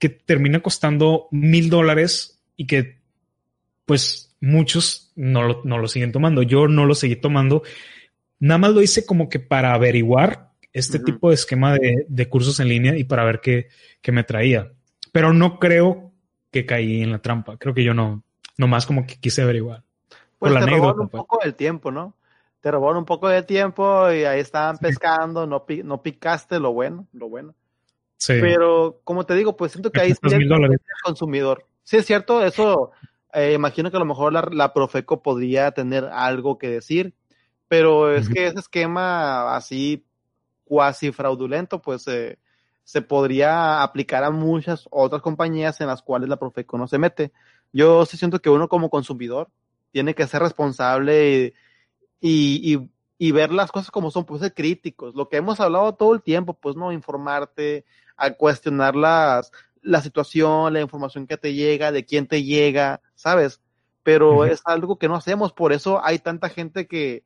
que 0.03 0.09
termina 0.09 0.59
costando 0.59 1.29
mil 1.31 1.71
dólares 1.71 2.43
y 2.57 2.67
que 2.67 2.99
pues 3.85 4.35
muchos 4.41 5.13
no 5.15 5.45
lo, 5.45 5.61
no 5.63 5.79
lo 5.79 5.87
siguen 5.87 6.11
tomando. 6.11 6.43
Yo 6.43 6.67
no 6.67 6.87
lo 6.87 6.97
seguí 6.97 7.15
tomando. 7.15 7.63
Nada 8.41 8.59
más 8.59 8.73
lo 8.73 8.83
hice 8.83 9.07
como 9.07 9.29
que 9.29 9.39
para 9.39 9.73
averiguar 9.75 10.51
este 10.73 10.99
tipo 10.99 11.29
de 11.29 11.37
esquema 11.37 11.75
de, 11.75 12.05
de, 12.09 12.29
cursos 12.29 12.59
en 12.59 12.71
línea 12.71 12.99
y 12.99 13.05
para 13.05 13.23
ver 13.23 13.41
qué, 13.41 13.69
qué, 14.01 14.11
me 14.11 14.25
traía. 14.25 14.73
Pero 15.13 15.33
no 15.33 15.61
creo 15.61 16.11
que 16.51 16.67
caí 16.67 17.03
en 17.03 17.13
la 17.13 17.21
trampa. 17.21 17.57
Creo 17.57 17.73
que 17.73 17.85
yo 17.85 17.95
no, 17.95 18.25
nomás 18.59 18.87
como 18.87 19.07
que 19.07 19.21
quise 19.21 19.43
averiguar. 19.43 19.85
Pues 20.37 20.53
te 20.53 20.67
robaron 20.67 21.03
un 21.03 21.09
pues. 21.11 21.21
poco 21.21 21.39
del 21.45 21.55
tiempo, 21.55 21.93
¿no? 21.93 22.17
Te 22.61 22.73
robaron 22.73 22.97
un 22.97 23.05
poco 23.05 23.29
de 23.29 23.45
tiempo 23.45 24.11
y 24.11 24.25
ahí 24.25 24.41
estaban 24.41 24.79
pescando, 24.79 25.47
no, 25.47 25.65
no 25.85 26.03
picaste 26.03 26.59
lo 26.59 26.73
bueno, 26.73 27.07
lo 27.13 27.29
bueno. 27.29 27.55
Pero, 28.27 29.01
como 29.05 29.25
te 29.25 29.35
digo, 29.35 29.57
pues 29.57 29.73
siento 29.73 29.91
que 29.91 30.01
ahí 30.01 30.13
sí 30.13 30.19
el 30.23 30.49
consumidor. 31.05 31.67
Sí, 31.83 31.97
es 31.97 32.07
cierto, 32.07 32.45
eso 32.45 32.93
eh, 33.33 33.55
imagino 33.55 33.91
que 33.91 33.97
a 33.97 34.01
lo 34.01 34.07
mejor 34.07 34.33
la, 34.33 34.49
la, 34.53 34.73
Profeco 34.73 35.23
podría 35.23 35.73
tener 35.73 36.05
algo 36.05 36.59
que 36.59 36.69
decir, 36.69 37.15
pero 37.69 38.15
es 38.15 38.29
que 38.29 38.47
ese 38.47 38.61
esquema 38.61 39.57
así 39.57 40.05
cuasi 40.65 41.13
fraudulento, 41.13 41.81
pues 41.81 42.07
eh, 42.09 42.39
se 42.85 43.03
podría 43.03 43.83
aplicar 43.83 44.25
a 44.25 44.31
muchas 44.31 44.87
otras 44.91 45.23
compañías 45.23 45.81
en 45.81 45.87
las 45.87 46.03
cuales 46.03 46.29
la 46.29 46.39
Profeco 46.39 46.77
no 46.79 46.87
se 46.87 46.99
mete. 46.99 47.33
Yo 47.73 48.05
sí 48.05 48.17
siento 48.17 48.41
que 48.41 48.51
uno 48.51 48.69
como 48.69 48.91
consumidor 48.91 49.49
tiene 49.93 50.15
que 50.15 50.27
ser 50.27 50.43
responsable 50.43 51.55
y, 52.21 52.75
y, 52.75 52.91
y 53.19 53.33
ver 53.33 53.53
las 53.53 53.73
cosas 53.73 53.91
como 53.91 54.11
son, 54.11 54.27
pues 54.27 54.43
ser 54.43 54.53
críticos. 54.53 55.15
Lo 55.15 55.29
que 55.29 55.39
hemos 55.39 55.61
hablado 55.61 55.95
todo 55.95 56.15
el 56.15 56.23
tiempo, 56.23 56.55
pues 56.55 56.77
no 56.77 56.93
informarte, 56.93 57.85
a 58.17 58.31
cuestionar 58.33 58.97
las, 58.97 59.53
la 59.83 60.01
situación, 60.01 60.73
la 60.73 60.81
información 60.81 61.27
que 61.27 61.37
te 61.37 61.55
llega, 61.55 61.93
de 61.93 62.05
quién 62.05 62.27
te 62.27 62.43
llega, 62.45 63.01
¿sabes? 63.15 63.61
Pero 64.03 64.45
es 64.45 64.63
algo 64.65 64.99
que 64.99 65.09
no 65.09 65.15
hacemos, 65.15 65.53
por 65.53 65.73
eso 65.73 66.05
hay 66.05 66.19
tanta 66.19 66.49
gente 66.49 66.87
que, 66.87 67.25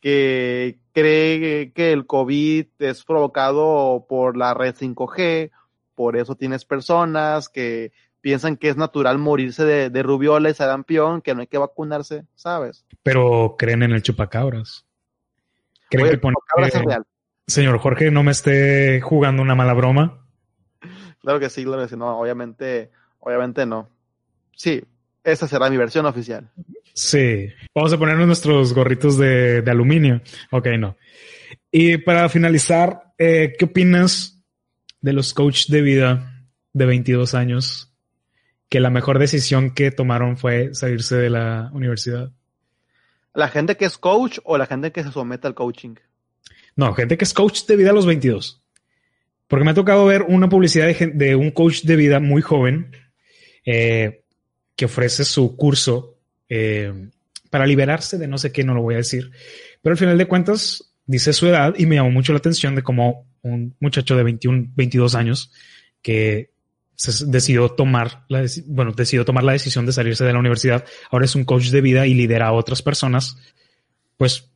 que 0.00 0.78
cree 0.92 1.72
que 1.72 1.92
el 1.92 2.06
COVID 2.06 2.66
es 2.78 3.04
provocado 3.04 4.06
por 4.08 4.36
la 4.36 4.54
red 4.54 4.74
5G, 4.74 5.50
por 5.94 6.16
eso 6.16 6.34
tienes 6.34 6.64
personas 6.64 7.48
que 7.48 7.92
piensan 8.20 8.56
que 8.56 8.68
es 8.68 8.76
natural 8.76 9.18
morirse 9.18 9.64
de, 9.64 9.90
de 9.90 10.02
rubiola 10.02 10.50
y 10.50 10.54
sarampión, 10.54 11.22
que 11.22 11.34
no 11.34 11.42
hay 11.42 11.46
que 11.46 11.58
vacunarse, 11.58 12.24
¿sabes? 12.34 12.84
Pero 13.02 13.56
creen 13.58 13.82
en 13.82 13.92
el 13.92 14.02
chupacabras. 14.02 14.84
¿Creen 15.90 16.08
que 16.08 16.14
el 16.14 16.20
chupacabras 16.20 16.74
es 16.74 16.84
real? 16.84 17.06
Señor 17.46 17.78
Jorge, 17.78 18.10
no 18.10 18.22
me 18.22 18.32
esté 18.32 19.00
jugando 19.00 19.42
una 19.42 19.54
mala 19.54 19.72
broma. 19.72 20.26
Claro 21.20 21.38
que 21.38 21.48
sí, 21.48 21.64
claro 21.64 21.82
que 21.82 21.88
sí. 21.88 21.96
No, 21.96 22.18
obviamente, 22.18 22.90
obviamente 23.20 23.66
no. 23.66 23.88
Sí, 24.52 24.82
esa 25.22 25.46
será 25.46 25.70
mi 25.70 25.76
versión 25.76 26.06
oficial. 26.06 26.50
Sí. 26.92 27.48
Vamos 27.74 27.92
a 27.92 27.98
ponernos 27.98 28.26
nuestros 28.26 28.72
gorritos 28.72 29.16
de, 29.16 29.62
de 29.62 29.70
aluminio. 29.70 30.22
Ok, 30.50 30.68
no. 30.78 30.96
Y 31.70 31.98
para 31.98 32.28
finalizar, 32.28 33.12
eh, 33.18 33.54
¿qué 33.58 33.66
opinas 33.66 34.40
de 35.00 35.12
los 35.12 35.34
coaches 35.34 35.68
de 35.68 35.82
vida 35.82 36.46
de 36.72 36.86
22 36.86 37.34
años 37.34 37.92
que 38.68 38.80
la 38.80 38.90
mejor 38.90 39.18
decisión 39.18 39.74
que 39.74 39.90
tomaron 39.90 40.36
fue 40.36 40.74
salirse 40.74 41.16
de 41.16 41.30
la 41.30 41.70
universidad? 41.72 42.32
¿La 43.34 43.48
gente 43.48 43.76
que 43.76 43.84
es 43.84 43.98
coach 43.98 44.38
o 44.44 44.58
la 44.58 44.66
gente 44.66 44.90
que 44.90 45.04
se 45.04 45.12
somete 45.12 45.46
al 45.46 45.54
coaching? 45.54 45.94
No, 46.76 46.94
gente 46.94 47.16
que 47.16 47.24
es 47.24 47.32
coach 47.32 47.64
de 47.66 47.76
vida 47.76 47.90
a 47.90 47.94
los 47.94 48.06
22. 48.06 48.62
Porque 49.48 49.64
me 49.64 49.70
ha 49.70 49.74
tocado 49.74 50.04
ver 50.04 50.22
una 50.22 50.48
publicidad 50.48 50.88
de, 50.88 51.34
un 51.34 51.50
coach 51.50 51.82
de 51.82 51.96
vida 51.96 52.20
muy 52.20 52.42
joven 52.42 52.92
eh, 53.64 54.22
que 54.74 54.84
ofrece 54.84 55.24
su 55.24 55.56
curso 55.56 56.18
eh, 56.48 57.10
para 57.50 57.66
liberarse 57.66 58.18
de 58.18 58.28
no 58.28 58.38
sé 58.38 58.52
qué, 58.52 58.64
no 58.64 58.74
lo 58.74 58.82
voy 58.82 58.94
a 58.94 58.98
decir. 58.98 59.30
Pero 59.82 59.94
al 59.94 59.98
final 59.98 60.18
de 60.18 60.26
cuentas 60.26 60.92
dice 61.06 61.32
su 61.32 61.46
edad 61.46 61.74
y 61.78 61.86
me 61.86 61.96
llamó 61.96 62.10
mucho 62.10 62.32
la 62.32 62.38
atención 62.38 62.74
de 62.74 62.82
cómo 62.82 63.26
un 63.42 63.74
muchacho 63.80 64.16
de 64.16 64.24
21, 64.24 64.72
22 64.74 65.14
años 65.14 65.52
que 66.02 66.50
decidió 67.26 67.70
tomar 67.70 68.24
la, 68.28 68.44
bueno, 68.66 68.92
decidió 68.92 69.24
tomar 69.24 69.44
la 69.44 69.52
decisión 69.52 69.86
de 69.86 69.92
salirse 69.92 70.24
de 70.24 70.32
la 70.32 70.38
universidad. 70.38 70.84
Ahora 71.10 71.24
es 71.24 71.34
un 71.34 71.44
coach 71.44 71.68
de 71.68 71.80
vida 71.80 72.06
y 72.06 72.14
lidera 72.14 72.48
a 72.48 72.52
otras 72.52 72.82
personas. 72.82 73.38
Pues, 74.16 74.50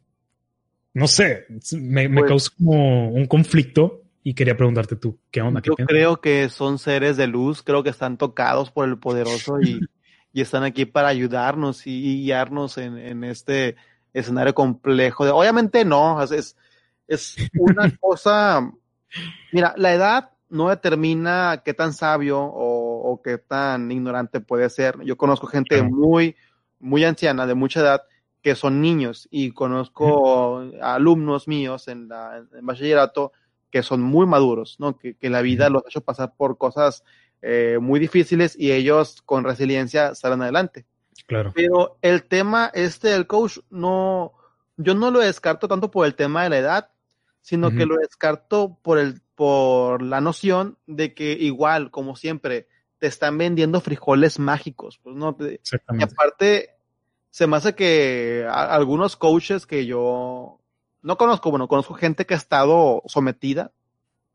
no 0.95 1.07
sé, 1.07 1.47
me, 1.73 2.09
me 2.09 2.21
pues 2.21 2.29
causa 2.29 2.51
como 2.57 3.11
un 3.11 3.27
conflicto 3.27 4.03
y 4.23 4.35
quería 4.35 4.57
preguntarte 4.57 4.97
tú, 4.97 5.19
¿qué 5.31 5.41
onda? 5.41 5.63
yo 5.63 5.75
creo 5.75 6.21
que 6.21 6.49
son 6.49 6.79
seres 6.79 7.17
de 7.17 7.27
luz, 7.27 7.63
creo 7.63 7.83
que 7.83 7.91
están 7.91 8.19
tocados 8.19 8.71
por 8.71 8.89
el 8.89 8.99
poderoso 8.99 9.61
y, 9.61 9.81
y 10.33 10.41
están 10.41 10.63
aquí 10.63 10.85
para 10.85 11.09
ayudarnos 11.09 11.87
y, 11.87 12.23
guiarnos 12.23 12.77
en, 12.79 12.99
en, 12.99 13.25
este 13.25 13.77
escenario 14.13 14.55
complejo. 14.55 15.25
De, 15.25 15.31
obviamente 15.31 15.85
no, 15.85 16.23
es, 16.23 16.57
es 17.07 17.37
una 17.59 17.91
cosa, 18.01 18.71
mira, 19.53 19.75
la 19.77 19.95
edad 19.95 20.31
no 20.49 20.69
determina 20.69 21.63
qué 21.65 21.73
tan 21.75 21.93
sabio 21.93 22.41
o, 22.41 23.13
o, 23.13 23.23
qué 23.23 23.39
tan 23.39 23.91
ignorante 23.91 24.41
puede 24.41 24.69
ser. 24.69 24.97
Yo 25.05 25.17
conozco 25.17 25.47
gente 25.47 25.83
muy, 25.83 26.37
muy 26.81 27.05
anciana, 27.05 27.47
de 27.47 27.55
mucha 27.55 27.81
edad, 27.81 28.03
que 28.43 28.55
son 28.55 28.81
niños 28.81 29.29
y 29.31 29.53
conozco 29.53 30.63
alumnos 30.81 31.47
míos 31.47 31.89
en, 31.89 32.09
la, 32.09 32.45
en 32.53 32.67
bachillerato 32.67 33.33
que 33.71 33.83
son 33.83 34.03
muy 34.03 34.27
maduros, 34.27 34.77
¿no? 34.81 34.99
Que, 34.99 35.15
que 35.15 35.31
la 35.31 35.43
vida 35.43 35.69
los 35.69 35.85
ha 35.85 35.89
hecho 35.89 36.01
pasar 36.01 36.35
por 36.37 36.59
cosas 36.59 37.05
eh, 37.43 37.79
muy 37.81 38.01
difíciles 38.01 38.57
y 38.59 38.73
ellos 38.73 39.23
con 39.23 39.45
resiliencia 39.45 40.15
salen 40.15 40.43
adelante. 40.43 40.87
Claro. 41.27 41.53
Pero 41.55 41.99
el 42.03 42.25
tema 42.25 42.71
este 42.75 43.09
del 43.09 43.27
coach 43.27 43.59
no, 43.71 44.33
yo 44.77 44.95
no 44.95 45.11
lo 45.11 45.21
descarto 45.21 45.69
tanto 45.69 45.91
por 45.91 46.07
el 46.07 46.15
tema 46.15 46.43
de 46.43 46.51
la 46.51 46.59
edad, 46.59 46.91
sino 47.41 47.71
que 47.71 47.87
lo 47.87 47.97
descarto 47.97 48.79
por 48.83 48.99
el, 48.99 49.23
por 49.35 50.03
la 50.03 50.21
noción 50.21 50.77
de 50.87 51.15
que 51.15 51.33
igual, 51.33 51.91
como 51.91 52.17
siempre, 52.17 52.69
te 52.99 53.07
están 53.07 53.39
vendiendo 53.39 53.81
frijoles 53.81 54.39
mágicos, 54.39 55.01
pues 55.03 55.17
no. 55.17 55.37
Y 55.41 56.03
aparte, 56.03 56.77
se 57.31 57.47
me 57.47 57.57
hace 57.57 57.75
que 57.75 58.47
algunos 58.51 59.17
coaches 59.17 59.67
que 59.67 59.87
yo 59.87 60.59
no 61.03 61.17
conozco, 61.17 61.51
bueno, 61.51 61.69
conozco 61.69 61.95
gente 61.95 62.27
que 62.27 62.35
ha 62.35 62.37
estado 62.37 63.03
sometida. 63.07 63.73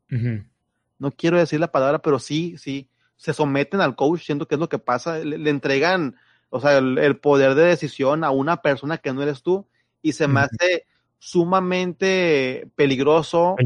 No 0.08 1.10
quiero 1.12 1.38
decir 1.38 1.60
la 1.60 1.72
palabra, 1.72 2.00
pero 2.00 2.18
sí, 2.18 2.56
sí, 2.58 2.88
se 3.16 3.32
someten 3.32 3.80
al 3.80 3.96
coach, 3.96 4.22
siento 4.22 4.46
que 4.46 4.54
es 4.54 4.60
lo 4.60 4.68
que 4.68 4.78
pasa, 4.78 5.18
le, 5.18 5.50
entregan, 5.50 6.16
o 6.48 6.60
sea, 6.60 6.78
el, 6.78 7.16
poder 7.18 7.54
de 7.54 7.64
decisión 7.64 8.24
a 8.24 8.30
una 8.30 8.62
persona 8.62 8.98
que 8.98 9.12
no 9.12 9.22
eres 9.22 9.42
tú 9.42 9.66
y 10.00 10.12
se 10.12 10.28
me 10.28 10.40
hace 10.40 10.86
sumamente 11.18 12.68
peligroso, 12.76 13.56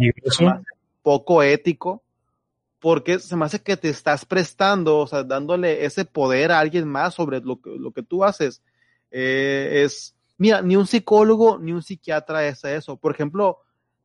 poco 1.03 1.43
ético, 1.43 2.03
porque 2.79 3.19
se 3.19 3.37
me 3.37 3.45
hace 3.45 3.61
que 3.61 3.77
te 3.77 3.91
estás 3.91 4.25
prestando, 4.25 4.99
o 4.99 5.07
sea, 5.07 5.23
dándole 5.23 5.85
ese 5.85 6.05
poder 6.05 6.51
a 6.51 6.59
alguien 6.59 6.89
más 6.89 7.15
sobre 7.15 7.41
lo 7.41 7.61
que, 7.61 7.71
lo 7.71 7.93
que 7.93 8.03
tú 8.03 8.25
haces. 8.25 8.63
Eh, 9.11 9.83
es, 9.85 10.15
Mira, 10.41 10.63
ni 10.63 10.75
un 10.75 10.87
psicólogo 10.87 11.59
ni 11.59 11.71
un 11.71 11.83
psiquiatra 11.83 12.49
hace 12.49 12.75
eso. 12.75 12.97
Por 12.97 13.13
ejemplo, 13.13 13.59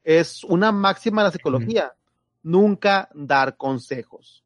es 0.04 0.44
una 0.44 0.74
máxima 0.74 1.22
de 1.22 1.30
la 1.30 1.32
psicología, 1.32 1.94
nunca 2.44 3.08
dar 3.14 3.56
consejos. 3.56 4.44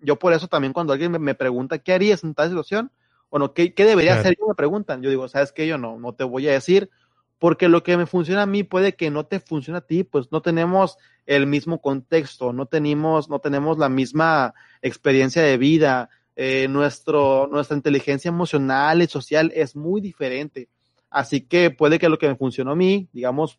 Yo 0.00 0.18
por 0.18 0.32
eso 0.32 0.48
también 0.48 0.72
cuando 0.72 0.92
alguien 0.92 1.12
me, 1.12 1.34
pregunta 1.36 1.78
qué 1.78 1.92
harías 1.92 2.24
en 2.24 2.34
tal 2.34 2.48
situación, 2.48 2.90
bueno, 3.30 3.54
¿qué, 3.54 3.72
qué 3.72 3.84
debería 3.84 4.18
hacer? 4.18 4.36
Yo 4.36 4.48
me 4.48 4.56
preguntan, 4.56 5.00
yo 5.00 5.10
digo, 5.10 5.28
¿sabes 5.28 5.52
qué? 5.52 5.68
Yo 5.68 5.78
no, 5.78 5.96
no 5.96 6.12
te 6.12 6.24
voy 6.24 6.48
a 6.48 6.52
decir, 6.52 6.90
porque 7.38 7.68
lo 7.68 7.84
que 7.84 7.96
me 7.96 8.06
funciona 8.06 8.42
a 8.42 8.46
mí 8.46 8.64
puede 8.64 8.96
que 8.96 9.12
no 9.12 9.26
te 9.26 9.38
funcione 9.38 9.78
a 9.78 9.86
ti, 9.86 10.02
pues 10.02 10.32
no 10.32 10.42
tenemos 10.42 10.96
el 11.24 11.46
mismo 11.46 11.80
contexto, 11.80 12.52
no 12.52 12.66
tenemos, 12.66 13.30
no 13.30 13.38
tenemos 13.38 13.78
la 13.78 13.88
misma 13.88 14.54
experiencia 14.82 15.42
de 15.42 15.56
vida, 15.56 16.10
eh, 16.40 16.68
nuestro, 16.68 17.48
nuestra 17.48 17.76
inteligencia 17.76 18.28
emocional 18.28 19.02
y 19.02 19.08
social 19.08 19.50
es 19.56 19.74
muy 19.74 20.00
diferente. 20.00 20.68
Así 21.10 21.40
que 21.40 21.72
puede 21.72 21.98
que 21.98 22.08
lo 22.08 22.16
que 22.16 22.28
me 22.28 22.36
funcionó 22.36 22.70
a 22.70 22.76
mí, 22.76 23.08
digamos, 23.12 23.58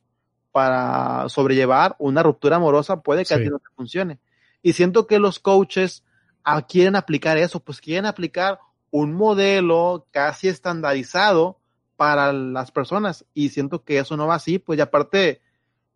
para 0.54 1.28
sobrellevar 1.28 1.98
una 2.00 2.24
ruptura 2.24 2.56
amorosa, 2.56 3.02
puede 3.02 3.26
que 3.26 3.34
a 3.34 3.38
ti 3.38 3.50
no 3.50 3.60
te 3.60 3.68
funcione. 3.76 4.20
Y 4.64 4.72
siento 4.72 5.08
que 5.08 5.20
los 5.20 5.40
coaches 5.40 6.06
ah, 6.46 6.66
quieren 6.66 6.96
aplicar 6.96 7.38
eso, 7.38 7.60
pues 7.60 7.82
quieren 7.82 8.06
aplicar 8.06 8.60
un 8.92 9.14
modelo 9.14 10.08
casi 10.12 10.48
estandarizado 10.48 11.60
para 11.98 12.32
las 12.32 12.72
personas. 12.72 13.26
Y 13.34 13.50
siento 13.50 13.84
que 13.84 14.00
eso 14.00 14.16
no 14.16 14.28
va 14.28 14.36
así, 14.36 14.58
pues 14.58 14.80
y 14.80 14.82
aparte, 14.82 15.42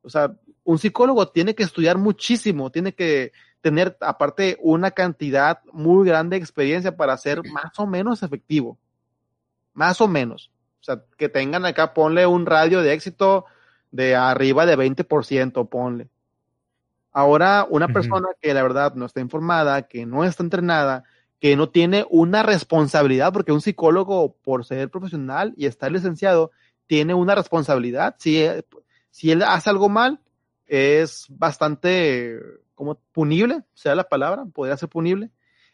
o 0.01 0.09
sea, 0.09 0.35
un 0.65 0.77
psicólogo 0.77 1.29
tiene 1.29 1.55
que 1.55 1.63
estudiar 1.63 1.97
muchísimo, 1.97 2.71
tiene 2.71 2.93
que 2.93 3.31
tener 3.63 3.97
aparte 4.01 4.57
una 4.61 4.91
cantidad 4.91 5.61
muy 5.71 6.05
grande 6.05 6.35
de 6.35 6.41
experiencia 6.43 6.95
para 6.97 7.17
ser 7.17 7.41
más 7.51 7.79
o 7.79 7.87
menos 7.87 8.21
efectivo. 8.21 8.77
Más 9.73 10.01
o 10.01 10.07
menos. 10.07 10.51
O 10.81 10.83
sea, 10.83 11.01
que 11.17 11.29
tengan 11.29 11.65
acá, 11.65 11.93
ponle 11.93 12.27
un 12.27 12.45
radio 12.45 12.81
de 12.81 12.93
éxito 12.93 13.45
de 13.89 14.15
arriba 14.15 14.65
de 14.65 14.77
20%, 14.77 15.69
ponle. 15.69 16.09
Ahora, 17.11 17.65
una 17.69 17.87
persona 17.87 18.27
que 18.41 18.53
la 18.53 18.63
verdad 18.63 18.95
no 18.95 19.05
está 19.05 19.21
informada, 19.21 19.83
que 19.83 20.05
no 20.05 20.23
está 20.25 20.43
entrenada, 20.43 21.03
que 21.39 21.55
no 21.55 21.69
tiene 21.69 22.05
una 22.09 22.43
responsabilidad, 22.43 23.31
porque 23.31 23.51
un 23.51 23.61
psicólogo, 23.61 24.35
por 24.43 24.65
ser 24.65 24.89
profesional 24.89 25.53
y 25.55 25.67
estar 25.67 25.91
licenciado, 25.91 26.51
tiene 26.87 27.13
una 27.13 27.35
responsabilidad. 27.35 28.15
Si, 28.17 28.43
si 29.09 29.31
él 29.31 29.43
hace 29.43 29.69
algo 29.69 29.89
mal, 29.89 30.19
es 30.65 31.27
bastante 31.29 32.39
como 32.83 32.99
punible, 33.13 33.61
sea 33.73 33.95
la 33.95 34.03
palabra, 34.03 34.43
podría 34.53 34.75
ser 34.75 34.89
punible. 34.89 35.29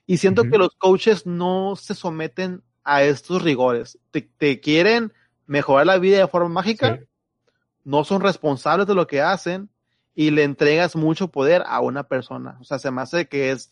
Y 0.06 0.18
siento 0.18 0.44
que 0.44 0.58
los 0.58 0.76
coaches 0.76 1.26
no 1.26 1.76
se 1.76 1.96
someten 1.96 2.62
a 2.84 3.04
estos 3.04 3.42
rigores. 3.42 3.98
Te, 4.12 4.60
quieren 4.60 5.12
mejorar 5.48 5.88
la 5.88 5.98
vida 5.98 6.20
de 6.20 6.28
forma 6.28 6.50
mágica, 6.50 7.00
no 7.84 8.04
son 8.04 8.22
responsables 8.22 8.88
de 8.88 8.96
lo 8.96 9.08
que 9.08 9.22
hacen 9.22 9.70
y 10.14 10.32
le 10.32 10.44
entregas 10.44 10.96
mucho 10.96 11.30
poder 11.30 11.64
a 11.66 11.82
una 11.82 12.04
persona. 12.04 12.58
O 12.60 12.64
sea, 12.64 12.78
se 12.78 12.92
me 12.92 13.02
hace 13.02 13.28
que 13.28 13.52
es 13.52 13.70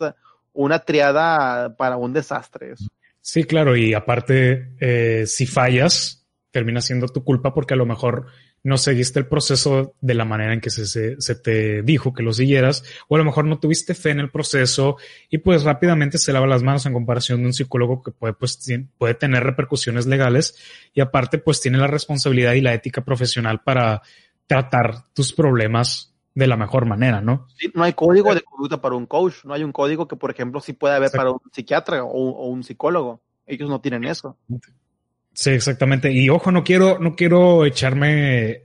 una 0.53 0.79
triada 0.79 1.75
para 1.75 1.97
un 1.97 2.13
desastre 2.13 2.71
eso. 2.73 2.87
Sí, 3.21 3.43
claro, 3.43 3.75
y 3.75 3.93
aparte, 3.93 4.73
eh, 4.79 5.25
si 5.27 5.45
fallas, 5.45 6.26
termina 6.57 6.81
siendo 6.81 7.07
tu 7.07 7.23
culpa 7.23 7.53
porque 7.53 7.75
a 7.75 7.77
lo 7.77 7.85
mejor 7.85 8.25
no 8.63 8.79
seguiste 8.79 9.19
el 9.19 9.27
proceso 9.27 9.93
de 10.01 10.15
la 10.15 10.25
manera 10.25 10.53
en 10.53 10.59
que 10.59 10.71
se, 10.71 10.87
se, 11.21 11.35
te 11.35 11.83
dijo 11.83 12.15
que 12.15 12.23
lo 12.23 12.33
siguieras, 12.33 12.83
o 13.07 13.15
a 13.15 13.19
lo 13.19 13.25
mejor 13.25 13.45
no 13.45 13.59
tuviste 13.59 13.93
fe 13.93 14.09
en 14.09 14.19
el 14.19 14.31
proceso 14.31 14.97
y 15.29 15.37
pues 15.37 15.61
rápidamente 15.61 16.17
se 16.17 16.33
lava 16.33 16.47
las 16.47 16.63
manos 16.63 16.87
en 16.87 16.93
comparación 16.93 17.41
de 17.41 17.45
un 17.45 17.53
psicólogo 17.53 18.01
que 18.01 18.09
puede, 18.09 18.33
pues, 18.33 18.57
puede 18.97 19.13
tener 19.13 19.43
repercusiones 19.43 20.07
legales 20.07 20.57
y 20.95 21.01
aparte 21.01 21.37
pues 21.37 21.61
tiene 21.61 21.77
la 21.77 21.85
responsabilidad 21.85 22.53
y 22.53 22.61
la 22.61 22.73
ética 22.73 23.05
profesional 23.05 23.61
para 23.63 24.01
tratar 24.47 25.03
tus 25.13 25.33
problemas 25.33 26.15
de 26.33 26.47
la 26.47 26.57
mejor 26.57 26.87
manera, 26.87 27.21
¿no? 27.21 27.45
Sí, 27.55 27.71
no 27.75 27.83
hay 27.83 27.93
código 27.93 28.33
de 28.33 28.41
conducta 28.41 28.81
para 28.81 28.95
un 28.95 29.05
coach, 29.05 29.45
no 29.45 29.53
hay 29.53 29.63
un 29.63 29.71
código 29.71 30.07
que, 30.07 30.15
por 30.15 30.31
ejemplo, 30.31 30.59
sí 30.59 30.73
puede 30.73 30.95
haber 30.95 31.11
para 31.11 31.29
un 31.29 31.39
psiquiatra 31.51 32.03
o, 32.03 32.09
o 32.09 32.47
un 32.47 32.63
psicólogo. 32.63 33.21
Ellos 33.45 33.69
no 33.69 33.79
tienen 33.79 34.05
eso. 34.05 34.35
Sí, 35.37 35.51
exactamente. 35.51 36.11
Y 36.11 36.29
ojo, 36.29 36.51
no 36.51 36.63
quiero, 36.63 36.97
no 36.97 37.15
quiero 37.15 37.63
echarme 37.63 38.63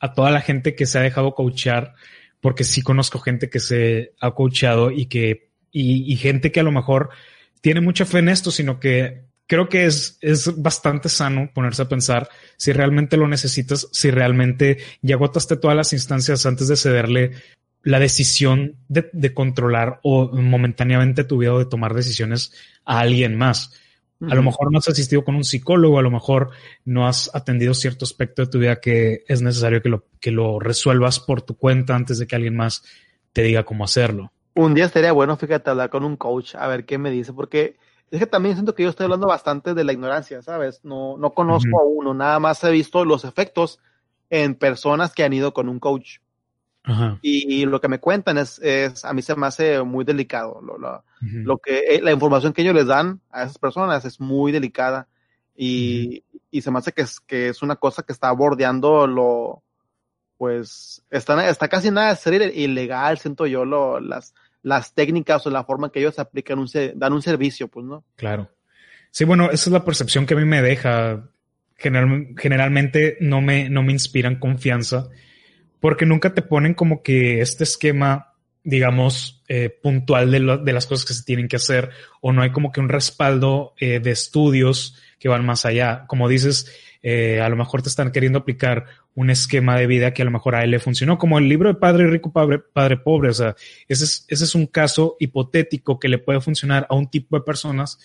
a 0.00 0.12
toda 0.12 0.30
la 0.30 0.42
gente 0.42 0.74
que 0.74 0.84
se 0.84 0.98
ha 0.98 1.02
dejado 1.02 1.34
coachar, 1.34 1.94
porque 2.42 2.62
sí 2.62 2.82
conozco 2.82 3.20
gente 3.20 3.48
que 3.48 3.58
se 3.58 4.12
ha 4.20 4.32
coachado 4.32 4.90
y 4.90 5.06
que, 5.06 5.48
y, 5.72 6.14
gente 6.16 6.52
que 6.52 6.60
a 6.60 6.62
lo 6.62 6.72
mejor 6.72 7.08
tiene 7.62 7.80
mucha 7.80 8.04
fe 8.04 8.18
en 8.18 8.28
esto, 8.28 8.50
sino 8.50 8.78
que 8.78 9.22
creo 9.46 9.70
que 9.70 9.86
es, 9.86 10.18
es 10.20 10.60
bastante 10.60 11.08
sano 11.08 11.50
ponerse 11.54 11.82
a 11.82 11.88
pensar 11.88 12.28
si 12.58 12.72
realmente 12.72 13.16
lo 13.16 13.26
necesitas, 13.26 13.88
si 13.90 14.10
realmente 14.10 14.76
ya 15.00 15.14
agotaste 15.14 15.56
todas 15.56 15.76
las 15.76 15.94
instancias 15.94 16.44
antes 16.44 16.68
de 16.68 16.76
cederle 16.76 17.30
la 17.82 17.98
decisión 17.98 18.76
de, 18.88 19.08
de 19.14 19.32
controlar 19.32 20.00
o 20.02 20.30
momentáneamente 20.36 21.24
tu 21.24 21.38
vida 21.38 21.54
o 21.54 21.60
de 21.60 21.64
tomar 21.64 21.94
decisiones 21.94 22.52
a 22.84 23.00
alguien 23.00 23.38
más. 23.38 23.72
A 24.28 24.34
lo 24.34 24.42
mejor 24.42 24.70
no 24.70 24.78
has 24.78 24.88
asistido 24.88 25.24
con 25.24 25.34
un 25.34 25.44
psicólogo, 25.44 25.98
a 25.98 26.02
lo 26.02 26.10
mejor 26.10 26.50
no 26.84 27.06
has 27.06 27.34
atendido 27.34 27.72
cierto 27.72 28.04
aspecto 28.04 28.42
de 28.42 28.48
tu 28.48 28.58
vida 28.58 28.80
que 28.80 29.24
es 29.26 29.40
necesario 29.40 29.80
que 29.80 29.88
lo, 29.88 30.04
que 30.20 30.30
lo 30.30 30.60
resuelvas 30.60 31.20
por 31.20 31.40
tu 31.40 31.56
cuenta 31.56 31.94
antes 31.94 32.18
de 32.18 32.26
que 32.26 32.36
alguien 32.36 32.54
más 32.54 32.84
te 33.32 33.42
diga 33.42 33.64
cómo 33.64 33.84
hacerlo. 33.84 34.30
Un 34.54 34.74
día 34.74 34.84
estaría 34.84 35.12
bueno, 35.12 35.36
fíjate, 35.36 35.70
hablar 35.70 35.88
con 35.88 36.04
un 36.04 36.16
coach, 36.16 36.54
a 36.54 36.66
ver 36.66 36.84
qué 36.84 36.98
me 36.98 37.10
dice, 37.10 37.32
porque 37.32 37.76
Es 38.10 38.18
que 38.18 38.26
también 38.26 38.56
siento 38.56 38.74
que 38.74 38.82
yo 38.82 38.90
estoy 38.90 39.04
hablando 39.04 39.28
bastante 39.28 39.72
de 39.72 39.84
la 39.84 39.92
ignorancia, 39.92 40.42
¿sabes? 40.42 40.80
No, 40.84 41.16
no 41.16 41.32
conozco 41.32 41.80
a 41.80 41.84
uno, 41.84 42.12
nada 42.12 42.40
más 42.40 42.62
he 42.64 42.70
visto 42.70 43.04
los 43.04 43.24
efectos 43.24 43.78
en 44.28 44.54
personas 44.54 45.14
que 45.14 45.22
han 45.22 45.32
ido 45.32 45.54
con 45.54 45.68
un 45.68 45.78
coach. 45.78 46.18
Y, 47.22 47.66
lo 47.66 47.80
que 47.80 47.88
me 47.88 48.00
cuentan 48.00 48.38
es, 48.38 48.58
es, 48.60 49.04
a 49.04 49.12
mí 49.12 49.22
se 49.22 49.36
me 49.36 49.46
hace 49.46 49.82
muy 49.82 50.04
delicado. 50.04 50.60
Lo, 50.62 50.78
lo, 50.78 51.58
que, 51.58 51.78
eh, 51.78 52.00
la 52.02 52.12
información 52.12 52.52
que 52.52 52.62
ellos 52.62 52.74
les 52.74 52.86
dan 52.86 53.20
a 53.30 53.42
esas 53.42 53.58
personas 53.58 54.04
es 54.04 54.20
muy 54.20 54.50
delicada 54.50 55.06
y, 55.54 56.24
y 56.50 56.62
se 56.62 56.70
me 56.70 56.78
hace 56.78 56.92
que 56.92 57.02
es, 57.02 57.20
que 57.20 57.48
es 57.48 57.62
una 57.62 57.76
cosa 57.76 58.02
que 58.02 58.12
está 58.12 58.32
bordeando 58.32 59.06
lo, 59.06 59.62
pues, 60.38 61.04
está, 61.10 61.48
está 61.48 61.68
casi 61.68 61.90
nada 61.90 62.10
de 62.10 62.16
ser 62.16 62.56
ilegal, 62.56 63.18
siento 63.18 63.46
yo, 63.46 63.66
lo, 63.66 64.00
las, 64.00 64.34
las 64.62 64.94
técnicas 64.94 65.46
o 65.46 65.50
la 65.50 65.64
forma 65.64 65.88
en 65.88 65.90
que 65.92 66.00
ellos 66.00 66.18
aplican 66.18 66.58
un, 66.58 66.68
dan 66.94 67.12
un 67.12 67.22
servicio, 67.22 67.68
pues, 67.68 67.84
¿no? 67.84 68.04
Claro. 68.16 68.50
Sí, 69.10 69.24
bueno, 69.24 69.50
esa 69.50 69.68
es 69.68 69.72
la 69.72 69.84
percepción 69.84 70.24
que 70.24 70.34
a 70.34 70.38
mí 70.38 70.44
me 70.44 70.62
deja. 70.62 71.28
generalmente 71.76 73.18
no 73.20 73.40
me, 73.40 73.68
no 73.68 73.82
me 73.82 73.92
inspiran 73.92 74.38
confianza 74.38 75.08
porque 75.80 76.06
nunca 76.06 76.34
te 76.34 76.42
ponen 76.42 76.74
como 76.74 77.02
que 77.02 77.40
este 77.40 77.64
esquema, 77.64 78.34
digamos, 78.62 79.42
eh, 79.48 79.70
puntual 79.70 80.30
de, 80.30 80.60
de, 80.62 80.72
las 80.72 80.86
cosas 80.86 81.04
que 81.04 81.14
se 81.14 81.24
tienen 81.24 81.48
que 81.48 81.56
hacer 81.56 81.90
o 82.20 82.32
no 82.32 82.42
hay 82.42 82.50
como 82.50 82.70
que 82.70 82.80
un 82.80 82.88
respaldo 82.88 83.74
eh, 83.78 83.98
de 84.00 84.10
estudios 84.10 84.96
que 85.18 85.28
van 85.28 85.44
más 85.44 85.64
allá. 85.64 86.04
Como 86.06 86.28
dices, 86.28 86.70
eh, 87.02 87.40
a 87.40 87.48
lo 87.48 87.56
mejor 87.56 87.82
te 87.82 87.88
están 87.88 88.12
queriendo 88.12 88.40
aplicar 88.40 88.86
un 89.14 89.30
esquema 89.30 89.76
de 89.76 89.86
vida 89.86 90.12
que 90.12 90.22
a 90.22 90.24
lo 90.24 90.30
mejor 90.30 90.54
a 90.54 90.64
él 90.64 90.70
le 90.70 90.78
funcionó, 90.78 91.18
como 91.18 91.38
el 91.38 91.48
libro 91.48 91.68
de 91.68 91.78
Padre 91.78 92.06
Rico, 92.08 92.32
Padre, 92.32 92.58
padre 92.58 92.98
Pobre. 92.98 93.30
O 93.30 93.34
sea, 93.34 93.56
ese 93.88 94.24
es, 94.28 94.54
un 94.54 94.66
caso 94.66 95.16
hipotético 95.18 95.98
que 95.98 96.08
le 96.08 96.18
puede 96.18 96.40
funcionar 96.40 96.86
a 96.90 96.94
un 96.94 97.08
tipo 97.08 97.36
de 97.36 97.42
personas 97.42 97.98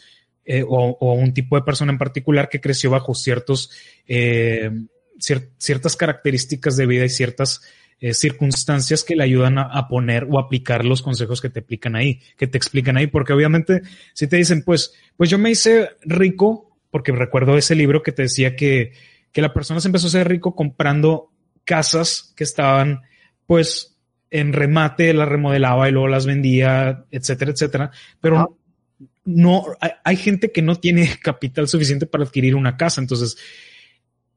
eh, 0.46 0.64
o, 0.64 0.98
o, 1.00 1.12
a 1.12 1.16
un 1.16 1.34
tipo 1.34 1.56
de 1.56 1.64
persona 1.64 1.92
en 1.92 1.98
particular 1.98 2.50
que 2.50 2.62
creció 2.62 2.90
bajo 2.90 3.14
ciertos, 3.14 3.72
eh, 4.08 4.72
ciertas 5.20 5.96
características 5.96 6.78
de 6.78 6.86
vida 6.86 7.06
y 7.06 7.10
ciertas 7.10 7.62
eh, 8.00 8.14
circunstancias 8.14 9.04
que 9.04 9.16
le 9.16 9.24
ayudan 9.24 9.58
a, 9.58 9.64
a, 9.64 9.88
poner 9.88 10.28
o 10.30 10.40
aplicar 10.40 10.84
los 10.84 11.02
consejos 11.02 11.42
que 11.42 11.50
te 11.50 11.62
aplican 11.62 11.96
ahí, 11.96 12.20
que 12.38 12.48
te 12.48 12.58
explican 12.58 12.98
ahí, 12.98 13.08
porque 13.08 13.34
obviamente 13.34 13.82
si 14.14 14.28
te 14.28 14.36
dicen, 14.36 14.64
pues, 14.64 14.94
pues 15.16 15.30
yo 15.30 15.38
me 15.38 15.52
hice 15.52 15.92
rico 16.02 16.78
porque 16.92 17.12
recuerdo 17.12 17.58
ese 17.58 17.76
libro 17.76 18.04
que 18.04 18.12
te 18.12 18.22
decía 18.22 18.56
que, 18.56 18.94
que 19.32 19.42
la 19.42 19.54
persona 19.54 19.82
se 19.82 19.90
empezó 19.90 20.08
a 20.08 20.12
ser 20.12 20.30
rico 20.30 20.56
comprando 20.56 21.32
casas 21.66 22.34
que 22.38 22.46
estaban, 22.46 23.02
pues, 23.46 23.98
en 24.30 24.54
remate, 24.54 25.14
las 25.14 25.28
remodelaba 25.28 25.90
y 25.90 25.92
luego 25.92 26.08
las 26.08 26.26
vendía, 26.26 27.06
etcétera, 27.12 27.52
etcétera. 27.52 27.92
Pero 28.22 28.58
no, 29.26 29.66
hay, 30.04 30.16
gente 30.16 30.52
que 30.52 30.62
no 30.62 30.76
tiene 30.76 31.10
capital 31.22 31.68
suficiente 31.68 32.06
para 32.06 32.24
adquirir 32.24 32.56
una 32.56 32.78
casa. 32.78 33.02
Entonces, 33.02 33.38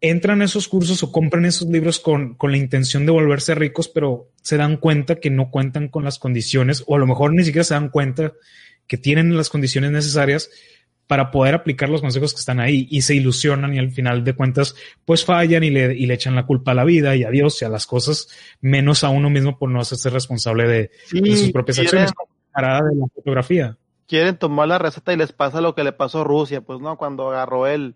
entran 0.01 0.43
esos 0.43 0.69
cursos 0.69 1.03
o 1.03 1.13
compran 1.13 1.45
esos 1.45 1.69
libros 1.69 1.99
con, 1.99 2.35
con, 2.35 2.53
la 2.53 2.59
intención 2.59 3.05
de 3.07 3.13
volverse 3.13 3.55
ricos, 3.55 3.89
pero 3.89 4.29
se 4.43 4.57
dan 4.57 4.77
cuenta 4.77 5.17
que 5.17 5.31
no 5.31 5.51
cuentan 5.51 5.89
con 5.89 6.05
las 6.05 6.19
condiciones, 6.19 6.85
o 6.87 6.97
a 6.97 6.99
lo 6.99 7.07
mejor 7.07 7.35
ni 7.35 7.45
siquiera 7.45 7.65
se 7.65 7.75
dan 7.75 7.89
cuenta 7.89 8.33
que 8.87 8.97
tienen 8.97 9.37
las 9.37 9.51
condiciones 9.51 9.91
necesarias 9.91 10.51
para 11.09 11.31
poder 11.31 11.55
aplicar 11.55 11.89
los 11.89 12.03
consejos 12.03 12.35
que 12.35 12.41
están 12.41 12.61
ahí 12.61 12.87
y 12.91 13.01
se 13.01 13.15
ilusionan 13.15 13.75
y 13.75 13.79
al 13.79 13.91
final 13.91 14.23
de 14.25 14.35
cuentas 14.35 14.77
pues 15.07 15.25
fallan 15.25 15.65
y 15.65 15.71
le, 15.71 15.95
y 15.95 16.07
le 16.07 16.15
echan 16.15 16.35
la 16.35 16.45
culpa 16.45 16.73
a 16.73 16.75
la 16.75 16.85
vida 16.85 17.17
y 17.17 17.25
a 17.25 17.31
Dios 17.31 17.61
y 17.63 17.65
a 17.65 17.71
las 17.71 17.87
cosas, 17.87 18.29
menos 18.61 19.03
a 19.05 19.09
uno 19.09 19.31
mismo 19.31 19.59
por 19.59 19.71
no 19.71 19.81
hacerse 19.81 20.11
responsable 20.11 20.69
de, 20.69 20.91
sus 21.09 21.51
propias 21.51 21.79
acciones, 21.79 22.11
de 22.11 22.63
la 22.63 23.07
fotografía. 23.15 23.77
Quieren 24.07 24.37
tomar 24.37 24.69
la 24.69 24.79
receta 24.79 25.13
y 25.13 25.17
les 25.17 25.33
pasa 25.33 25.61
lo 25.61 25.75
que 25.75 25.85
le 25.85 25.93
pasó 25.93 26.21
a 26.21 26.25
Rusia, 26.25 26.61
pues 26.61 26.79
no, 26.81 26.97
cuando 26.99 27.31
agarró 27.31 27.67
el 27.67 27.95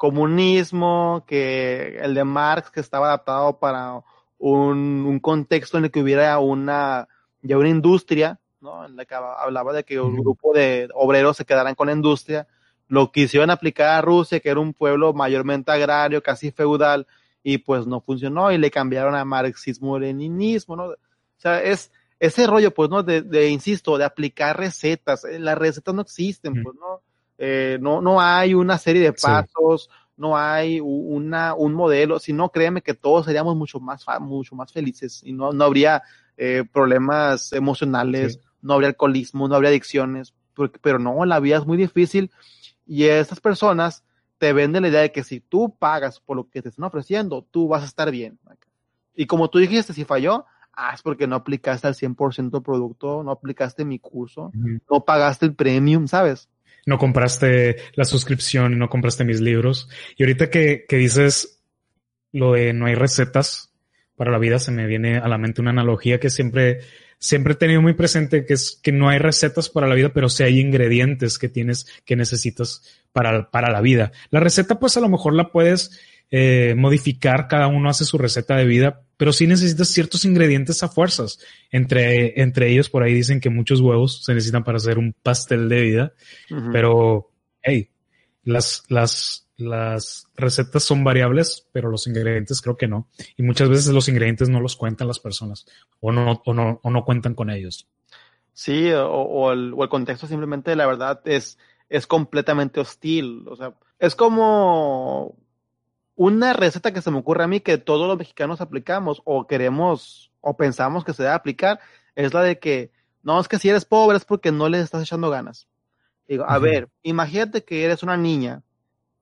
comunismo, 0.00 1.24
que 1.26 1.98
el 1.98 2.14
de 2.14 2.24
Marx, 2.24 2.70
que 2.70 2.80
estaba 2.80 3.08
adaptado 3.08 3.58
para 3.58 4.02
un, 4.38 5.04
un 5.06 5.20
contexto 5.20 5.76
en 5.76 5.84
el 5.84 5.90
que 5.90 6.00
hubiera 6.00 6.38
una, 6.38 7.06
ya 7.42 7.58
una 7.58 7.68
industria, 7.68 8.40
¿no? 8.62 8.86
En 8.86 8.96
la 8.96 9.04
que 9.04 9.14
hablaba 9.14 9.74
de 9.74 9.84
que 9.84 10.00
un 10.00 10.16
grupo 10.16 10.54
de 10.54 10.88
obreros 10.94 11.36
se 11.36 11.44
quedaran 11.44 11.74
con 11.74 11.88
la 11.88 11.92
industria, 11.92 12.48
lo 12.88 13.12
quisieron 13.12 13.50
aplicar 13.50 13.88
a 13.88 14.00
Rusia, 14.00 14.40
que 14.40 14.48
era 14.48 14.58
un 14.58 14.72
pueblo 14.72 15.12
mayormente 15.12 15.70
agrario, 15.70 16.22
casi 16.22 16.50
feudal, 16.50 17.06
y 17.42 17.58
pues 17.58 17.86
no 17.86 18.00
funcionó, 18.00 18.50
y 18.50 18.56
le 18.56 18.70
cambiaron 18.70 19.14
a 19.14 19.26
marxismo-leninismo, 19.26 20.76
¿no? 20.76 20.84
O 20.84 20.96
sea, 21.36 21.62
es 21.62 21.92
ese 22.18 22.46
rollo, 22.46 22.70
pues, 22.72 22.88
¿no? 22.88 23.02
De, 23.02 23.20
de 23.20 23.50
insisto, 23.50 23.98
de 23.98 24.04
aplicar 24.04 24.58
recetas. 24.58 25.26
Eh, 25.26 25.38
las 25.38 25.58
recetas 25.58 25.94
no 25.94 26.00
existen, 26.00 26.62
pues, 26.62 26.74
¿no? 26.76 27.02
Eh, 27.42 27.78
no, 27.80 28.02
no 28.02 28.20
hay 28.20 28.52
una 28.52 28.76
serie 28.76 29.00
de 29.00 29.14
pasos, 29.14 29.88
no 30.18 30.36
hay 30.36 30.78
una, 30.78 31.54
un 31.54 31.72
modelo, 31.72 32.18
si 32.18 32.34
no, 32.34 32.50
créeme 32.50 32.82
que 32.82 32.92
todos 32.92 33.24
seríamos 33.24 33.56
mucho 33.56 33.80
más, 33.80 34.04
mucho 34.20 34.54
más 34.54 34.70
felices 34.70 35.22
y 35.24 35.32
no, 35.32 35.50
no 35.50 35.64
habría 35.64 36.02
eh, 36.36 36.64
problemas 36.70 37.54
emocionales, 37.54 38.40
no 38.60 38.74
habría 38.74 38.90
alcoholismo, 38.90 39.48
no 39.48 39.54
habría 39.54 39.70
adicciones, 39.70 40.34
porque, 40.52 40.78
pero 40.82 40.98
no, 40.98 41.24
la 41.24 41.40
vida 41.40 41.56
es 41.56 41.66
muy 41.66 41.78
difícil 41.78 42.30
y 42.86 43.04
estas 43.04 43.40
personas 43.40 44.04
te 44.36 44.52
venden 44.52 44.82
la 44.82 44.90
idea 44.90 45.00
de 45.00 45.12
que 45.12 45.24
si 45.24 45.40
tú 45.40 45.74
pagas 45.78 46.20
por 46.20 46.36
lo 46.36 46.50
que 46.50 46.60
te 46.60 46.68
están 46.68 46.84
ofreciendo, 46.84 47.46
tú 47.50 47.68
vas 47.68 47.82
a 47.82 47.86
estar 47.86 48.10
bien. 48.10 48.38
Y 49.14 49.24
como 49.24 49.48
tú 49.48 49.58
dijiste, 49.58 49.94
si 49.94 50.04
falló, 50.04 50.44
ah, 50.74 50.92
es 50.92 51.00
porque 51.00 51.26
no 51.26 51.36
aplicaste 51.36 51.86
al 51.86 51.94
100% 51.94 52.58
el 52.58 52.62
producto, 52.62 53.22
no 53.22 53.30
aplicaste 53.30 53.86
mi 53.86 53.98
curso, 53.98 54.52
no 54.90 55.04
pagaste 55.06 55.46
el 55.46 55.54
premium, 55.54 56.06
¿sabes? 56.06 56.50
No 56.90 56.98
compraste 56.98 57.76
la 57.94 58.04
suscripción, 58.04 58.76
no 58.76 58.88
compraste 58.88 59.24
mis 59.24 59.40
libros. 59.40 59.88
Y 60.16 60.24
ahorita 60.24 60.50
que, 60.50 60.84
que 60.88 60.96
dices 60.96 61.62
lo 62.32 62.54
de 62.54 62.72
no 62.72 62.86
hay 62.86 62.96
recetas 62.96 63.72
para 64.16 64.32
la 64.32 64.38
vida, 64.38 64.58
se 64.58 64.72
me 64.72 64.86
viene 64.86 65.18
a 65.18 65.28
la 65.28 65.38
mente 65.38 65.60
una 65.60 65.70
analogía 65.70 66.18
que 66.18 66.30
siempre 66.30 66.80
siempre 67.20 67.52
he 67.52 67.56
tenido 67.56 67.80
muy 67.80 67.92
presente 67.92 68.44
que 68.44 68.54
es 68.54 68.80
que 68.82 68.90
no 68.90 69.08
hay 69.08 69.18
recetas 69.18 69.68
para 69.68 69.86
la 69.86 69.94
vida, 69.94 70.08
pero 70.12 70.28
sí 70.28 70.42
hay 70.42 70.58
ingredientes 70.58 71.38
que 71.38 71.48
tienes, 71.48 71.86
que 72.04 72.16
necesitas 72.16 72.82
para, 73.12 73.50
para 73.50 73.70
la 73.70 73.80
vida. 73.80 74.10
La 74.30 74.40
receta, 74.40 74.80
pues 74.80 74.96
a 74.96 75.00
lo 75.00 75.08
mejor 75.08 75.34
la 75.34 75.52
puedes 75.52 76.00
eh, 76.30 76.74
modificar, 76.76 77.48
cada 77.48 77.66
uno 77.66 77.90
hace 77.90 78.04
su 78.04 78.16
receta 78.16 78.56
de 78.56 78.64
vida, 78.64 79.02
pero 79.16 79.32
sí 79.32 79.46
necesitas 79.46 79.88
ciertos 79.88 80.24
ingredientes 80.24 80.82
a 80.82 80.88
fuerzas. 80.88 81.38
Entre, 81.70 82.40
entre 82.40 82.70
ellos, 82.70 82.88
por 82.88 83.02
ahí 83.02 83.12
dicen 83.12 83.40
que 83.40 83.50
muchos 83.50 83.80
huevos 83.80 84.24
se 84.24 84.32
necesitan 84.32 84.64
para 84.64 84.76
hacer 84.76 84.98
un 84.98 85.12
pastel 85.12 85.68
de 85.68 85.80
vida, 85.82 86.12
pero 86.72 87.30
hey, 87.62 87.90
las, 88.44 88.84
las, 88.88 89.48
las 89.56 90.26
recetas 90.36 90.82
son 90.82 91.04
variables, 91.04 91.68
pero 91.72 91.90
los 91.90 92.06
ingredientes 92.06 92.62
creo 92.62 92.76
que 92.76 92.88
no. 92.88 93.08
Y 93.36 93.42
muchas 93.42 93.68
veces 93.68 93.92
los 93.92 94.08
ingredientes 94.08 94.48
no 94.48 94.60
los 94.60 94.76
cuentan 94.76 95.08
las 95.08 95.18
personas 95.18 95.66
o 96.00 96.12
no, 96.12 96.42
o 96.44 96.54
no, 96.54 96.80
o 96.82 96.90
no 96.90 97.04
cuentan 97.04 97.34
con 97.34 97.50
ellos. 97.50 97.88
Sí, 98.52 98.90
o, 98.92 99.06
o, 99.06 99.52
el, 99.52 99.74
o, 99.74 99.82
el, 99.82 99.88
contexto 99.88 100.26
simplemente, 100.26 100.76
la 100.76 100.86
verdad, 100.86 101.20
es, 101.24 101.58
es 101.88 102.06
completamente 102.06 102.80
hostil. 102.80 103.44
O 103.48 103.56
sea, 103.56 103.74
es 103.98 104.14
como 104.14 105.36
una 106.20 106.52
receta 106.52 106.92
que 106.92 107.00
se 107.00 107.10
me 107.10 107.16
ocurre 107.16 107.44
a 107.44 107.48
mí 107.48 107.60
que 107.60 107.78
todos 107.78 108.06
los 108.06 108.18
mexicanos 108.18 108.60
aplicamos 108.60 109.22
o 109.24 109.46
queremos 109.46 110.30
o 110.42 110.54
pensamos 110.54 111.02
que 111.02 111.14
se 111.14 111.22
debe 111.22 111.34
aplicar, 111.34 111.80
es 112.14 112.34
la 112.34 112.42
de 112.42 112.58
que, 112.58 112.92
no, 113.22 113.40
es 113.40 113.48
que 113.48 113.58
si 113.58 113.70
eres 113.70 113.86
pobre 113.86 114.18
es 114.18 114.26
porque 114.26 114.52
no 114.52 114.68
le 114.68 114.80
estás 114.80 115.00
echando 115.02 115.30
ganas. 115.30 115.66
Digo, 116.28 116.44
a 116.44 116.58
uh 116.58 116.60
-huh. 116.60 116.62
ver, 116.62 116.88
imagínate 117.02 117.64
que 117.64 117.86
eres 117.86 118.02
una 118.02 118.18
niña 118.18 118.62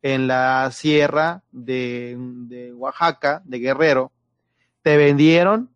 en 0.03 0.27
la 0.27 0.73
sierra 0.73 1.45
de, 1.53 2.17
de, 2.19 2.73
Oaxaca, 2.73 3.43
de 3.45 3.61
Guerrero, 3.61 4.11
te 4.83 4.97
vendieron, 4.97 5.71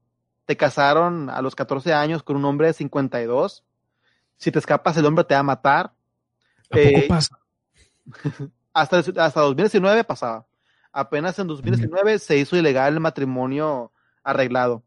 te 0.44 0.56
casaron 0.56 1.30
a 1.30 1.40
los 1.40 1.54
14 1.54 1.92
años 1.92 2.24
con 2.24 2.34
un 2.34 2.44
hombre 2.46 2.66
de 2.66 2.72
52. 2.72 3.62
Si 4.38 4.50
te 4.50 4.58
escapas, 4.58 4.96
el 4.96 5.06
hombre 5.06 5.22
te 5.22 5.34
va 5.34 5.40
a 5.40 5.44
matar. 5.44 5.92
¿A 6.68 6.78
eh, 6.78 6.92
poco 6.96 7.06
pasa? 7.06 7.38
hasta, 8.72 8.98
hasta 8.98 9.40
2019 9.40 10.02
pasaba. 10.02 10.46
Apenas 10.92 11.38
en 11.38 11.46
2019 11.46 12.12
uh 12.12 12.16
-huh. 12.16 12.18
se 12.18 12.36
hizo 12.36 12.56
ilegal 12.56 12.94
el 12.94 13.00
matrimonio 13.00 13.92
arreglado. 14.22 14.82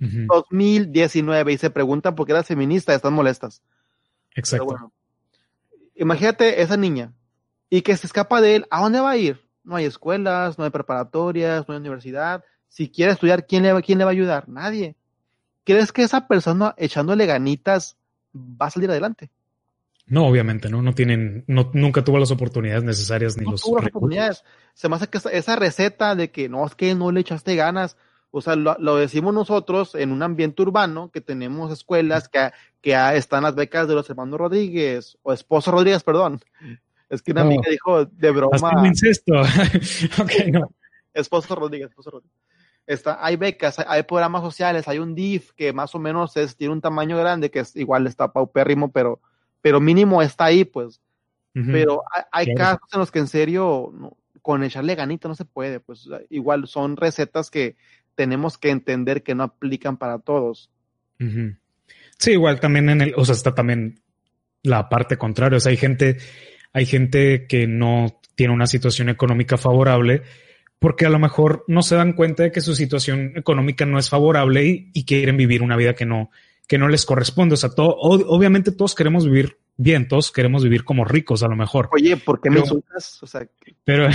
Uh 0.00 0.04
-huh. 0.04 0.26
2019 0.26 1.52
y 1.52 1.58
se 1.58 1.70
preguntan 1.70 2.14
por 2.14 2.26
qué 2.26 2.32
eras 2.32 2.46
feminista, 2.46 2.94
están 2.94 3.12
molestas. 3.12 3.62
Exacto. 4.34 4.66
Bueno, 4.66 4.92
imagínate 5.94 6.62
esa 6.62 6.76
niña 6.76 7.12
y 7.70 7.82
que 7.82 7.96
se 7.96 8.06
escapa 8.06 8.40
de 8.40 8.56
él, 8.56 8.66
¿a 8.70 8.80
dónde 8.80 9.00
va 9.00 9.10
a 9.10 9.16
ir? 9.16 9.40
No 9.64 9.76
hay 9.76 9.84
escuelas, 9.84 10.58
no 10.58 10.64
hay 10.64 10.70
preparatorias, 10.70 11.68
no 11.68 11.74
hay 11.74 11.80
universidad. 11.80 12.44
Si 12.68 12.88
quiere 12.88 13.12
estudiar, 13.12 13.46
¿quién 13.46 13.62
le, 13.62 13.82
quién 13.82 13.98
le 13.98 14.04
va 14.04 14.10
a 14.10 14.12
ayudar? 14.12 14.48
Nadie. 14.48 14.96
¿Crees 15.64 15.92
que 15.92 16.02
esa 16.02 16.26
persona 16.26 16.74
echándole 16.78 17.26
ganitas 17.26 17.98
va 18.34 18.66
a 18.66 18.70
salir 18.70 18.90
adelante? 18.90 19.30
No, 20.08 20.26
obviamente, 20.26 20.70
no, 20.70 20.80
no 20.80 20.94
tienen, 20.94 21.44
no, 21.46 21.70
nunca 21.74 22.02
tuvo 22.02 22.18
las 22.18 22.30
oportunidades 22.30 22.82
necesarias 22.82 23.36
ni 23.36 23.44
no 23.44 23.52
los 23.52 23.62
tuvo 23.62 23.78
las 23.78 23.88
oportunidades. 23.88 24.44
Se 24.72 24.88
me 24.88 24.96
hace 24.96 25.08
que 25.08 25.18
esa, 25.18 25.30
esa, 25.30 25.56
receta 25.56 26.14
de 26.14 26.30
que 26.30 26.48
no 26.48 26.66
es 26.66 26.74
que 26.74 26.94
no 26.94 27.12
le 27.12 27.20
echaste 27.20 27.56
ganas, 27.56 27.96
O 28.30 28.40
sea, 28.40 28.56
lo, 28.56 28.76
lo, 28.78 28.96
decimos 28.96 29.34
nosotros 29.34 29.94
en 29.94 30.12
un 30.12 30.22
ambiente 30.22 30.62
urbano, 30.62 31.10
que 31.10 31.20
tenemos 31.20 31.70
escuelas, 31.72 32.28
que, 32.28 32.50
que 32.80 32.94
están 33.14 33.42
las 33.42 33.54
becas 33.54 33.86
de 33.86 33.94
los 33.94 34.08
hermanos 34.08 34.38
Rodríguez, 34.38 35.18
o 35.22 35.32
esposo 35.32 35.70
Rodríguez, 35.70 36.02
perdón. 36.02 36.40
Es 37.10 37.22
que 37.22 37.32
una 37.32 37.42
amiga 37.42 37.70
dijo 37.70 38.04
de 38.04 38.30
broma. 38.30 38.86
Incesto. 38.86 39.32
ok, 40.22 40.32
no. 40.52 40.70
Esposo 41.14 41.54
Rodríguez, 41.54 41.90
esposo 41.90 42.10
Rodríguez. 42.10 42.36
Está, 42.86 43.18
hay 43.22 43.36
becas, 43.36 43.78
hay, 43.78 43.84
hay, 43.88 44.02
programas 44.04 44.42
sociales, 44.42 44.88
hay 44.88 44.98
un 44.98 45.14
DIF 45.14 45.52
que 45.52 45.74
más 45.74 45.94
o 45.94 45.98
menos 45.98 46.36
es, 46.38 46.56
tiene 46.56 46.72
un 46.72 46.80
tamaño 46.80 47.18
grande, 47.18 47.50
que 47.50 47.60
es 47.60 47.76
igual 47.76 48.06
está 48.06 48.32
paupérrimo, 48.32 48.90
pero, 48.90 49.20
pero 49.60 49.80
mínimo 49.80 50.22
está 50.22 50.46
ahí, 50.46 50.64
pues. 50.64 51.00
Uh 51.54 51.60
-huh. 51.60 51.72
Pero 51.72 52.02
hay, 52.12 52.22
hay 52.32 52.54
claro. 52.54 52.78
casos 52.78 52.92
en 52.92 53.00
los 53.00 53.10
que 53.10 53.18
en 53.18 53.28
serio, 53.28 53.92
no, 53.94 54.16
con 54.42 54.62
echarle 54.62 54.94
ganito 54.94 55.28
no 55.28 55.34
se 55.34 55.44
puede, 55.44 55.80
pues 55.80 56.08
igual 56.30 56.66
son 56.68 56.96
recetas 56.96 57.50
que 57.50 57.76
tenemos 58.14 58.58
que 58.58 58.70
entender 58.70 59.22
que 59.22 59.34
no 59.34 59.44
aplican 59.44 59.96
para 59.96 60.18
todos. 60.18 60.70
Uh 61.20 61.24
-huh. 61.24 61.58
Sí, 62.18 62.32
igual 62.32 62.58
también 62.58 62.88
en 62.88 63.00
el, 63.00 63.14
o 63.16 63.24
sea, 63.24 63.34
está 63.34 63.54
también 63.54 64.00
la 64.62 64.88
parte 64.88 65.16
contraria, 65.16 65.58
o 65.58 65.60
sea, 65.60 65.70
hay 65.70 65.76
gente, 65.76 66.18
hay 66.72 66.86
gente 66.86 67.46
que 67.46 67.66
no 67.66 68.20
tiene 68.34 68.52
una 68.52 68.66
situación 68.66 69.08
económica 69.08 69.56
favorable 69.56 70.22
porque 70.78 71.06
a 71.06 71.10
lo 71.10 71.18
mejor 71.18 71.64
no 71.66 71.82
se 71.82 71.96
dan 71.96 72.12
cuenta 72.12 72.44
de 72.44 72.52
que 72.52 72.60
su 72.60 72.74
situación 72.74 73.32
económica 73.34 73.84
no 73.84 73.98
es 73.98 74.08
favorable 74.08 74.64
y, 74.64 74.90
y 74.94 75.04
quieren 75.04 75.36
vivir 75.36 75.62
una 75.62 75.76
vida 75.76 75.94
que 75.94 76.06
no, 76.06 76.30
que 76.68 76.78
no 76.78 76.88
les 76.88 77.04
corresponde. 77.04 77.54
O 77.54 77.56
sea, 77.56 77.70
todo, 77.70 77.96
obviamente 77.98 78.70
todos 78.70 78.94
queremos 78.94 79.24
vivir 79.24 79.58
bien, 79.76 80.06
todos 80.06 80.30
queremos 80.30 80.62
vivir 80.62 80.84
como 80.84 81.04
ricos 81.04 81.42
a 81.42 81.48
lo 81.48 81.56
mejor. 81.56 81.88
Oye, 81.92 82.16
¿por 82.16 82.40
qué 82.40 82.50
pero, 82.50 82.54
me 82.54 82.60
insultas? 82.60 83.22
O 83.22 83.26
sea, 83.26 83.48
pero, 83.84 84.08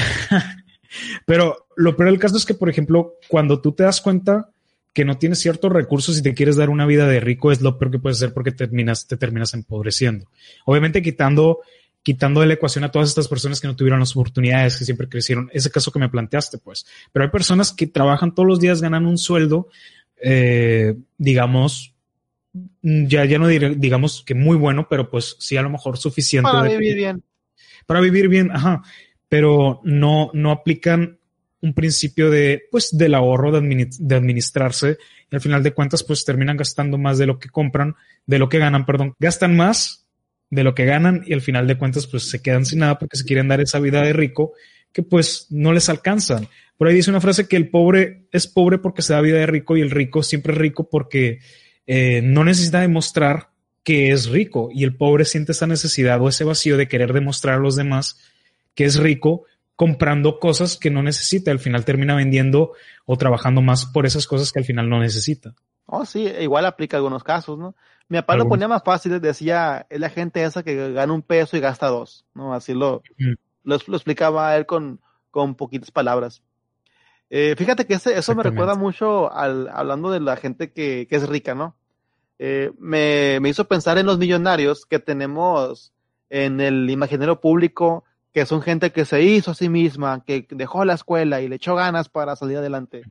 pero 1.26 1.68
lo 1.76 1.98
peor 1.98 2.12
del 2.12 2.20
caso 2.20 2.38
es 2.38 2.46
que, 2.46 2.54
por 2.54 2.70
ejemplo, 2.70 3.16
cuando 3.28 3.60
tú 3.60 3.74
te 3.74 3.84
das 3.84 4.00
cuenta 4.00 4.50
que 4.94 5.04
no 5.04 5.18
tienes 5.18 5.40
ciertos 5.40 5.72
recursos 5.72 6.18
y 6.20 6.22
te 6.22 6.36
quieres 6.36 6.56
dar 6.56 6.70
una 6.70 6.86
vida 6.86 7.08
de 7.08 7.20
rico, 7.20 7.52
es 7.52 7.62
lo 7.62 7.80
peor 7.80 7.92
que 7.92 8.00
puedes 8.00 8.20
hacer 8.20 8.34
porque 8.34 8.52
terminas, 8.52 9.08
te 9.08 9.18
terminas 9.18 9.56
empobreciendo. 9.56 10.28
Obviamente 10.66 11.02
quitando 11.02 11.62
quitando 12.04 12.42
de 12.42 12.48
la 12.48 12.56
ecuación 12.56 12.84
a 12.84 12.92
todas 12.92 13.08
estas 13.08 13.30
personas 13.30 13.62
que 13.62 13.68
no 13.68 13.78
tuvieron 13.78 14.02
las 14.02 14.12
oportunidades, 14.12 14.78
que 14.78 14.84
siempre 14.84 15.08
crecieron. 15.08 15.50
Ese 15.54 15.72
caso 15.72 15.90
que 15.90 16.00
me 16.00 16.10
planteaste, 16.10 16.58
pues. 16.58 16.86
Pero 17.14 17.24
hay 17.24 17.32
personas 17.32 17.72
que 17.72 17.88
trabajan 17.88 18.36
todos 18.36 18.46
los 18.46 18.60
días, 18.60 18.82
ganan 18.82 19.06
un 19.06 19.18
sueldo, 19.18 19.70
eh, 20.22 20.96
digamos, 21.18 21.93
ya, 22.84 23.26
ya 23.26 23.40
no 23.40 23.48
diré, 23.48 23.76
digamos 23.76 24.24
que 24.26 24.36
muy 24.36 24.58
bueno, 24.58 24.88
pero 24.90 25.10
pues 25.10 25.36
sí 25.40 25.58
a 25.58 25.62
lo 25.62 25.70
mejor 25.70 25.98
suficiente. 25.98 26.52
Para 26.52 26.64
de, 26.64 26.78
vivir 26.78 26.96
bien. 26.96 27.24
Para 27.86 28.02
vivir 28.02 28.28
bien, 28.28 28.52
ajá. 28.52 28.84
Pero 29.30 29.82
no, 29.84 30.30
no 30.34 30.52
aplican 30.52 31.18
un 31.62 31.74
principio 31.74 32.30
de, 32.30 32.64
pues, 32.70 32.96
del 32.96 33.16
ahorro, 33.16 33.52
de, 33.52 33.60
administ 33.60 33.98
de 34.00 34.16
administrarse, 34.16 34.98
y 35.32 35.36
al 35.36 35.42
final 35.42 35.64
de 35.64 35.74
cuentas, 35.74 36.04
pues 36.04 36.26
terminan 36.26 36.58
gastando 36.58 36.98
más 36.98 37.18
de 37.18 37.26
lo 37.26 37.40
que 37.40 37.50
compran, 37.50 37.96
de 38.26 38.38
lo 38.38 38.50
que 38.50 38.60
ganan, 38.60 38.86
perdón. 38.86 39.16
Gastan 39.18 39.56
más 39.56 40.04
de 40.54 40.64
lo 40.64 40.76
que 40.76 40.86
ganan 40.86 41.24
y 41.26 41.34
al 41.34 41.42
final 41.42 41.68
de 41.68 41.78
cuentas 41.78 42.06
pues 42.06 42.30
se 42.30 42.42
quedan 42.42 42.66
sin 42.66 42.80
nada 42.80 43.00
porque 43.00 43.18
se 43.18 43.26
quieren 43.26 43.48
dar 43.48 43.60
esa 43.60 43.80
vida 43.80 44.04
de 44.04 44.14
rico 44.14 44.54
que 44.92 45.02
pues 45.02 45.48
no 45.50 45.74
les 45.74 45.90
alcanzan. 45.90 46.48
Por 46.78 46.88
ahí 46.88 46.94
dice 46.94 47.10
una 47.10 47.22
frase 47.22 47.48
que 47.48 47.56
el 47.56 47.70
pobre 47.70 48.28
es 48.32 48.48
pobre 48.48 48.78
porque 48.78 49.02
se 49.02 49.14
da 49.14 49.22
vida 49.22 49.38
de 49.38 49.48
rico 49.48 49.76
y 49.76 49.82
el 49.82 49.90
rico 49.90 50.22
siempre 50.22 50.54
es 50.54 50.60
rico 50.60 50.90
porque 50.90 51.40
eh, 51.88 52.22
no 52.22 52.44
necesita 52.44 52.80
demostrar 52.80 53.50
que 53.84 54.12
es 54.12 54.30
rico 54.30 54.70
y 54.72 54.84
el 54.84 54.96
pobre 54.96 55.26
siente 55.26 55.52
esa 55.52 55.68
necesidad 55.68 56.22
o 56.22 56.30
ese 56.30 56.44
vacío 56.44 56.78
de 56.78 56.88
querer 56.88 57.14
demostrar 57.14 57.56
a 57.56 57.62
los 57.62 57.76
demás 57.76 58.20
que 58.76 58.86
es 58.86 58.98
rico 58.98 59.44
comprando 59.76 60.40
cosas 60.40 60.78
que 60.78 60.90
no 60.90 61.04
necesita. 61.04 61.52
Al 61.52 61.60
final 61.60 61.86
termina 61.86 62.16
vendiendo 62.16 62.72
o 63.06 63.18
trabajando 63.18 63.62
más 63.62 63.86
por 63.86 64.06
esas 64.06 64.28
cosas 64.28 64.52
que 64.52 64.60
al 64.60 64.66
final 64.66 64.90
no 64.90 65.00
necesita. 65.00 65.54
Oh, 65.86 66.06
sí, 66.06 66.26
igual 66.40 66.66
aplica 66.66 66.98
algunos 66.98 67.24
casos, 67.24 67.58
¿no? 67.58 67.76
Mi 68.08 68.18
papá 68.20 68.36
lo 68.36 68.48
ponía 68.48 68.68
más 68.68 68.84
fácil, 68.84 69.20
decía, 69.20 69.88
es 69.90 70.00
la 70.00 70.10
gente 70.10 70.44
esa 70.44 70.62
que 70.64 70.92
gana 70.92 71.14
un 71.14 71.22
peso 71.22 71.58
y 71.58 71.62
gasta 71.62 71.88
dos, 71.88 72.26
¿no? 72.34 72.54
Así 72.54 72.74
lo, 72.74 73.02
lo, 73.64 73.78
lo, 73.88 73.96
explicaba 73.96 74.56
él 74.56 74.66
con, 74.66 75.02
con 75.32 75.56
poquitas 75.56 75.90
palabras. 75.90 76.44
Eh, 77.36 77.56
fíjate 77.58 77.88
que 77.88 77.96
ese, 77.96 78.16
eso 78.16 78.36
me 78.36 78.44
recuerda 78.44 78.76
mucho 78.76 79.34
al, 79.34 79.68
hablando 79.74 80.12
de 80.12 80.20
la 80.20 80.36
gente 80.36 80.72
que, 80.72 81.08
que 81.10 81.16
es 81.16 81.28
rica, 81.28 81.56
¿no? 81.56 81.76
Eh, 82.38 82.72
me, 82.78 83.40
me 83.42 83.50
hizo 83.50 83.68
pensar 83.68 83.98
en 83.98 84.06
los 84.06 84.20
millonarios 84.20 84.86
que 84.86 85.00
tenemos 85.00 85.94
en 86.30 86.62
el 86.62 86.88
imaginario 86.92 87.42
público, 87.42 88.04
que 88.34 88.46
son 88.46 88.62
gente 88.62 88.92
que 88.92 89.04
se 89.04 89.24
hizo 89.24 89.50
a 89.50 89.56
sí 89.56 89.68
misma, 89.68 90.24
que 90.24 90.46
dejó 90.52 90.86
la 90.86 90.94
escuela 90.94 91.42
y 91.42 91.48
le 91.48 91.56
echó 91.56 91.74
ganas 91.74 92.08
para 92.08 92.36
salir 92.36 92.58
adelante. 92.58 93.02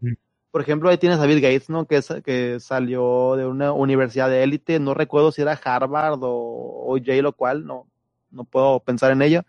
Por 0.52 0.60
ejemplo, 0.60 0.88
ahí 0.88 0.98
tienes 0.98 1.18
a 1.18 1.26
Bill 1.26 1.40
Gates, 1.40 1.68
¿no? 1.68 1.86
Que, 1.86 1.96
es, 1.96 2.14
que 2.24 2.60
salió 2.60 3.34
de 3.34 3.44
una 3.44 3.72
universidad 3.72 4.28
de 4.28 4.44
élite, 4.44 4.78
no 4.78 4.94
recuerdo 4.94 5.32
si 5.32 5.42
era 5.42 5.58
Harvard 5.64 6.20
o, 6.22 6.84
o 6.86 6.96
Yale 6.96 7.26
o 7.26 7.32
cual, 7.32 7.66
no, 7.66 7.88
no 8.30 8.44
puedo 8.44 8.78
pensar 8.78 9.10
en 9.10 9.22
ella. 9.22 9.44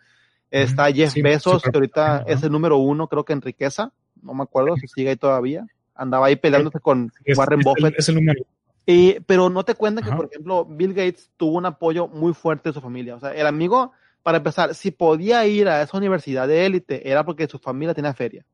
Está 0.49 0.91
Jeff 0.91 1.13
sí, 1.13 1.21
Bezos, 1.21 1.61
que 1.61 1.69
ahorita 1.71 2.23
es 2.25 2.41
el 2.41 2.51
número 2.51 2.77
uno, 2.77 3.07
creo 3.07 3.23
que 3.23 3.33
en 3.33 3.41
riqueza, 3.41 3.91
no 4.23 4.33
me 4.33 4.43
acuerdo 4.43 4.75
si 4.77 4.87
sigue 4.87 5.09
ahí 5.09 5.15
todavía. 5.15 5.65
Andaba 5.95 6.27
ahí 6.27 6.35
peleándose 6.35 6.79
con 6.79 7.11
es, 7.23 7.37
Warren 7.37 7.59
es 7.59 7.65
Buffett. 7.65 7.93
El, 7.93 7.95
es 7.99 8.09
el 8.09 8.15
número. 8.15 8.43
Y, 8.85 9.19
pero 9.21 9.49
no 9.49 9.63
te 9.63 9.75
cuentan 9.75 10.03
que, 10.03 10.11
por 10.11 10.25
ejemplo, 10.25 10.65
Bill 10.65 10.93
Gates 10.93 11.29
tuvo 11.37 11.57
un 11.57 11.65
apoyo 11.65 12.07
muy 12.07 12.33
fuerte 12.33 12.69
de 12.69 12.73
su 12.73 12.81
familia. 12.81 13.15
O 13.15 13.19
sea, 13.19 13.33
el 13.33 13.47
amigo, 13.47 13.91
para 14.23 14.39
empezar, 14.39 14.75
si 14.75 14.91
podía 14.91 15.45
ir 15.45 15.69
a 15.69 15.81
esa 15.81 15.97
universidad 15.97 16.47
de 16.47 16.65
élite, 16.65 17.09
era 17.09 17.23
porque 17.23 17.47
su 17.47 17.59
familia 17.59 17.93
tenía 17.93 18.13
feria 18.13 18.45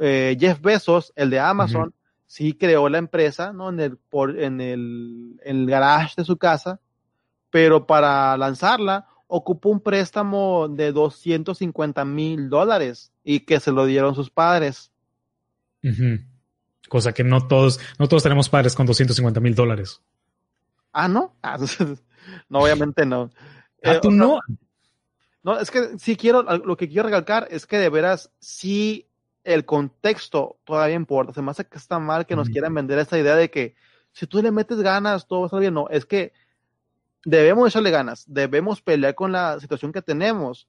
eh, 0.00 0.36
Jeff 0.38 0.60
Bezos, 0.60 1.12
el 1.16 1.30
de 1.30 1.40
Amazon, 1.40 1.94
sí 2.26 2.54
creó 2.54 2.88
la 2.88 2.98
empresa, 2.98 3.52
¿no? 3.52 3.68
En 3.68 3.80
el, 3.80 3.96
por, 3.96 4.38
en 4.38 4.60
el, 4.60 5.40
en 5.42 5.60
el 5.60 5.66
garage 5.66 6.14
de 6.16 6.24
su 6.24 6.36
casa, 6.36 6.80
pero 7.50 7.86
para 7.86 8.36
lanzarla 8.36 9.08
ocupó 9.28 9.68
un 9.68 9.80
préstamo 9.80 10.68
de 10.68 10.90
250 10.90 12.04
mil 12.04 12.48
dólares 12.48 13.12
y 13.22 13.40
que 13.40 13.60
se 13.60 13.70
lo 13.70 13.86
dieron 13.86 14.14
sus 14.14 14.30
padres. 14.30 14.90
Uh 15.84 15.88
-huh. 15.88 16.26
Cosa 16.88 17.12
que 17.12 17.22
no 17.22 17.46
todos, 17.46 17.78
no 17.98 18.08
todos 18.08 18.22
tenemos 18.22 18.48
padres 18.48 18.74
con 18.74 18.86
250 18.86 19.38
mil 19.40 19.54
dólares. 19.54 20.02
Ah, 20.92 21.06
¿no? 21.06 21.36
Ah, 21.42 21.56
no, 22.48 22.60
obviamente 22.60 23.06
no. 23.06 23.30
Ah, 23.84 23.94
eh, 23.94 23.98
tú 24.02 24.10
no. 24.10 24.40
No, 25.44 25.58
es 25.60 25.70
que 25.70 25.98
sí 25.98 26.16
quiero, 26.16 26.42
lo 26.42 26.76
que 26.76 26.88
quiero 26.88 27.04
recalcar 27.04 27.46
es 27.48 27.64
que 27.64 27.78
de 27.78 27.88
veras 27.88 28.32
sí 28.40 29.06
el 29.44 29.64
contexto 29.64 30.58
todavía 30.64 30.96
importa. 30.96 31.32
Se 31.32 31.42
me 31.42 31.52
hace 31.52 31.64
que 31.64 31.78
está 31.78 32.00
mal 32.00 32.26
que 32.26 32.34
nos 32.34 32.48
mm. 32.48 32.52
quieran 32.52 32.74
vender 32.74 32.98
esta 32.98 33.18
idea 33.18 33.36
de 33.36 33.50
que 33.50 33.76
si 34.12 34.26
tú 34.26 34.42
le 34.42 34.50
metes 34.50 34.80
ganas, 34.80 35.28
todo 35.28 35.40
va 35.40 35.44
a 35.44 35.48
estar 35.48 35.60
bien. 35.60 35.74
No, 35.74 35.88
es 35.90 36.04
que 36.04 36.32
debemos 37.28 37.68
echarle 37.68 37.90
ganas, 37.90 38.24
debemos 38.26 38.80
pelear 38.80 39.14
con 39.14 39.32
la 39.32 39.60
situación 39.60 39.92
que 39.92 40.02
tenemos, 40.02 40.66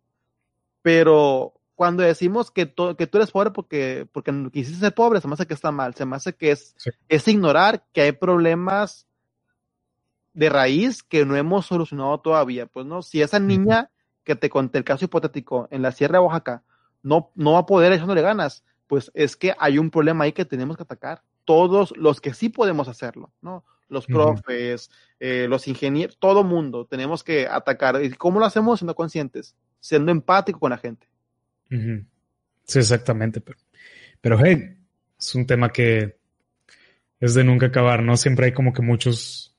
pero 0.81 1.53
cuando 1.75 2.03
decimos 2.03 2.51
que, 2.51 2.73
que 2.97 3.07
tú 3.07 3.17
eres 3.17 3.31
pobre 3.31 3.51
porque, 3.51 4.07
porque 4.11 4.33
quisiste 4.51 4.79
ser 4.79 4.93
pobre, 4.93 5.21
se 5.21 5.27
me 5.27 5.35
hace 5.35 5.47
que 5.47 5.53
está 5.53 5.71
mal, 5.71 5.95
se 5.95 6.05
me 6.05 6.17
hace 6.17 6.35
que 6.35 6.51
es, 6.51 6.75
sí. 6.77 6.89
es 7.07 7.27
ignorar 7.29 7.85
que 7.93 8.01
hay 8.01 8.11
problemas 8.11 9.07
de 10.33 10.49
raíz 10.49 11.01
que 11.01 11.25
no 11.25 11.37
hemos 11.37 11.65
solucionado 11.65 12.19
todavía. 12.19 12.65
Pues 12.65 12.85
no, 12.85 13.01
si 13.01 13.21
esa 13.21 13.39
niña 13.39 13.91
que 14.25 14.35
te 14.35 14.49
conté 14.49 14.77
el 14.77 14.83
caso 14.83 15.05
hipotético 15.05 15.69
en 15.71 15.81
la 15.81 15.93
Sierra 15.93 16.19
de 16.19 16.25
Oaxaca 16.25 16.63
no, 17.01 17.31
no 17.35 17.53
va 17.53 17.59
a 17.59 17.65
poder 17.65 17.93
echándole 17.93 18.21
ganas, 18.21 18.65
pues 18.87 19.09
es 19.13 19.37
que 19.37 19.55
hay 19.57 19.77
un 19.77 19.89
problema 19.89 20.25
ahí 20.25 20.33
que 20.33 20.43
tenemos 20.43 20.75
que 20.75 20.83
atacar. 20.83 21.23
Todos 21.45 21.95
los 21.95 22.19
que 22.19 22.33
sí 22.33 22.49
podemos 22.49 22.89
hacerlo, 22.89 23.31
¿no? 23.41 23.63
Los 23.89 24.05
profes, 24.05 24.87
uh 24.87 24.91
-huh. 24.91 24.95
eh, 25.19 25.47
los 25.49 25.67
ingenieros, 25.67 26.17
todo 26.19 26.43
mundo 26.43 26.85
tenemos 26.85 27.23
que 27.23 27.47
atacar. 27.47 28.03
¿Y 28.03 28.11
cómo 28.11 28.39
lo 28.39 28.45
hacemos? 28.45 28.79
Siendo 28.79 28.95
conscientes, 28.95 29.55
siendo 29.79 30.11
empático 30.11 30.59
con 30.59 30.69
la 30.69 30.77
gente. 30.77 31.07
Uh 31.71 31.75
-huh. 31.75 32.05
Sí, 32.63 32.79
exactamente. 32.79 33.41
Pero, 33.41 33.57
pero 34.21 34.39
hey, 34.43 34.77
es 35.17 35.35
un 35.35 35.45
tema 35.45 35.69
que 35.69 36.17
es 37.19 37.33
de 37.33 37.43
nunca 37.43 37.65
acabar, 37.67 38.03
¿no? 38.03 38.15
Siempre 38.15 38.45
hay 38.45 38.53
como 38.53 38.73
que 38.73 38.81
muchos. 38.81 39.55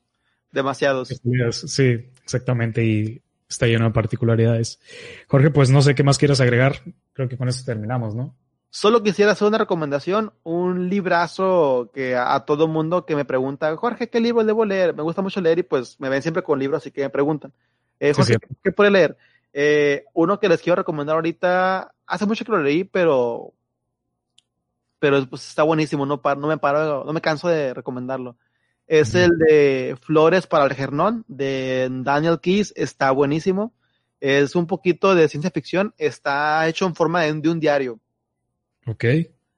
Demasiados. 0.53 1.09
Sí, 1.51 2.11
exactamente. 2.23 2.85
Y 2.85 3.23
está 3.49 3.67
lleno 3.67 3.87
de 3.87 3.91
particularidades. 3.91 4.81
Jorge, 5.27 5.51
pues 5.51 5.71
no 5.71 5.83
sé 5.83 5.95
qué 5.95 6.05
más 6.05 6.19
quieras 6.19 6.41
agregar. 6.41 6.83
Creo 7.13 7.29
que 7.29 7.37
con 7.37 7.49
eso 7.49 7.65
terminamos, 7.65 8.15
¿no? 8.15 8.37
Solo 8.71 9.03
quisiera 9.03 9.33
hacer 9.33 9.49
una 9.49 9.59
recomendación, 9.59 10.33
un 10.45 10.89
librazo 10.89 11.91
que 11.93 12.15
a, 12.15 12.35
a 12.35 12.45
todo 12.45 12.69
mundo 12.69 13.05
que 13.05 13.17
me 13.17 13.25
pregunta, 13.25 13.77
Jorge, 13.77 14.09
¿qué 14.09 14.21
libro 14.21 14.45
debo 14.45 14.65
leer? 14.65 14.95
Me 14.95 15.03
gusta 15.03 15.23
mucho 15.23 15.41
leer 15.41 15.59
y 15.59 15.63
pues 15.65 15.99
me 15.99 16.09
ven 16.09 16.23
siempre 16.23 16.45
con 16.45 16.59
libros, 16.59 16.83
así 16.83 16.93
que 16.93 17.03
me 17.03 17.11
preguntan. 17.11 17.53
Eh, 17.99 18.13
Jorge, 18.15 18.35
sí, 18.35 18.57
¿qué 18.63 18.71
puede 18.73 18.91
leer? 18.91 19.17
Eh, 19.53 20.05
uno 20.15 20.39
que 20.39 20.49
les 20.49 20.63
quiero 20.63 20.77
recomendar 20.77 21.17
ahorita, 21.17 21.93
hace 22.07 22.27
mucho 22.27 22.45
que 22.45 22.53
lo 22.53 22.63
leí, 22.63 22.85
pero 22.85 23.53
pero 25.01 25.27
pues 25.27 25.49
está 25.49 25.63
buenísimo, 25.65 26.07
no, 26.07 26.21
no 26.23 26.47
me 26.47 26.59
paro, 26.59 27.05
no 27.05 27.13
me 27.13 27.21
canso 27.21 27.49
de 27.49 27.75
recomendarlo. 27.75 28.37
Es 28.87 29.15
el 29.15 29.31
de 29.39 29.97
Flores 30.03 30.47
para 30.47 30.65
el 30.65 30.75
Gernón, 30.75 31.25
de 31.27 31.89
Daniel 31.91 32.39
Keys, 32.41 32.73
está 32.77 33.11
buenísimo. 33.13 33.73
Es 34.21 34.55
un 34.55 34.67
poquito 34.67 35.15
de 35.15 35.29
ciencia 35.29 35.51
ficción, 35.51 35.95
está 35.97 36.69
hecho 36.69 36.87
en 36.87 36.95
forma 36.95 37.23
de, 37.23 37.33
de 37.33 37.49
un 37.49 37.61
diario. 37.61 37.99
Ok. 38.87 39.05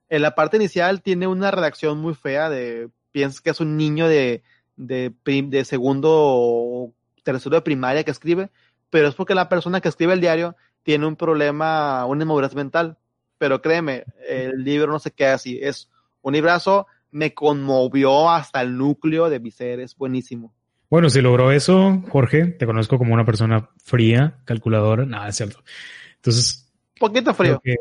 En 0.08 0.22
la 0.22 0.34
parte 0.34 0.56
inicial 0.56 1.02
tiene 1.02 1.26
una 1.26 1.50
redacción 1.50 1.98
muy 1.98 2.14
fea 2.14 2.50
de, 2.50 2.90
piensas 3.12 3.40
que 3.40 3.50
es 3.50 3.60
un 3.60 3.76
niño 3.76 4.08
de, 4.08 4.42
de, 4.76 5.12
prim- 5.22 5.50
de 5.50 5.64
segundo 5.64 6.08
o 6.12 6.92
tercero 7.22 7.56
de 7.56 7.62
primaria 7.62 8.04
que 8.04 8.10
escribe, 8.10 8.50
pero 8.90 9.08
es 9.08 9.14
porque 9.14 9.34
la 9.34 9.48
persona 9.48 9.80
que 9.80 9.88
escribe 9.88 10.12
el 10.12 10.20
diario 10.20 10.56
tiene 10.82 11.06
un 11.06 11.16
problema, 11.16 12.04
una 12.06 12.24
inmovilidad 12.24 12.52
mental. 12.54 12.98
Pero 13.38 13.60
créeme, 13.60 14.04
el 14.28 14.62
libro 14.62 14.92
no 14.92 14.98
se 14.98 15.10
queda 15.10 15.34
así. 15.34 15.58
Es 15.60 15.88
un 16.20 16.34
librazo, 16.34 16.86
me 17.10 17.34
conmovió 17.34 18.30
hasta 18.30 18.60
el 18.60 18.76
núcleo 18.76 19.28
de 19.30 19.40
mi 19.40 19.50
ser, 19.50 19.80
es 19.80 19.96
buenísimo. 19.96 20.54
Bueno, 20.88 21.08
si 21.10 21.20
logró 21.22 21.50
eso, 21.50 22.02
Jorge, 22.10 22.46
te 22.46 22.66
conozco 22.66 22.98
como 22.98 23.14
una 23.14 23.24
persona 23.24 23.70
fría, 23.82 24.38
calculadora. 24.44 25.06
Nada, 25.06 25.28
es 25.28 25.36
cierto. 25.36 25.62
Entonces, 26.16 26.70
Poquito 27.00 27.32
frío. 27.34 27.60
que 27.64 27.76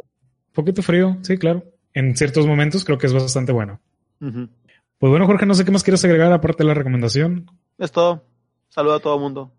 poquito 0.53 0.81
frío, 0.81 1.17
sí, 1.21 1.37
claro. 1.37 1.63
En 1.93 2.15
ciertos 2.15 2.45
momentos 2.47 2.83
creo 2.85 2.97
que 2.97 3.07
es 3.07 3.13
bastante 3.13 3.51
bueno. 3.51 3.79
Pues 4.19 5.09
bueno, 5.09 5.25
Jorge, 5.25 5.45
no 5.45 5.53
sé 5.55 5.65
qué 5.65 5.71
más 5.71 5.83
quieres 5.83 6.03
agregar 6.05 6.31
aparte 6.31 6.63
de 6.63 6.67
la 6.67 6.73
recomendación. 6.73 7.47
Es 7.77 7.91
todo. 7.91 8.23
Saludo 8.69 8.95
a 8.95 8.99
todo 8.99 9.15
el 9.15 9.21
mundo. 9.21 9.51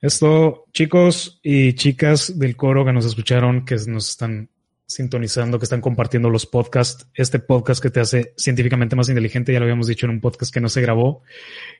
Esto, 0.00 0.64
chicos 0.72 1.40
y 1.42 1.74
chicas 1.74 2.38
del 2.38 2.56
coro 2.56 2.84
que 2.84 2.92
nos 2.92 3.04
escucharon, 3.04 3.64
que 3.64 3.74
nos 3.86 4.08
están 4.10 4.48
sintonizando, 4.86 5.58
que 5.58 5.64
están 5.64 5.80
compartiendo 5.80 6.30
los 6.30 6.46
podcasts, 6.46 7.06
este 7.14 7.38
podcast 7.38 7.82
que 7.82 7.90
te 7.90 8.00
hace 8.00 8.32
científicamente 8.36 8.96
más 8.96 9.08
inteligente, 9.08 9.52
ya 9.52 9.60
lo 9.60 9.64
habíamos 9.66 9.86
dicho 9.86 10.06
en 10.06 10.10
un 10.12 10.20
podcast 10.20 10.52
que 10.52 10.60
no 10.60 10.68
se 10.68 10.80
grabó, 10.80 11.22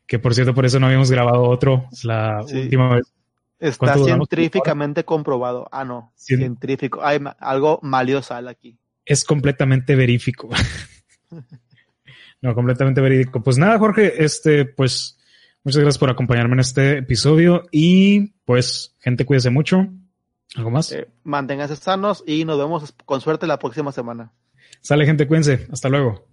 que 0.07 0.19
por 0.19 0.35
cierto 0.35 0.55
por 0.55 0.65
eso 0.67 0.79
no 0.79 0.87
habíamos 0.87 1.11
grabado 1.11 1.43
otro 1.43 1.87
la 2.05 2.43
Sí. 2.47 2.59
última 2.59 2.95
vez. 2.97 3.13
Está 3.61 3.95
científicamente 4.05 5.05
comprobado. 5.05 5.69
Ah, 5.71 5.85
no. 5.85 6.13
Cien- 6.17 6.39
Científico. 6.39 7.01
Hay 7.05 7.21
ma- 7.21 7.37
algo 7.39 7.79
malio 7.83 8.23
sal 8.23 8.49
aquí. 8.49 8.79
Es 9.05 9.23
completamente 9.25 9.95
verífico. 9.95 10.49
no, 12.43 12.55
completamente 12.55 13.01
verídico. 13.01 13.43
Pues 13.43 13.59
nada, 13.59 13.79
Jorge, 13.79 14.25
este, 14.25 14.65
pues 14.65 15.19
muchas 15.63 15.83
gracias 15.83 15.99
por 15.99 16.11
acompañarme 16.11 16.55
en 16.55 16.61
este 16.61 16.99
episodio 16.99 17.65
y 17.71 18.33
pues 18.45 18.97
gente 19.01 19.25
cuídese 19.27 19.51
mucho. 19.51 19.87
¿Algo 20.57 20.71
más? 20.71 20.91
Eh, 20.93 21.09
manténganse 21.23 21.77
sanos 21.77 22.25
y 22.27 22.45
nos 22.45 22.59
vemos 22.59 22.95
con 23.05 23.21
suerte 23.21 23.47
la 23.47 23.59
próxima 23.59 23.93
semana. 23.93 24.33
Sale 24.81 25.07
gente, 25.07 25.29
cuídense. 25.29 25.69
Hasta 25.71 25.89
luego. 25.89 26.27